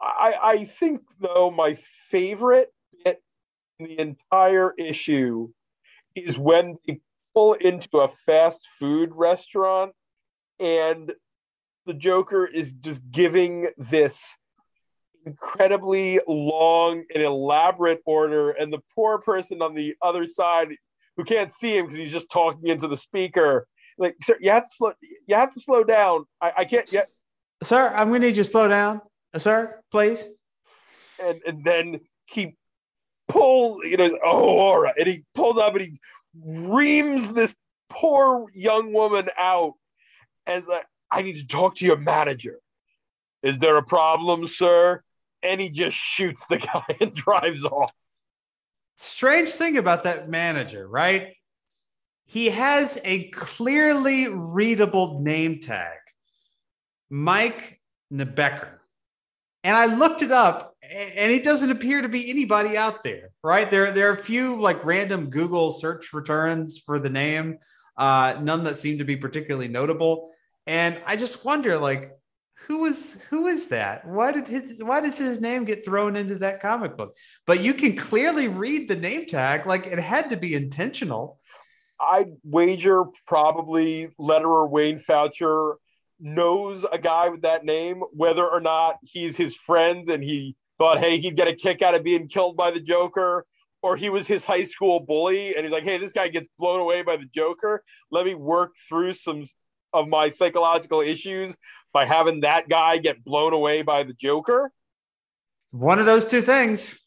I, 0.00 0.34
I 0.42 0.64
think 0.64 1.02
though 1.20 1.50
my 1.50 1.76
favorite 2.10 2.72
bit 3.04 3.22
in 3.78 3.86
the 3.86 4.00
entire 4.00 4.72
issue 4.78 5.50
is 6.14 6.38
when 6.38 6.76
they 6.86 7.00
pull 7.34 7.54
into 7.54 7.98
a 7.98 8.08
fast 8.26 8.66
food 8.78 9.10
restaurant 9.14 9.92
and 10.58 11.12
the 11.86 11.94
Joker 11.94 12.46
is 12.46 12.72
just 12.72 13.02
giving 13.10 13.68
this 13.76 14.36
incredibly 15.26 16.20
long 16.26 17.04
and 17.14 17.22
elaborate 17.22 18.00
order, 18.06 18.50
and 18.50 18.72
the 18.72 18.80
poor 18.94 19.18
person 19.18 19.62
on 19.62 19.74
the 19.74 19.94
other 20.00 20.26
side 20.26 20.68
who 21.20 21.24
can't 21.24 21.52
see 21.52 21.76
him 21.76 21.86
because 21.86 21.98
he's 21.98 22.12
just 22.12 22.30
talking 22.30 22.66
into 22.68 22.88
the 22.88 22.96
speaker, 22.96 23.66
like, 23.98 24.16
sir, 24.22 24.36
you 24.40 24.50
have 24.50 24.64
to 24.64 24.70
slow, 24.70 24.92
you 25.26 25.34
have 25.34 25.52
to 25.52 25.60
slow 25.60 25.84
down. 25.84 26.24
I, 26.40 26.52
I 26.58 26.64
can't 26.64 26.90
yet. 26.90 27.08
Sir, 27.62 27.88
I'm 27.88 28.08
going 28.08 28.22
to 28.22 28.28
need 28.28 28.36
you 28.38 28.42
to 28.42 28.50
slow 28.50 28.68
down. 28.68 29.02
Uh, 29.34 29.38
sir, 29.38 29.80
please. 29.90 30.26
and 31.22 31.40
and 31.46 31.64
then 31.64 32.00
he 32.24 32.56
pulls, 33.28 33.84
you 33.84 33.98
know, 33.98 34.18
oh, 34.24 34.58
all 34.58 34.80
right, 34.80 34.94
and 34.98 35.06
he 35.06 35.24
pulls 35.34 35.58
up 35.58 35.74
and 35.74 35.84
he 35.84 36.00
reams 36.42 37.34
this 37.34 37.54
poor 37.90 38.46
young 38.54 38.94
woman 38.94 39.28
out, 39.36 39.74
and 40.46 40.66
like, 40.66 40.86
I 41.10 41.20
need 41.20 41.36
to 41.36 41.46
talk 41.46 41.74
to 41.76 41.84
your 41.84 41.98
manager. 41.98 42.58
Is 43.42 43.58
there 43.58 43.76
a 43.76 43.82
problem, 43.82 44.46
sir? 44.46 45.02
And 45.42 45.60
he 45.60 45.68
just 45.68 45.96
shoots 45.96 46.44
the 46.48 46.58
guy 46.72 46.84
and 47.00 47.14
drives 47.14 47.66
off. 47.66 47.92
Strange 49.02 49.48
thing 49.48 49.78
about 49.78 50.04
that 50.04 50.28
manager, 50.28 50.86
right? 50.86 51.34
He 52.26 52.50
has 52.50 53.00
a 53.02 53.30
clearly 53.30 54.28
readable 54.28 55.20
name 55.22 55.60
tag 55.60 55.96
Mike 57.08 57.80
Nebecker. 58.12 58.68
And 59.64 59.74
I 59.74 59.86
looked 59.86 60.20
it 60.20 60.30
up, 60.30 60.76
and 60.82 61.32
it 61.32 61.44
doesn't 61.44 61.70
appear 61.70 62.02
to 62.02 62.10
be 62.10 62.28
anybody 62.28 62.76
out 62.76 63.02
there, 63.02 63.30
right? 63.42 63.70
There, 63.70 63.90
there 63.90 64.10
are 64.10 64.14
a 64.14 64.22
few 64.22 64.60
like 64.60 64.84
random 64.84 65.30
Google 65.30 65.72
search 65.72 66.12
returns 66.12 66.76
for 66.78 66.98
the 66.98 67.10
name, 67.10 67.56
uh, 67.96 68.38
none 68.42 68.64
that 68.64 68.76
seem 68.76 68.98
to 68.98 69.04
be 69.04 69.16
particularly 69.16 69.68
notable. 69.68 70.30
And 70.66 71.00
I 71.06 71.16
just 71.16 71.42
wonder, 71.42 71.78
like, 71.78 72.12
who 72.66 72.84
is 72.84 73.22
who 73.30 73.46
is 73.46 73.66
that? 73.68 74.06
Why 74.06 74.32
did 74.32 74.48
his 74.48 74.82
why 74.82 75.00
does 75.00 75.18
his 75.18 75.40
name 75.40 75.64
get 75.64 75.84
thrown 75.84 76.16
into 76.16 76.36
that 76.38 76.60
comic 76.60 76.96
book? 76.96 77.16
But 77.46 77.62
you 77.62 77.74
can 77.74 77.96
clearly 77.96 78.48
read 78.48 78.88
the 78.88 78.96
name 78.96 79.26
tag, 79.26 79.66
like 79.66 79.86
it 79.86 79.98
had 79.98 80.30
to 80.30 80.36
be 80.36 80.54
intentional. 80.54 81.40
I 82.00 82.26
wager 82.44 83.04
probably 83.26 84.08
letterer 84.18 84.68
Wayne 84.68 84.98
Faucher 84.98 85.74
knows 86.18 86.84
a 86.90 86.98
guy 86.98 87.28
with 87.28 87.42
that 87.42 87.64
name, 87.64 88.02
whether 88.12 88.46
or 88.46 88.60
not 88.60 88.96
he's 89.02 89.36
his 89.36 89.54
friend 89.54 90.08
and 90.08 90.22
he 90.22 90.54
thought, 90.78 90.98
hey, 90.98 91.18
he'd 91.18 91.36
get 91.36 91.48
a 91.48 91.54
kick 91.54 91.82
out 91.82 91.94
of 91.94 92.02
being 92.02 92.28
killed 92.28 92.56
by 92.56 92.70
the 92.70 92.80
Joker, 92.80 93.46
or 93.82 93.96
he 93.96 94.10
was 94.10 94.26
his 94.26 94.44
high 94.44 94.64
school 94.64 95.00
bully 95.00 95.54
and 95.54 95.64
he's 95.64 95.72
like, 95.72 95.84
hey, 95.84 95.98
this 95.98 96.12
guy 96.12 96.28
gets 96.28 96.48
blown 96.58 96.80
away 96.80 97.02
by 97.02 97.16
the 97.16 97.28
Joker. 97.34 97.82
Let 98.10 98.26
me 98.26 98.34
work 98.34 98.72
through 98.88 99.14
some 99.14 99.46
of 99.92 100.08
my 100.08 100.28
psychological 100.28 101.00
issues 101.00 101.56
by 101.92 102.06
having 102.06 102.40
that 102.40 102.68
guy 102.68 102.98
get 102.98 103.24
blown 103.24 103.52
away 103.52 103.82
by 103.82 104.02
the 104.02 104.12
Joker. 104.12 104.72
One 105.72 105.98
of 105.98 106.06
those 106.06 106.26
two 106.26 106.42
things. 106.42 107.00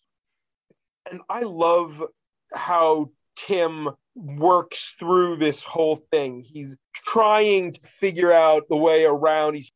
and 1.10 1.22
I 1.30 1.42
love 1.42 2.02
how 2.54 3.12
Tim 3.36 3.90
works 4.16 4.96
through 5.00 5.38
this 5.38 5.64
whole 5.64 5.98
thing. 6.12 6.42
He's 6.42 6.78
trying 6.94 7.74
to 7.74 7.80
figure 7.80 8.32
out 8.32 8.70
the 8.70 8.78
way 8.78 9.06
around. 9.06 9.56
He's 9.56 9.72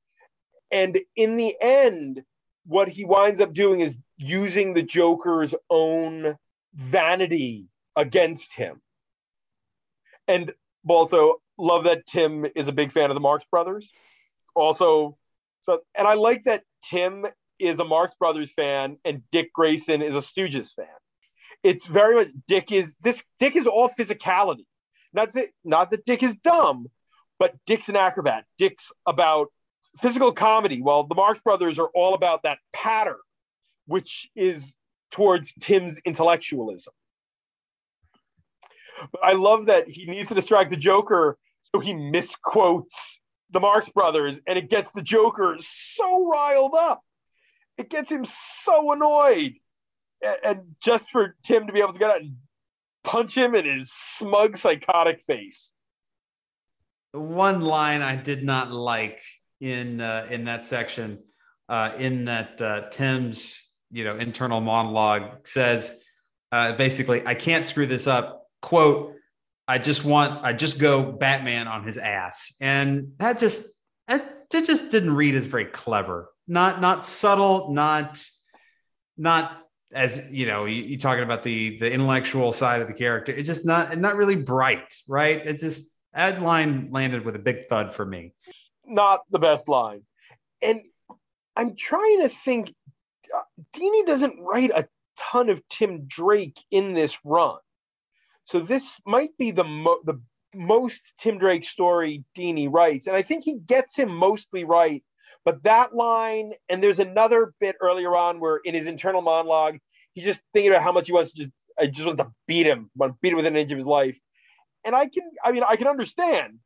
and 0.71 0.99
in 1.15 1.37
the 1.37 1.55
end, 1.61 2.23
what 2.65 2.89
he 2.89 3.05
winds 3.05 3.39
up 3.39 3.53
doing 3.53 3.79
is 3.79 3.95
using 4.17 4.73
the 4.73 4.83
Joker's 4.83 5.55
own 5.69 6.35
vanity 6.73 7.67
against 7.95 8.53
him. 8.53 8.81
And 10.27 10.53
also 10.87 11.35
love 11.57 11.85
that 11.85 12.05
Tim 12.05 12.45
is 12.55 12.67
a 12.67 12.73
big 12.73 12.91
fan 12.91 13.09
of 13.09 13.15
the 13.15 13.21
Marx 13.21 13.45
Brothers. 13.49 13.89
Also, 14.57 15.17
so 15.61 15.79
and 15.95 16.07
I 16.07 16.15
like 16.15 16.43
that 16.45 16.63
Tim 16.83 17.25
is 17.59 17.79
a 17.79 17.85
Marx 17.85 18.15
Brothers 18.15 18.51
fan 18.51 18.97
and 19.05 19.23
Dick 19.31 19.51
Grayson 19.53 20.01
is 20.01 20.15
a 20.15 20.19
Stooges 20.19 20.73
fan 20.73 20.87
it's 21.63 21.85
very 21.85 22.15
much 22.15 22.27
Dick 22.47 22.71
is 22.71 22.95
this 23.01 23.23
Dick 23.39 23.55
is 23.55 23.67
all 23.67 23.89
physicality. 23.89 24.65
Not 25.13 25.33
that 25.33 25.49
not 25.63 25.91
that 25.91 26.05
Dick 26.05 26.23
is 26.23 26.35
dumb, 26.35 26.87
but 27.39 27.55
Dick's 27.65 27.89
an 27.89 27.95
acrobat. 27.95 28.45
Dick's 28.57 28.91
about 29.05 29.47
physical 29.99 30.31
comedy, 30.31 30.81
while 30.81 31.03
the 31.03 31.15
Marx 31.15 31.41
Brothers 31.41 31.79
are 31.79 31.89
all 31.93 32.13
about 32.13 32.43
that 32.43 32.59
patter, 32.73 33.17
which 33.85 34.29
is 34.35 34.77
towards 35.11 35.53
Tim's 35.59 35.99
intellectualism. 36.05 36.93
But 39.11 39.23
I 39.23 39.33
love 39.33 39.67
that 39.67 39.89
he 39.89 40.05
needs 40.05 40.29
to 40.29 40.35
distract 40.35 40.71
the 40.71 40.77
Joker, 40.77 41.37
so 41.71 41.79
he 41.79 41.93
misquotes 41.93 43.19
the 43.51 43.59
Marx 43.59 43.89
Brothers, 43.89 44.39
and 44.47 44.57
it 44.57 44.69
gets 44.69 44.91
the 44.91 45.01
Joker 45.01 45.55
so 45.59 46.27
riled 46.27 46.75
up. 46.75 47.01
It 47.77 47.89
gets 47.89 48.11
him 48.11 48.25
so 48.25 48.91
annoyed 48.91 49.53
and- 50.43 50.75
just 50.81 51.11
for 51.11 51.35
Tim 51.43 51.67
to 51.67 51.73
be 51.73 51.79
able 51.79 51.93
to 51.93 51.99
get 51.99 52.11
out 52.11 52.21
and 52.21 52.37
punch 53.03 53.37
him 53.37 53.55
in 53.55 53.65
his 53.65 53.91
smug, 53.91 54.57
psychotic 54.57 55.21
face. 55.21 55.73
One 57.11 57.61
line 57.61 58.01
I 58.01 58.15
did 58.15 58.43
not 58.43 58.71
like 58.71 59.21
in 59.59 60.01
uh, 60.01 60.27
in 60.29 60.45
that 60.45 60.65
section, 60.65 61.19
uh, 61.69 61.93
in 61.97 62.25
that 62.25 62.61
uh, 62.61 62.89
Tim's 62.89 63.69
you 63.91 64.03
know 64.03 64.17
internal 64.17 64.61
monologue 64.61 65.47
says 65.47 66.03
uh, 66.51 66.73
basically, 66.73 67.25
"I 67.25 67.33
can't 67.33 67.65
screw 67.65 67.85
this 67.87 68.07
up." 68.07 68.47
Quote. 68.61 69.13
I 69.67 69.77
just 69.77 70.05
want, 70.05 70.43
I 70.45 70.53
just 70.53 70.79
go 70.79 71.11
Batman 71.11 71.67
on 71.67 71.83
his 71.83 71.97
ass. 71.97 72.55
And 72.61 73.13
that 73.17 73.39
just, 73.39 73.67
that, 74.07 74.49
just 74.51 74.91
didn't 74.91 75.15
read 75.15 75.35
as 75.35 75.45
very 75.45 75.65
clever. 75.65 76.29
Not, 76.47 76.79
not 76.79 77.03
subtle, 77.03 77.73
not, 77.73 78.23
not 79.17 79.63
as 79.93 80.29
you 80.29 80.45
know 80.45 80.65
you, 80.65 80.83
you 80.83 80.97
talking 80.97 81.23
about 81.23 81.45
the 81.45 81.79
the 81.79 81.89
intellectual 81.89 82.51
side 82.51 82.81
of 82.81 82.89
the 82.89 82.93
character 82.93 83.31
it's 83.31 83.47
just 83.47 83.65
not 83.65 83.97
not 83.97 84.17
really 84.17 84.35
bright 84.35 84.93
right 85.07 85.43
it's 85.45 85.61
just 85.61 85.95
that 86.13 86.41
line 86.41 86.89
landed 86.91 87.23
with 87.23 87.37
a 87.37 87.39
big 87.39 87.69
thud 87.69 87.93
for 87.93 88.05
me 88.05 88.33
Not 88.87 89.21
the 89.29 89.39
best 89.39 89.67
line. 89.67 90.03
And 90.61 90.81
I'm 91.55 91.75
trying 91.75 92.21
to 92.21 92.29
think, 92.29 92.73
uh, 93.35 93.41
Dini 93.73 94.05
doesn't 94.05 94.39
write 94.39 94.71
a 94.71 94.87
ton 95.17 95.49
of 95.49 95.61
Tim 95.67 96.05
Drake 96.07 96.57
in 96.71 96.93
this 96.93 97.19
run. 97.23 97.57
So 98.47 98.59
this 98.59 98.99
might 99.05 99.37
be 99.37 99.51
the, 99.51 99.63
mo- 99.63 100.01
the 100.03 100.19
most 100.55 101.13
Tim 101.19 101.37
Drake 101.37 101.63
story 101.65 102.23
Dini 102.35 102.67
writes. 102.71 103.07
And 103.07 103.15
I 103.15 103.21
think 103.21 103.43
he 103.43 103.59
gets 103.59 103.95
him 103.95 104.09
mostly 104.09 104.63
right. 104.63 105.03
But 105.45 105.63
that 105.63 105.93
line, 105.95 106.53
and 106.69 106.81
there's 106.81 106.99
another 106.99 107.53
bit 107.59 107.75
earlier 107.81 108.17
on 108.17 108.39
where 108.39 108.57
in 108.65 108.73
his 108.73 108.87
internal 108.87 109.21
monologue, 109.21 109.77
he's 110.13 110.23
just 110.23 110.41
thinking 110.53 110.71
about 110.71 110.83
how 110.83 110.91
much 110.91 111.07
he 111.07 111.13
wants 111.13 111.33
to 111.33 111.43
just, 111.43 111.51
I 111.79 111.87
just 111.87 112.05
want 112.05 112.17
to 112.19 112.31
beat 112.47 112.65
him, 112.65 112.89
want 112.95 113.13
to 113.13 113.17
beat 113.21 113.33
him 113.33 113.37
within 113.37 113.55
an 113.55 113.61
inch 113.61 113.71
of 113.71 113.77
his 113.77 113.85
life. 113.85 114.17
And 114.83 114.95
I 114.95 115.07
can, 115.07 115.23
I 115.43 115.51
mean, 115.51 115.63
I 115.67 115.75
can 115.75 115.87
understand. 115.87 116.59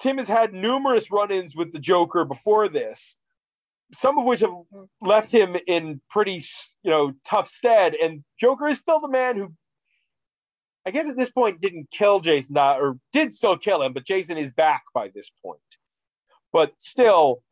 Tim 0.00 0.18
has 0.18 0.28
had 0.28 0.52
numerous 0.52 1.10
run 1.10 1.30
ins 1.30 1.56
with 1.56 1.72
the 1.72 1.78
Joker 1.80 2.24
before 2.24 2.68
this. 2.68 3.16
some 3.94 4.18
of 4.18 4.24
which 4.24 4.40
have 4.40 4.54
left 5.00 5.32
him 5.32 5.56
in 5.66 6.00
pretty, 6.08 6.42
you 6.82 6.90
know, 6.90 7.12
tough 7.24 7.48
stead. 7.48 7.94
And 7.94 8.24
Joker 8.40 8.68
is 8.68 8.78
still 8.78 9.00
the 9.00 9.08
man 9.08 9.36
who, 9.36 9.52
I 10.84 10.90
guess 10.90 11.08
at 11.08 11.16
this 11.16 11.30
point, 11.30 11.60
didn't 11.60 11.90
kill 11.90 12.20
Jason, 12.20 12.56
uh, 12.56 12.74
or 12.74 12.98
did 13.12 13.32
still 13.32 13.56
kill 13.56 13.82
him, 13.82 13.92
but 13.92 14.04
Jason 14.04 14.36
is 14.36 14.50
back 14.50 14.82
by 14.92 15.08
this 15.08 15.30
point. 15.44 15.60
But 16.52 16.72
still, 16.78 17.42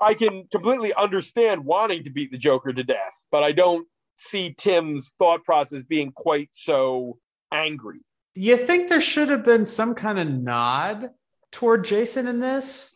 I 0.00 0.14
can 0.14 0.46
completely 0.50 0.92
understand 0.94 1.64
wanting 1.64 2.04
to 2.04 2.10
beat 2.10 2.30
the 2.30 2.38
Joker 2.38 2.72
to 2.72 2.82
death, 2.82 3.14
but 3.30 3.42
I 3.42 3.52
don't 3.52 3.86
see 4.16 4.54
Tim's 4.56 5.12
thought 5.18 5.44
process 5.44 5.82
being 5.82 6.12
quite 6.12 6.50
so 6.52 7.18
angry. 7.52 8.00
You 8.34 8.56
think 8.56 8.88
there 8.88 9.00
should 9.00 9.30
have 9.30 9.44
been 9.44 9.64
some 9.64 9.94
kind 9.94 10.18
of 10.18 10.28
nod 10.28 11.10
toward 11.52 11.84
Jason 11.84 12.28
in 12.28 12.40
this? 12.40 12.94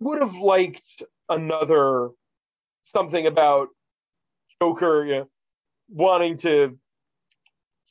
Would 0.00 0.20
have 0.20 0.34
liked 0.34 1.02
another 1.28 2.10
something 2.94 3.26
about 3.26 3.68
Joker 4.60 5.04
you 5.04 5.14
know, 5.14 5.28
wanting 5.88 6.38
to 6.38 6.78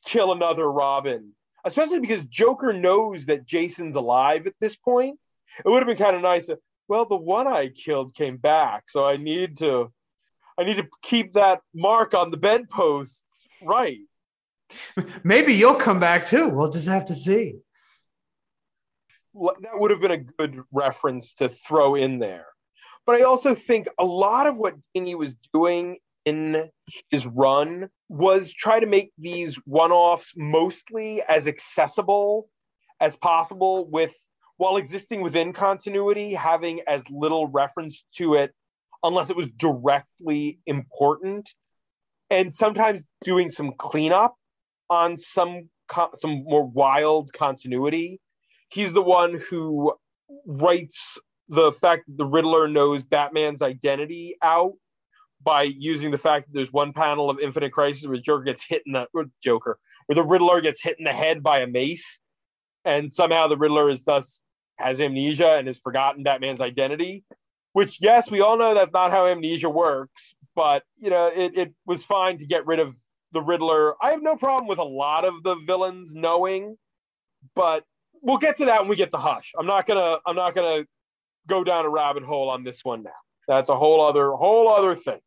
kill 0.05 0.31
another 0.31 0.69
Robin, 0.71 1.33
especially 1.65 1.99
because 1.99 2.25
Joker 2.25 2.73
knows 2.73 3.25
that 3.25 3.45
Jason's 3.45 3.95
alive 3.95 4.47
at 4.47 4.53
this 4.59 4.75
point. 4.75 5.19
It 5.63 5.69
would 5.69 5.79
have 5.79 5.87
been 5.87 5.97
kind 5.97 6.15
of 6.15 6.21
nice. 6.21 6.47
To, 6.47 6.59
well, 6.87 7.05
the 7.05 7.15
one 7.15 7.47
I 7.47 7.69
killed 7.69 8.13
came 8.13 8.37
back, 8.37 8.89
so 8.89 9.05
I 9.05 9.17
need 9.17 9.57
to, 9.57 9.91
I 10.57 10.63
need 10.63 10.77
to 10.77 10.87
keep 11.01 11.33
that 11.33 11.61
mark 11.73 12.13
on 12.13 12.31
the 12.31 12.37
bedposts 12.37 13.23
right. 13.61 13.99
Maybe 15.23 15.53
you'll 15.53 15.75
come 15.75 15.99
back 15.99 16.27
too. 16.27 16.47
We'll 16.47 16.71
just 16.71 16.87
have 16.87 17.05
to 17.07 17.13
see. 17.13 17.55
That 19.33 19.79
would 19.79 19.91
have 19.91 20.01
been 20.01 20.11
a 20.11 20.17
good 20.17 20.61
reference 20.71 21.33
to 21.35 21.49
throw 21.49 21.95
in 21.95 22.19
there. 22.19 22.45
But 23.05 23.15
I 23.15 23.21
also 23.21 23.55
think 23.55 23.87
a 23.97 24.05
lot 24.05 24.47
of 24.47 24.57
what 24.57 24.75
Dini 24.95 25.15
was 25.15 25.33
doing 25.53 25.97
in 26.25 26.69
his 27.09 27.25
run 27.25 27.89
was 28.09 28.53
try 28.53 28.79
to 28.79 28.85
make 28.85 29.11
these 29.17 29.55
one-offs 29.65 30.33
mostly 30.35 31.21
as 31.23 31.47
accessible 31.47 32.49
as 32.99 33.15
possible 33.15 33.89
with 33.89 34.13
while 34.57 34.77
existing 34.77 35.21
within 35.21 35.53
continuity 35.53 36.33
having 36.33 36.81
as 36.87 37.03
little 37.09 37.47
reference 37.47 38.05
to 38.13 38.35
it 38.35 38.53
unless 39.03 39.29
it 39.31 39.35
was 39.35 39.49
directly 39.49 40.59
important. 40.67 41.53
And 42.29 42.53
sometimes 42.53 43.01
doing 43.23 43.49
some 43.49 43.73
cleanup 43.77 44.35
on 44.89 45.17
some 45.17 45.69
some 46.15 46.43
more 46.45 46.65
wild 46.65 47.33
continuity. 47.33 48.21
He's 48.69 48.93
the 48.93 49.01
one 49.01 49.41
who 49.49 49.93
writes 50.45 51.19
the 51.49 51.73
fact 51.73 52.03
that 52.07 52.17
the 52.17 52.25
riddler 52.25 52.67
knows 52.67 53.03
batman's 53.03 53.61
identity 53.61 54.37
out 54.41 54.73
by 55.43 55.63
using 55.63 56.11
the 56.11 56.17
fact 56.17 56.47
that 56.47 56.53
there's 56.53 56.71
one 56.71 56.93
panel 56.93 57.29
of 57.29 57.39
Infinite 57.39 57.71
Crisis 57.71 58.05
where 58.05 58.17
Joker 58.17 58.43
gets 58.43 58.63
hit 58.63 58.83
in 58.85 58.93
the 58.93 59.07
Joker, 59.43 59.79
where 60.05 60.15
the 60.15 60.23
Riddler 60.23 60.61
gets 60.61 60.81
hit 60.81 60.97
in 60.99 61.05
the 61.05 61.13
head 61.13 61.41
by 61.41 61.59
a 61.59 61.67
mace, 61.67 62.19
and 62.85 63.11
somehow 63.11 63.47
the 63.47 63.57
Riddler 63.57 63.89
is 63.89 64.03
thus 64.03 64.41
has 64.77 64.99
amnesia 64.99 65.57
and 65.57 65.67
has 65.67 65.77
forgotten 65.77 66.23
Batman's 66.23 66.61
identity. 66.61 67.23
Which, 67.73 67.99
yes, 68.01 68.29
we 68.29 68.41
all 68.41 68.57
know 68.57 68.73
that's 68.73 68.91
not 68.91 69.11
how 69.11 69.27
amnesia 69.27 69.69
works, 69.69 70.35
but 70.55 70.83
you 70.97 71.09
know, 71.09 71.27
it, 71.27 71.57
it 71.57 71.73
was 71.85 72.03
fine 72.03 72.37
to 72.39 72.45
get 72.45 72.65
rid 72.65 72.79
of 72.79 72.97
the 73.31 73.41
Riddler. 73.41 73.93
I 74.03 74.11
have 74.11 74.21
no 74.21 74.35
problem 74.35 74.67
with 74.67 74.79
a 74.79 74.83
lot 74.83 75.23
of 75.23 75.41
the 75.43 75.55
villains 75.65 76.13
knowing, 76.13 76.77
but 77.55 77.85
we'll 78.21 78.37
get 78.37 78.57
to 78.57 78.65
that 78.65 78.81
when 78.81 78.89
we 78.89 78.95
get 78.95 79.11
to 79.11 79.17
Hush. 79.17 79.53
I'm 79.57 79.65
not 79.65 79.87
gonna 79.87 80.17
I'm 80.25 80.35
not 80.35 80.53
gonna 80.53 80.85
go 81.47 81.63
down 81.63 81.85
a 81.85 81.89
rabbit 81.89 82.23
hole 82.23 82.49
on 82.49 82.63
this 82.63 82.83
one 82.83 83.03
now. 83.03 83.11
That's 83.47 83.69
a 83.69 83.75
whole 83.75 84.01
other 84.01 84.31
whole 84.31 84.69
other 84.69 84.95
thing. 84.95 85.19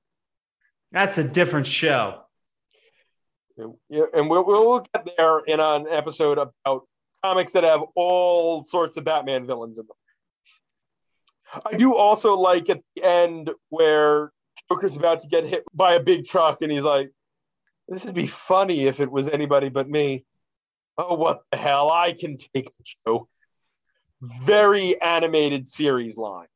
That's 0.94 1.18
a 1.18 1.24
different 1.24 1.66
show. 1.66 2.20
And 3.58 4.30
we'll, 4.30 4.44
we'll 4.46 4.86
get 4.94 5.08
there 5.18 5.40
in 5.40 5.58
an 5.58 5.86
episode 5.90 6.38
about 6.38 6.86
comics 7.20 7.52
that 7.54 7.64
have 7.64 7.80
all 7.96 8.62
sorts 8.62 8.96
of 8.96 9.02
Batman 9.02 9.44
villains 9.44 9.76
in 9.76 9.86
them. 9.86 11.62
I 11.66 11.76
do 11.76 11.96
also 11.96 12.34
like 12.34 12.70
at 12.70 12.80
the 12.94 13.02
end 13.02 13.50
where 13.70 14.30
Joker's 14.70 14.94
about 14.94 15.22
to 15.22 15.26
get 15.26 15.44
hit 15.44 15.64
by 15.74 15.94
a 15.94 16.00
big 16.00 16.26
truck 16.26 16.62
and 16.62 16.70
he's 16.70 16.82
like, 16.82 17.10
This 17.88 18.04
would 18.04 18.14
be 18.14 18.28
funny 18.28 18.86
if 18.86 19.00
it 19.00 19.10
was 19.10 19.26
anybody 19.26 19.70
but 19.70 19.90
me. 19.90 20.24
Oh, 20.96 21.14
what 21.14 21.42
the 21.50 21.58
hell? 21.58 21.90
I 21.90 22.12
can 22.12 22.38
take 22.54 22.66
the 22.66 22.84
show. 23.04 23.28
Very 24.20 25.00
animated 25.02 25.66
series 25.66 26.16
line. 26.16 26.46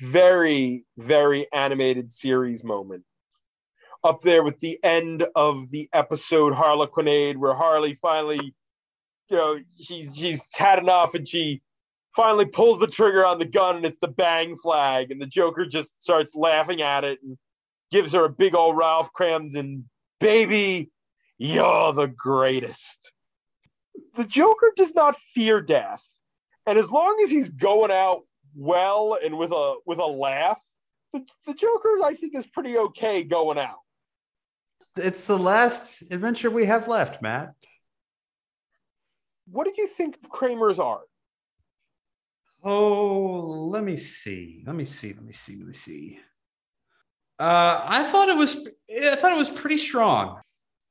Very, 0.00 0.84
very 0.98 1.46
animated 1.52 2.12
series 2.12 2.64
moment 2.64 3.04
up 4.02 4.22
there 4.22 4.42
with 4.42 4.58
the 4.60 4.82
end 4.82 5.26
of 5.34 5.70
the 5.70 5.88
episode 5.92 6.54
Harlequinade, 6.54 7.36
where 7.36 7.54
Harley 7.54 7.98
finally, 8.00 8.54
you 9.28 9.36
know, 9.36 9.58
she's 9.80 10.16
she's 10.16 10.44
had 10.54 10.78
enough 10.78 11.14
and 11.14 11.28
she 11.28 11.62
finally 12.14 12.46
pulls 12.46 12.80
the 12.80 12.86
trigger 12.86 13.24
on 13.24 13.38
the 13.38 13.44
gun 13.44 13.76
and 13.76 13.84
it's 13.84 14.00
the 14.00 14.08
bang 14.08 14.56
flag, 14.56 15.10
and 15.10 15.20
the 15.20 15.26
Joker 15.26 15.66
just 15.66 16.02
starts 16.02 16.34
laughing 16.34 16.82
at 16.82 17.04
it 17.04 17.18
and 17.22 17.36
gives 17.90 18.12
her 18.12 18.24
a 18.24 18.30
big 18.30 18.54
old 18.54 18.76
Ralph 18.76 19.10
Kramden, 19.12 19.84
baby, 20.18 20.90
you're 21.38 21.92
the 21.92 22.06
greatest. 22.06 23.12
The 24.16 24.24
Joker 24.24 24.72
does 24.76 24.94
not 24.94 25.16
fear 25.16 25.60
death, 25.60 26.02
and 26.66 26.78
as 26.78 26.90
long 26.90 27.20
as 27.22 27.30
he's 27.30 27.50
going 27.50 27.90
out 27.90 28.22
well 28.56 29.16
and 29.22 29.36
with 29.38 29.52
a 29.52 29.76
with 29.84 29.98
a 29.98 30.06
laugh, 30.06 30.60
the, 31.12 31.24
the 31.46 31.54
Joker 31.54 31.98
I 32.02 32.14
think 32.14 32.34
is 32.34 32.46
pretty 32.46 32.78
okay 32.78 33.22
going 33.22 33.58
out 33.58 33.80
it's 34.96 35.26
the 35.26 35.38
last 35.38 36.02
adventure 36.10 36.50
we 36.50 36.66
have 36.66 36.88
left, 36.88 37.22
Matt. 37.22 37.54
What 39.50 39.64
did 39.64 39.76
you 39.78 39.88
think 39.88 40.16
of 40.22 40.30
Kramer's 40.30 40.78
art? 40.78 41.02
Oh, 42.62 43.68
let 43.70 43.82
me 43.82 43.96
see. 43.96 44.62
Let 44.66 44.76
me 44.76 44.84
see. 44.84 45.12
Let 45.12 45.24
me 45.24 45.32
see. 45.32 45.56
Let 45.56 45.66
me 45.66 45.72
see. 45.72 46.18
Uh, 47.38 47.80
I 47.82 48.04
thought 48.04 48.28
it 48.28 48.36
was. 48.36 48.68
I 48.90 49.16
thought 49.16 49.32
it 49.32 49.38
was 49.38 49.48
pretty 49.48 49.78
strong. 49.78 50.40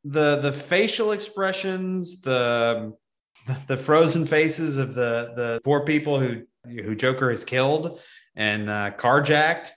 The 0.04 0.38
the 0.38 0.52
facial 0.52 1.12
expressions, 1.12 2.22
the 2.22 2.94
the 3.68 3.78
frozen 3.78 4.26
faces 4.26 4.78
of 4.78 4.96
the 4.96 5.34
the 5.36 5.62
poor 5.64 5.86
people 5.86 6.20
who 6.20 6.44
who 6.66 6.96
Joker 6.96 7.30
has 7.30 7.46
killed 7.46 8.02
and 8.36 8.70
uh, 8.70 8.92
carjacked. 8.98 9.70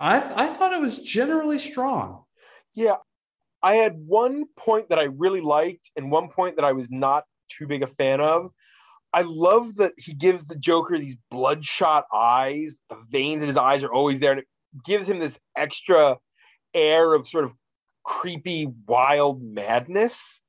I 0.00 0.16
I 0.16 0.46
thought 0.48 0.72
it 0.72 0.80
was 0.80 1.00
generally 1.00 1.58
strong. 1.58 2.24
Yeah, 2.74 2.96
I 3.62 3.76
had 3.76 3.96
one 3.96 4.44
point 4.56 4.88
that 4.90 4.98
I 4.98 5.04
really 5.04 5.40
liked 5.40 5.90
and 5.96 6.10
one 6.10 6.28
point 6.28 6.56
that 6.56 6.64
I 6.64 6.72
was 6.72 6.90
not 6.90 7.24
too 7.48 7.66
big 7.66 7.82
a 7.82 7.86
fan 7.86 8.20
of. 8.20 8.50
I 9.12 9.22
love 9.22 9.76
that 9.76 9.94
he 9.96 10.12
gives 10.12 10.44
the 10.44 10.56
Joker 10.56 10.98
these 10.98 11.16
bloodshot 11.30 12.04
eyes. 12.14 12.76
The 12.90 12.98
veins 13.08 13.42
in 13.42 13.48
his 13.48 13.56
eyes 13.56 13.82
are 13.82 13.92
always 13.92 14.20
there, 14.20 14.32
and 14.32 14.40
it 14.40 14.48
gives 14.84 15.08
him 15.08 15.18
this 15.18 15.38
extra 15.56 16.18
air 16.74 17.14
of 17.14 17.26
sort 17.26 17.44
of 17.44 17.54
creepy, 18.04 18.68
wild 18.86 19.42
madness. 19.42 20.40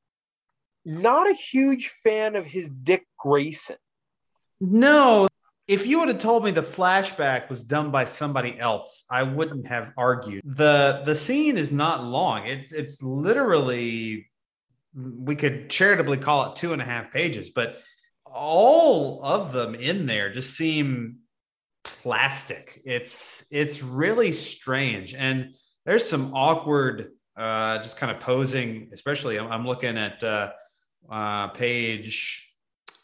Not 0.85 1.29
a 1.29 1.33
huge 1.33 1.87
fan 1.87 2.35
of 2.35 2.45
his 2.45 2.69
Dick 2.69 3.05
Grayson. 3.17 3.77
No, 4.59 5.29
if 5.69 5.85
you 5.85 5.99
would 5.99 6.07
have 6.07 6.17
told 6.17 6.43
me 6.43 6.49
the 6.49 6.63
flashback 6.63 7.47
was 7.47 7.63
done 7.63 7.91
by 7.91 8.03
somebody 8.03 8.59
else, 8.59 9.05
I 9.11 9.21
wouldn't 9.21 9.67
have 9.67 9.93
argued. 9.95 10.41
the 10.43 11.03
The 11.05 11.13
scene 11.13 11.59
is 11.59 11.71
not 11.71 12.03
long. 12.03 12.47
It's 12.47 12.71
it's 12.71 13.03
literally 13.03 14.31
we 14.95 15.35
could 15.35 15.69
charitably 15.69 16.17
call 16.17 16.49
it 16.49 16.55
two 16.55 16.73
and 16.73 16.81
a 16.81 16.85
half 16.85 17.13
pages, 17.13 17.51
but 17.51 17.77
all 18.25 19.23
of 19.23 19.51
them 19.51 19.75
in 19.75 20.07
there 20.07 20.33
just 20.33 20.57
seem 20.57 21.19
plastic. 21.83 22.81
It's 22.83 23.45
it's 23.51 23.83
really 23.83 24.31
strange, 24.31 25.13
and 25.13 25.53
there's 25.85 26.09
some 26.09 26.33
awkward, 26.33 27.11
uh, 27.37 27.77
just 27.83 27.97
kind 27.97 28.11
of 28.11 28.21
posing. 28.21 28.89
Especially, 28.91 29.37
I'm, 29.37 29.51
I'm 29.51 29.67
looking 29.67 29.99
at 29.99 30.23
uh, 30.23 30.49
uh, 31.11 31.49
page 31.49 32.48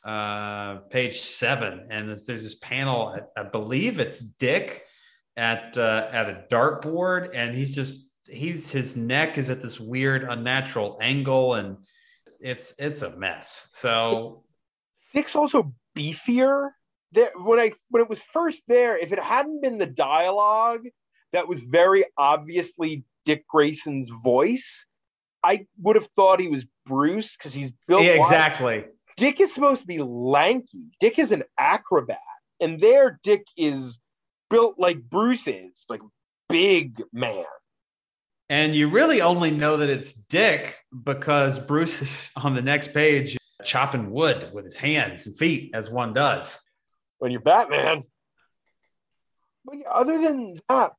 uh, 0.06 0.76
page 0.92 1.20
seven, 1.20 1.88
and 1.90 2.08
there's, 2.08 2.26
there's 2.26 2.44
this 2.44 2.56
panel. 2.56 3.08
I, 3.08 3.42
I, 3.42 3.44
believe 3.44 4.00
it's 4.00 4.20
Dick 4.20 4.86
at 5.36 5.78
uh, 5.78 6.08
at 6.12 6.30
a 6.30 6.44
dartboard, 6.52 7.32
and 7.34 7.58
he's 7.58 7.74
just 7.74 8.12
he's 8.28 8.72
his 8.72 8.96
neck 8.96 9.40
is 9.40 9.50
at 9.50 9.64
this 9.64 9.80
weird 9.80 10.24
unnatural 10.24 11.00
angle, 11.02 11.56
and 11.56 11.78
it's 12.40 12.76
it's 12.78 13.02
a 13.02 13.18
mess. 13.18 13.70
So 13.72 14.44
Dick's 15.14 15.36
also 15.36 15.74
beefier. 15.98 16.70
There, 17.12 17.32
when 17.38 17.60
I 17.60 17.72
when 17.90 18.04
it 18.04 18.10
was 18.10 18.22
first 18.22 18.64
there, 18.68 18.98
if 18.98 19.12
it 19.12 19.20
hadn't 19.20 19.64
been 19.64 19.80
the 19.80 19.88
dialogue 19.88 20.86
that 21.34 21.48
was 21.48 21.62
very 21.62 22.06
obviously 22.16 23.06
Dick 23.24 23.48
Grayson's 23.48 24.10
voice, 24.10 24.86
I 25.44 25.66
would 25.82 25.96
have 25.96 26.08
thought 26.16 26.40
he 26.40 26.48
was 26.48 26.66
Bruce 26.86 27.36
because 27.36 27.56
he's 27.56 27.72
built. 27.88 28.04
Yeah, 28.04 28.12
exactly. 28.12 28.86
Dick 29.18 29.40
is 29.40 29.54
supposed 29.54 29.82
to 29.82 29.88
be 29.88 30.00
lanky. 30.00 30.92
Dick 31.00 31.20
is 31.20 31.32
an 31.32 31.44
acrobat. 31.58 32.20
And 32.60 32.80
there, 32.80 33.20
Dick 33.24 33.48
is 33.58 34.00
built 34.50 34.78
like 34.78 35.02
Bruce 35.02 35.48
is, 35.48 35.86
like 35.90 36.02
big 36.50 37.02
man. 37.12 37.46
And 38.50 38.76
you 38.76 38.90
really 38.90 39.22
only 39.22 39.52
know 39.52 39.78
that 39.78 39.90
it's 39.90 40.14
Dick 40.14 40.80
because 41.04 41.60
Bruce 41.60 42.02
is 42.02 42.32
on 42.44 42.56
the 42.56 42.62
next 42.62 42.94
page 42.94 43.38
chopping 43.64 44.12
wood 44.12 44.52
with 44.54 44.66
his 44.66 44.78
hands 44.78 45.26
and 45.26 45.36
feet, 45.36 45.72
as 45.74 45.90
one 45.90 46.14
does. 46.14 46.70
When 47.18 47.32
you're 47.32 47.42
Batman. 47.42 48.04
But 49.64 49.78
other 49.90 50.22
than 50.22 50.60
that, 50.70 50.94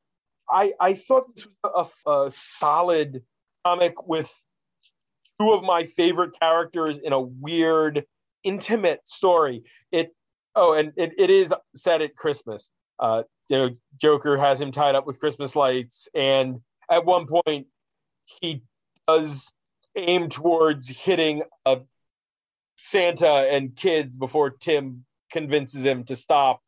I 0.51 0.73
I 0.81 0.95
thought 0.95 1.35
this 1.35 1.45
was 1.63 1.91
a, 2.05 2.11
a 2.11 2.31
solid 2.33 3.23
comic 3.65 4.09
with 4.09 4.31
two 5.41 5.53
of 5.53 5.63
my 5.63 5.85
favorite 5.85 6.33
characters 6.41 6.99
in 6.99 7.13
a 7.13 7.21
weird, 7.21 8.05
intimate 8.43 9.07
story. 9.09 9.65
It 9.93 10.15
oh, 10.55 10.73
and 10.73 10.93
it, 10.97 11.13
it 11.19 11.31
is 11.31 11.53
set 11.75 12.03
at 12.03 12.17
Christmas. 12.17 12.71
Uh, 12.99 13.25
you 13.49 13.59
know, 13.59 13.71
Joker 14.01 14.37
has 14.37 14.61
him 14.61 14.73
tied 14.73 14.95
up 14.95 15.07
with 15.07 15.21
Christmas 15.21 15.55
lights, 15.55 16.09
and 16.15 16.61
at 16.91 17.05
one 17.05 17.27
point, 17.27 17.67
he 18.41 18.63
does 19.07 19.53
aim 19.97 20.29
towards 20.29 20.89
hitting 20.89 21.43
a 21.65 21.81
Santa 22.77 23.49
and 23.51 23.75
kids 23.75 24.17
before 24.17 24.51
Tim 24.51 25.05
convinces 25.31 25.83
him 25.83 26.05
to 26.05 26.17
stop 26.17 26.61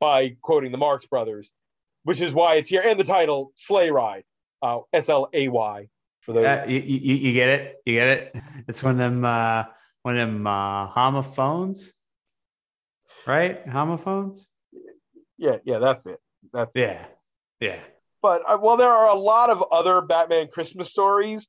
by 0.00 0.36
quoting 0.42 0.72
the 0.72 0.78
Marx 0.78 1.06
Brothers, 1.06 1.52
which 2.02 2.20
is 2.20 2.34
why 2.34 2.56
it's 2.56 2.68
here, 2.68 2.82
and 2.82 2.98
the 2.98 3.04
title 3.04 3.52
Sleigh 3.56 3.90
Ride, 3.90 4.24
uh, 4.62 4.80
S 4.92 5.08
L 5.08 5.28
A 5.32 5.48
Y 5.48 5.88
for 6.26 6.32
those. 6.32 6.44
Uh, 6.44 6.64
you, 6.68 6.80
you, 6.80 7.14
you 7.14 7.32
get 7.32 7.48
it? 7.48 7.76
You 7.86 7.94
get 7.94 8.08
it? 8.08 8.36
It's 8.68 8.82
one 8.82 8.92
of 8.92 8.98
them, 8.98 9.24
uh, 9.24 9.64
one 10.02 10.18
of 10.18 10.28
them 10.28 10.46
uh, 10.46 10.88
homophones, 10.88 11.92
right? 13.26 13.66
Homophones? 13.66 14.46
Yeah, 15.38 15.56
yeah, 15.64 15.78
that's 15.78 16.04
it. 16.06 16.18
That's 16.52 16.74
it. 16.74 16.80
Yeah. 16.80 17.06
Yeah. 17.60 17.80
But 18.20 18.42
uh, 18.48 18.58
well, 18.60 18.76
there 18.76 18.90
are 18.90 19.08
a 19.08 19.18
lot 19.18 19.50
of 19.50 19.62
other 19.70 20.00
Batman 20.00 20.48
Christmas 20.52 20.90
stories. 20.90 21.48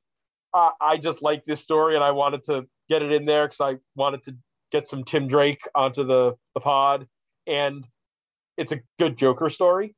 Uh, 0.54 0.70
I 0.80 0.98
just 0.98 1.22
like 1.22 1.44
this 1.44 1.60
story, 1.60 1.96
and 1.96 2.04
I 2.04 2.12
wanted 2.12 2.44
to 2.46 2.66
get 2.88 3.02
it 3.02 3.12
in 3.12 3.26
there 3.26 3.48
because 3.48 3.62
I 3.62 3.80
wanted 3.96 4.24
to 4.24 4.36
get 4.72 4.88
some 4.88 5.04
Tim 5.04 5.28
Drake 5.28 5.62
onto 5.74 6.06
the 6.06 6.36
the 6.54 6.60
pod, 6.60 7.08
and 7.48 7.86
it's 8.58 8.72
a 8.72 8.80
good 9.00 9.18
Joker 9.18 9.50
story. 9.50 9.96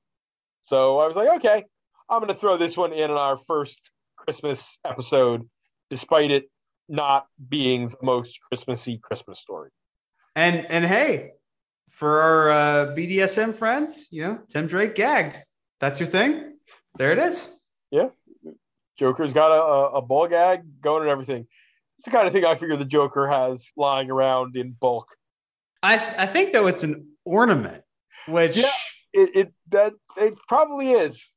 So 0.62 1.00
I 1.00 1.08
was 1.08 1.16
like, 1.16 1.30
okay, 1.38 1.66
I'm 2.10 2.20
going 2.20 2.30
to 2.30 2.36
throw 2.36 2.58
this 2.58 2.78
one 2.78 2.94
in 2.94 3.10
in 3.10 3.12
our 3.12 3.38
first 3.38 3.92
Christmas 4.26 4.78
episode, 4.86 5.50
despite 5.90 6.32
it 6.32 6.50
not 6.88 7.28
being 7.48 7.90
the 7.90 7.98
most 8.02 8.40
Christmassy 8.42 8.98
Christmas 8.98 9.40
story. 9.40 9.70
And 10.36 10.66
and 10.70 10.86
hey, 10.86 11.32
for 11.90 12.22
our 12.22 12.50
uh, 12.50 12.96
BDSM 12.96 13.54
friends, 13.54 14.08
you 14.12 14.24
know, 14.24 14.40
Tim 14.50 14.68
Drake 14.68 14.96
gagged. 14.96 15.38
That's 15.80 16.00
your 16.00 16.08
thing. 16.08 16.58
There 16.98 17.12
it 17.12 17.20
is. 17.20 17.50
Yeah, 17.92 18.10
Joker's 18.98 19.34
got 19.34 19.52
a, 19.52 19.96
a, 19.96 20.02
ball 20.02 20.28
gag 20.28 20.62
going 20.82 21.04
and 21.04 21.10
everything. 21.10 21.48
It's 21.98 22.06
the 22.06 22.12
kind 22.12 22.28
of 22.28 22.34
thing 22.34 22.46
I 22.46 22.56
figure 22.56 22.76
the 22.76 22.86
Joker 22.86 23.28
has 23.28 23.66
lying 23.76 24.12
around 24.12 24.56
in 24.56 24.76
bulk. 24.80 25.08
I 25.82 25.96
I 26.18 26.26
think 26.26 26.54
though 26.54 26.68
it's 26.68 26.84
an 26.84 27.08
ornament, 27.26 27.84
which 28.28 28.58
Yeah. 28.58 28.72
It, 29.12 29.36
it 29.36 29.54
that 29.70 29.94
it 30.18 30.36
probably 30.48 30.92
is. 30.92 31.32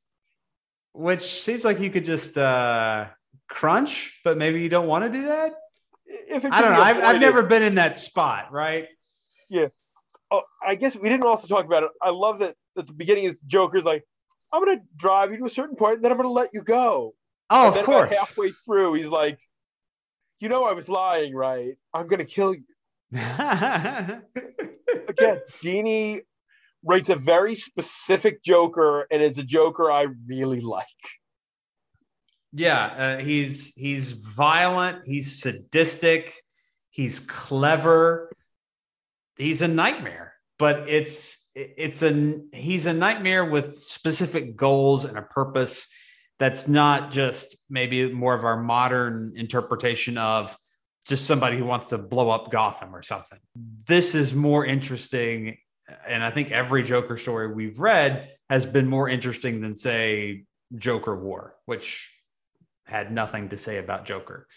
Which 0.93 1.21
seems 1.21 1.63
like 1.63 1.79
you 1.79 1.89
could 1.89 2.05
just 2.05 2.37
uh, 2.37 3.07
crunch, 3.47 4.19
but 4.23 4.37
maybe 4.37 4.61
you 4.61 4.69
don't 4.69 4.87
want 4.87 5.03
to 5.03 5.09
do 5.09 5.27
that. 5.27 5.53
If 6.05 6.45
it 6.45 6.53
I 6.53 6.61
don't 6.61 6.73
know. 6.73 6.81
I've, 6.81 6.97
I've 7.03 7.21
never 7.21 7.43
been 7.43 7.63
in 7.63 7.75
that 7.75 7.97
spot, 7.97 8.51
right? 8.51 8.87
Yeah. 9.49 9.67
Oh, 10.31 10.43
I 10.65 10.75
guess 10.75 10.95
we 10.95 11.09
didn't 11.09 11.25
also 11.25 11.47
talk 11.47 11.65
about 11.65 11.83
it. 11.83 11.89
I 12.01 12.09
love 12.09 12.39
that 12.39 12.55
at 12.77 12.87
the 12.87 12.93
beginning, 12.93 13.25
it's 13.25 13.39
Joker's 13.41 13.83
like, 13.83 14.03
"I'm 14.51 14.63
going 14.63 14.79
to 14.79 14.83
drive 14.95 15.31
you 15.31 15.37
to 15.39 15.45
a 15.45 15.49
certain 15.49 15.75
point, 15.75 15.95
and 15.95 16.03
then 16.03 16.11
I'm 16.11 16.17
going 16.17 16.29
to 16.29 16.33
let 16.33 16.53
you 16.53 16.61
go." 16.61 17.13
Oh, 17.49 17.67
And 17.69 17.77
of 17.77 17.85
course. 17.85 18.17
halfway 18.17 18.51
through, 18.51 18.95
he's 18.95 19.07
like, 19.07 19.39
"You 20.39 20.49
know, 20.49 20.63
I 20.63 20.73
was 20.73 20.89
lying, 20.89 21.35
right? 21.35 21.75
I'm 21.93 22.07
going 22.07 22.19
to 22.19 22.25
kill 22.25 22.53
you." 22.55 22.63
Again, 23.13 24.21
Dini 25.61 26.21
writes 26.83 27.09
a 27.09 27.15
very 27.15 27.55
specific 27.55 28.43
Joker, 28.43 29.07
and 29.11 29.21
it's 29.21 29.37
a 29.37 29.43
Joker 29.43 29.91
I 29.91 30.07
really 30.27 30.61
like. 30.61 30.85
yeah, 32.53 32.85
uh, 32.85 33.17
he's 33.17 33.73
he's 33.75 34.11
violent. 34.11 35.05
He's 35.05 35.41
sadistic. 35.41 36.33
He's 36.91 37.19
clever. 37.19 38.31
He's 39.37 39.61
a 39.63 39.67
nightmare, 39.67 40.33
but 40.59 40.87
it's 40.87 41.49
it's 41.55 42.03
a 42.03 42.39
he's 42.51 42.85
a 42.85 42.93
nightmare 42.93 43.45
with 43.45 43.79
specific 43.79 44.55
goals 44.55 45.05
and 45.05 45.17
a 45.17 45.23
purpose. 45.23 45.87
That's 46.39 46.67
not 46.67 47.11
just 47.11 47.57
maybe 47.69 48.11
more 48.11 48.33
of 48.33 48.43
our 48.43 48.61
modern 48.61 49.33
interpretation 49.35 50.17
of 50.17 50.55
just 51.07 51.25
somebody 51.25 51.57
who 51.57 51.65
wants 51.65 51.87
to 51.87 51.97
blow 51.97 52.29
up 52.29 52.51
Gotham 52.51 52.95
or 52.95 53.01
something. 53.01 53.39
This 53.87 54.15
is 54.15 54.33
more 54.33 54.65
interesting, 54.65 55.57
and 56.07 56.23
I 56.23 56.31
think 56.31 56.51
every 56.51 56.83
Joker 56.83 57.17
story 57.17 57.53
we've 57.53 57.79
read 57.79 58.29
has 58.49 58.65
been 58.65 58.87
more 58.87 59.09
interesting 59.09 59.61
than 59.61 59.75
say 59.75 60.43
Joker 60.75 61.15
War, 61.15 61.55
which 61.65 62.11
had 62.85 63.11
nothing 63.11 63.49
to 63.49 63.57
say 63.57 63.77
about 63.77 64.05
Joker. 64.05 64.47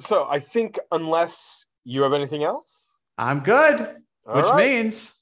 So 0.00 0.26
I 0.28 0.40
think 0.40 0.78
unless 0.90 1.66
you 1.84 2.02
have 2.02 2.12
anything 2.12 2.44
else, 2.44 2.86
I'm 3.18 3.40
good, 3.40 3.80
All 4.26 4.36
which 4.36 4.44
right. 4.46 4.66
means 4.84 5.14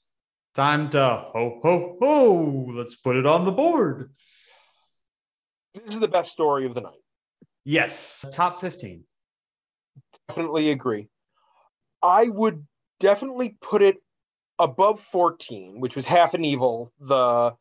time 0.54 0.90
to 0.90 0.98
ho 1.32 1.60
ho 1.62 1.96
ho. 2.00 2.70
Let's 2.74 2.94
put 2.96 3.16
it 3.16 3.26
on 3.26 3.44
the 3.44 3.52
board. 3.52 4.10
this 5.74 5.94
is 5.94 6.00
the 6.00 6.08
best 6.08 6.32
story 6.32 6.66
of 6.66 6.74
the 6.74 6.80
night. 6.80 6.98
Yes, 7.64 8.24
top 8.32 8.60
15. 8.60 9.04
Definitely 10.28 10.70
agree. 10.70 11.08
I 12.02 12.28
would 12.28 12.66
definitely 13.00 13.56
put 13.60 13.82
it 13.82 13.96
above 14.60 15.00
14, 15.00 15.80
which 15.80 15.96
was 15.96 16.04
Half 16.04 16.34
an 16.34 16.44
Evil, 16.44 16.92
the 17.00 17.54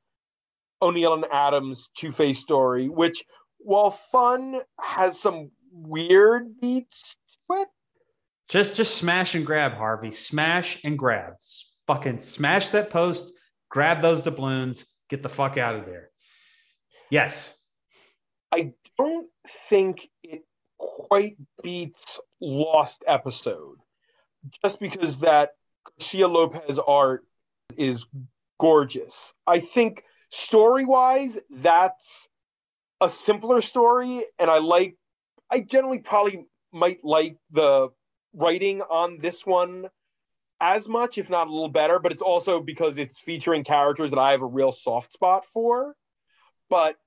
O'Neil 0.81 1.13
and 1.15 1.25
Adams 1.31 1.89
Two 1.95 2.11
Face 2.11 2.39
story, 2.39 2.89
which, 2.89 3.23
while 3.57 3.89
fun, 3.89 4.59
has 4.79 5.19
some 5.19 5.49
weird 5.71 6.59
beats 6.59 7.15
to 7.47 7.61
it. 7.61 7.67
Just 8.49 8.75
just 8.75 8.97
smash 8.97 9.33
and 9.33 9.45
grab, 9.45 9.73
Harvey. 9.73 10.11
Smash 10.11 10.83
and 10.83 10.99
grab. 10.99 11.33
Fucking 11.87 12.19
smash 12.19 12.69
that 12.69 12.89
post, 12.89 13.33
grab 13.69 14.01
those 14.01 14.21
doubloons, 14.21 14.85
get 15.09 15.23
the 15.23 15.29
fuck 15.29 15.57
out 15.57 15.75
of 15.75 15.85
there. 15.85 16.09
Yes. 17.09 17.57
I 18.51 18.73
don't 18.97 19.27
think 19.69 20.09
it 20.23 20.41
quite 20.77 21.37
beats 21.63 22.19
Lost 22.41 23.03
Episode, 23.07 23.77
just 24.63 24.79
because 24.79 25.19
that 25.19 25.51
Garcia 25.85 26.27
Lopez 26.27 26.79
art 26.79 27.25
is 27.77 28.05
gorgeous. 28.59 29.33
I 29.47 29.59
think 29.59 30.03
story 30.29 30.85
wise, 30.85 31.39
that's 31.49 32.27
a 33.01 33.09
simpler 33.09 33.61
story, 33.61 34.25
and 34.37 34.49
I 34.49 34.59
like. 34.59 34.95
I 35.51 35.61
generally 35.61 35.99
probably 35.99 36.45
might 36.71 37.03
like 37.03 37.37
the 37.51 37.89
writing 38.33 38.81
on 38.81 39.17
this 39.19 39.45
one 39.45 39.87
as 40.61 40.87
much, 40.87 41.17
if 41.17 41.29
not 41.29 41.47
a 41.47 41.51
little 41.51 41.69
better, 41.69 41.99
but 41.99 42.11
it's 42.11 42.21
also 42.21 42.59
because 42.59 42.97
it's 42.97 43.17
featuring 43.17 43.63
characters 43.63 44.11
that 44.11 44.19
I 44.19 44.31
have 44.31 44.41
a 44.41 44.45
real 44.45 44.71
soft 44.71 45.13
spot 45.13 45.45
for. 45.53 45.95
But 46.69 46.97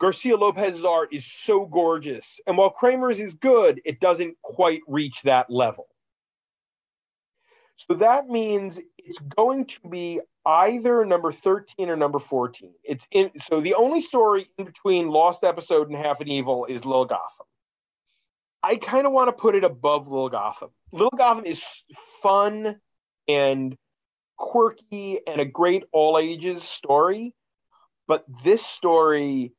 Garcia 0.00 0.36
Lopez's 0.36 0.84
art 0.84 1.12
is 1.12 1.26
so 1.26 1.66
gorgeous. 1.66 2.40
And 2.46 2.56
while 2.56 2.70
Kramer's 2.70 3.20
is 3.20 3.34
good, 3.34 3.80
it 3.84 4.00
doesn't 4.00 4.36
quite 4.42 4.80
reach 4.86 5.22
that 5.22 5.50
level. 5.50 5.86
So 7.90 7.96
that 7.98 8.28
means 8.28 8.78
it's 8.98 9.18
going 9.36 9.66
to 9.66 9.88
be 9.88 10.20
either 10.46 11.04
number 11.04 11.32
13 11.32 11.88
or 11.88 11.96
number 11.96 12.18
14. 12.18 12.72
It's 12.82 13.04
in 13.10 13.30
so 13.48 13.60
the 13.60 13.74
only 13.74 14.00
story 14.00 14.48
in 14.58 14.64
between 14.64 15.08
Lost 15.08 15.44
Episode 15.44 15.88
and 15.88 15.96
Half 15.96 16.20
an 16.20 16.28
Evil 16.28 16.66
is 16.66 16.84
Lil 16.84 17.04
Gotham. 17.04 17.46
I 18.62 18.76
kind 18.76 19.06
of 19.06 19.12
want 19.12 19.28
to 19.28 19.32
put 19.32 19.54
it 19.54 19.64
above 19.64 20.08
Lil 20.08 20.30
Gotham. 20.30 20.70
Lil 20.92 21.10
Gotham 21.16 21.44
is 21.44 21.84
fun 22.22 22.76
and 23.28 23.76
quirky 24.36 25.20
and 25.26 25.40
a 25.40 25.44
great 25.44 25.84
all 25.92 26.18
ages 26.18 26.62
story, 26.62 27.34
but 28.08 28.24
this 28.42 28.64
story 28.64 29.52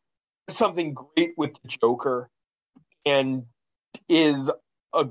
is 0.48 0.58
something 0.58 0.94
great 0.94 1.34
with 1.38 1.52
the 1.62 1.70
Joker 1.80 2.30
and 3.06 3.44
is 4.10 4.50
a 4.94 5.08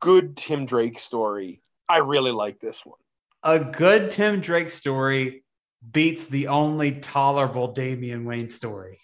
good 0.00 0.36
Tim 0.36 0.66
Drake 0.66 0.98
story. 0.98 1.62
I 1.88 1.98
really 1.98 2.32
like 2.32 2.60
this 2.60 2.84
one. 2.84 2.98
A 3.42 3.58
good 3.58 4.10
Tim 4.10 4.40
Drake 4.40 4.70
story 4.70 5.44
beats 5.92 6.26
the 6.26 6.48
only 6.48 6.92
tolerable 6.92 7.72
Damian 7.72 8.24
Wayne 8.24 8.50
story. 8.50 8.98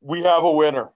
We 0.00 0.22
have 0.22 0.44
a 0.44 0.50
winner. 0.50 0.90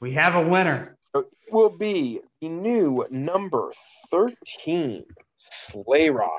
We 0.00 0.12
have 0.12 0.34
a 0.34 0.46
winner. 0.46 0.96
It 1.14 1.24
will 1.50 1.70
be 1.70 2.20
the 2.40 2.48
new 2.48 3.06
number 3.10 3.72
13 4.10 5.04
sleigh 5.50 6.10
ride. 6.10 6.30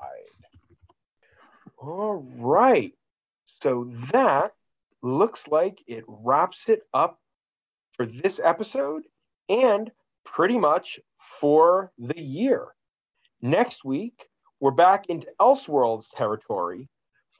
All 1.78 2.26
right. 2.38 2.94
So 3.62 3.92
that 4.14 4.54
looks 5.02 5.48
like 5.48 5.80
it 5.88 6.04
wraps 6.08 6.62
it 6.68 6.84
up 6.94 7.20
for 7.96 8.06
this 8.06 8.40
episode 8.44 9.04
and 9.50 9.92
pretty 10.24 10.58
much 10.58 11.00
for 11.40 11.92
the 11.98 12.20
year. 12.20 12.68
Next 13.42 13.86
week, 13.86 14.28
we're 14.60 14.72
back 14.72 15.06
into 15.10 15.28
Elseworlds 15.40 16.06
territory 16.16 16.90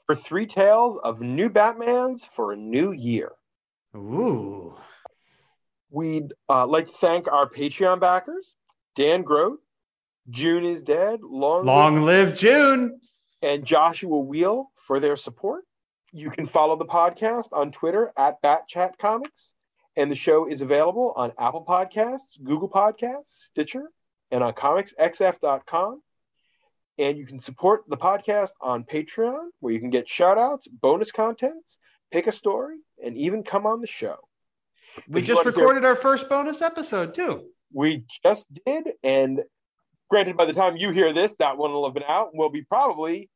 for 0.06 0.14
three 0.14 0.46
tales 0.46 0.98
of 1.02 1.20
new 1.20 1.50
Batmans 1.50 2.20
for 2.34 2.52
a 2.52 2.56
new 2.56 2.92
year. 2.92 3.32
Ooh. 3.96 4.76
We'd 5.90 6.34
uh, 6.48 6.66
like 6.66 6.86
to 6.86 6.92
thank 6.92 7.26
our 7.26 7.48
Patreon 7.48 8.00
backers, 8.00 8.54
Dan 8.94 9.22
Grote, 9.22 9.60
June 10.30 10.64
is 10.64 10.82
Dead, 10.82 11.20
Long, 11.22 11.64
Long 11.64 12.02
live 12.02 12.36
June. 12.38 13.00
and 13.42 13.64
Joshua 13.64 14.18
Wheel 14.18 14.70
for 14.86 15.00
their 15.00 15.16
support. 15.16 15.64
You 16.12 16.30
can 16.30 16.46
follow 16.46 16.76
the 16.76 16.84
podcast 16.84 17.48
on 17.52 17.72
Twitter 17.72 18.12
at 18.16 18.40
BatChat 18.42 18.98
Comics, 18.98 19.54
and 19.96 20.10
the 20.10 20.16
show 20.16 20.46
is 20.48 20.60
available 20.62 21.12
on 21.16 21.32
Apple 21.38 21.64
Podcasts, 21.66 22.42
Google 22.42 22.68
Podcasts, 22.68 23.46
Stitcher, 23.48 23.90
and 24.30 24.42
on 24.42 24.52
comicsxf.com. 24.52 26.02
And 26.98 27.16
you 27.16 27.26
can 27.26 27.38
support 27.38 27.84
the 27.88 27.96
podcast 27.96 28.50
on 28.60 28.84
Patreon, 28.84 29.48
where 29.60 29.72
you 29.72 29.78
can 29.78 29.90
get 29.90 30.08
shout 30.08 30.36
outs, 30.36 30.66
bonus 30.66 31.12
contents, 31.12 31.78
pick 32.10 32.26
a 32.26 32.32
story, 32.32 32.78
and 33.02 33.16
even 33.16 33.44
come 33.44 33.66
on 33.66 33.80
the 33.80 33.86
show. 33.86 34.16
We 35.08 35.22
just 35.22 35.38
wanna 35.38 35.54
hear- 35.54 35.62
recorded 35.62 35.84
our 35.84 35.94
first 35.94 36.28
bonus 36.28 36.60
episode 36.60 37.14
too. 37.14 37.50
We 37.72 38.04
just 38.24 38.48
did, 38.66 38.94
and 39.02 39.44
granted, 40.10 40.36
by 40.36 40.46
the 40.46 40.52
time 40.52 40.76
you 40.76 40.90
hear 40.90 41.12
this, 41.12 41.34
that 41.38 41.56
one 41.56 41.72
will 41.72 41.86
have 41.86 41.94
been 41.94 42.02
out. 42.08 42.30
We'll 42.34 42.48
be 42.48 42.62
probably 42.62 43.30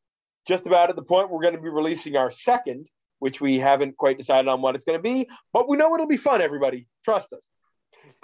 just 0.47 0.67
about 0.67 0.91
at 0.91 0.97
the 0.97 1.03
point 1.03 1.31
we're 1.31 1.43
going 1.43 1.55
to 1.55 1.61
be 1.61 1.69
releasing 1.69 2.17
our 2.17 2.31
second, 2.33 2.89
which 3.21 3.41
we 3.41 3.61
haven't 3.61 3.97
quite 3.97 4.19
decided 4.19 4.49
on 4.49 4.61
what 4.63 4.75
it's 4.75 4.85
going 4.85 4.99
to 4.99 5.03
be, 5.03 5.29
but 5.53 5.69
we 5.69 5.77
know 5.77 5.95
it'll 5.95 6.07
be 6.07 6.17
fun. 6.17 6.41
Everybody, 6.41 6.87
trust 7.05 7.33
us. 7.33 7.47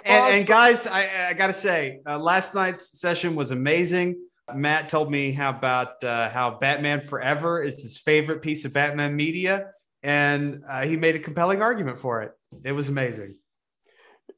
And, 0.05 0.35
and 0.35 0.47
guys, 0.47 0.87
I, 0.87 1.29
I 1.29 1.33
got 1.33 1.47
to 1.47 1.53
say, 1.53 1.99
uh, 2.05 2.17
last 2.17 2.55
night's 2.55 2.99
session 2.99 3.35
was 3.35 3.51
amazing. 3.51 4.17
Matt 4.53 4.89
told 4.89 5.11
me 5.11 5.31
how 5.31 5.49
about 5.49 6.03
uh, 6.03 6.29
how 6.29 6.57
Batman 6.59 7.01
Forever 7.01 7.61
is 7.61 7.81
his 7.81 7.97
favorite 7.97 8.41
piece 8.41 8.65
of 8.65 8.73
Batman 8.73 9.15
media, 9.15 9.71
and 10.01 10.63
uh, 10.67 10.81
he 10.81 10.97
made 10.97 11.15
a 11.15 11.19
compelling 11.19 11.61
argument 11.61 11.99
for 11.99 12.21
it. 12.23 12.31
It 12.63 12.71
was 12.71 12.89
amazing. 12.89 13.35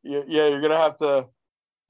Yeah, 0.03 0.21
yeah, 0.27 0.47
you're 0.47 0.61
going 0.61 0.71
to 0.71 0.77
have 0.77 0.97
to 0.97 1.27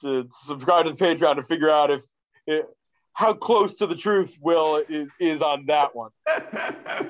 to 0.02 0.28
subscribe 0.32 0.86
to 0.86 0.92
the 0.92 0.98
Patreon 0.98 1.36
to 1.36 1.44
figure 1.44 1.70
out 1.70 1.92
if 1.92 2.02
it, 2.48 2.66
how 3.14 3.34
close 3.34 3.78
to 3.78 3.88
the 3.88 3.96
truth 3.96 4.36
Will 4.42 4.84
is, 4.90 5.10
is 5.20 5.42
on 5.42 5.66
that 5.68 5.96
one. 5.96 6.12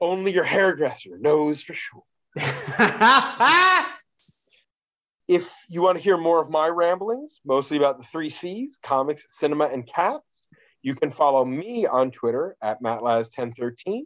Only 0.00 0.32
your 0.32 0.44
hairdresser 0.44 1.18
knows 1.18 1.62
for 1.62 1.74
sure. 1.74 2.02
If 5.30 5.48
you 5.68 5.80
want 5.80 5.96
to 5.96 6.02
hear 6.02 6.16
more 6.16 6.42
of 6.42 6.50
my 6.50 6.66
ramblings, 6.66 7.40
mostly 7.46 7.76
about 7.76 7.98
the 7.98 8.02
three 8.02 8.30
C's 8.30 8.76
comics, 8.82 9.22
cinema, 9.30 9.66
and 9.66 9.86
cats, 9.86 10.48
you 10.82 10.96
can 10.96 11.12
follow 11.12 11.44
me 11.44 11.86
on 11.86 12.10
Twitter 12.10 12.56
at 12.60 12.82
MattLaz1013. 12.82 14.00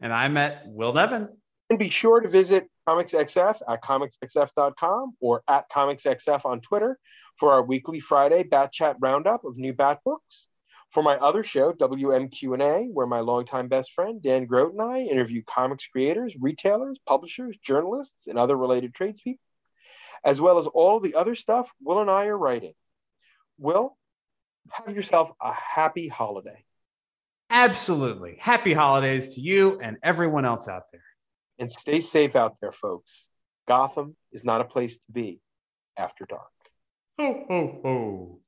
and 0.00 0.12
I 0.12 0.28
met 0.28 0.62
Will 0.66 0.92
Nevin. 0.92 1.28
And 1.70 1.78
be 1.80 1.88
sure 1.88 2.20
to 2.20 2.28
visit 2.28 2.68
ComicsXF 2.88 3.62
at 3.68 3.82
comicsxf.com 3.82 5.16
or 5.20 5.42
at 5.48 5.68
ComicsXF 5.72 6.44
on 6.44 6.60
Twitter 6.60 7.00
for 7.36 7.52
our 7.52 7.64
weekly 7.64 7.98
Friday 7.98 8.44
Bat 8.44 8.70
Chat 8.70 8.96
roundup 9.00 9.44
of 9.44 9.56
new 9.56 9.72
Bat 9.72 10.02
books. 10.04 10.50
For 10.92 11.02
my 11.02 11.16
other 11.16 11.42
show, 11.42 11.72
WMQ&A, 11.72 12.90
where 12.92 13.08
my 13.08 13.18
longtime 13.18 13.66
best 13.66 13.90
friend 13.90 14.22
Dan 14.22 14.46
Grote 14.46 14.74
and 14.74 14.82
I 14.82 15.00
interview 15.00 15.42
comics 15.44 15.88
creators, 15.88 16.36
retailers, 16.40 17.00
publishers, 17.08 17.56
journalists, 17.60 18.28
and 18.28 18.38
other 18.38 18.56
related 18.56 18.94
tradespeople, 18.94 19.40
as 20.24 20.40
well 20.40 20.58
as 20.58 20.66
all 20.66 21.00
the 21.00 21.14
other 21.14 21.34
stuff 21.34 21.70
Will 21.82 22.00
and 22.00 22.10
I 22.10 22.26
are 22.26 22.38
writing. 22.38 22.74
Will, 23.58 23.96
have 24.70 24.94
yourself 24.94 25.30
a 25.40 25.52
happy 25.52 26.08
holiday. 26.08 26.64
Absolutely. 27.50 28.36
Happy 28.40 28.72
holidays 28.72 29.34
to 29.34 29.40
you 29.40 29.78
and 29.80 29.98
everyone 30.02 30.44
else 30.44 30.66
out 30.66 30.84
there. 30.90 31.02
And 31.58 31.70
stay 31.70 32.00
safe 32.00 32.34
out 32.34 32.56
there, 32.60 32.72
folks. 32.72 33.10
Gotham 33.68 34.16
is 34.32 34.44
not 34.44 34.60
a 34.60 34.64
place 34.64 34.96
to 34.96 35.12
be 35.12 35.40
after 35.96 36.26
dark. 36.26 36.50
Ho, 37.18 37.44
ho, 37.48 37.80
ho. 37.82 38.40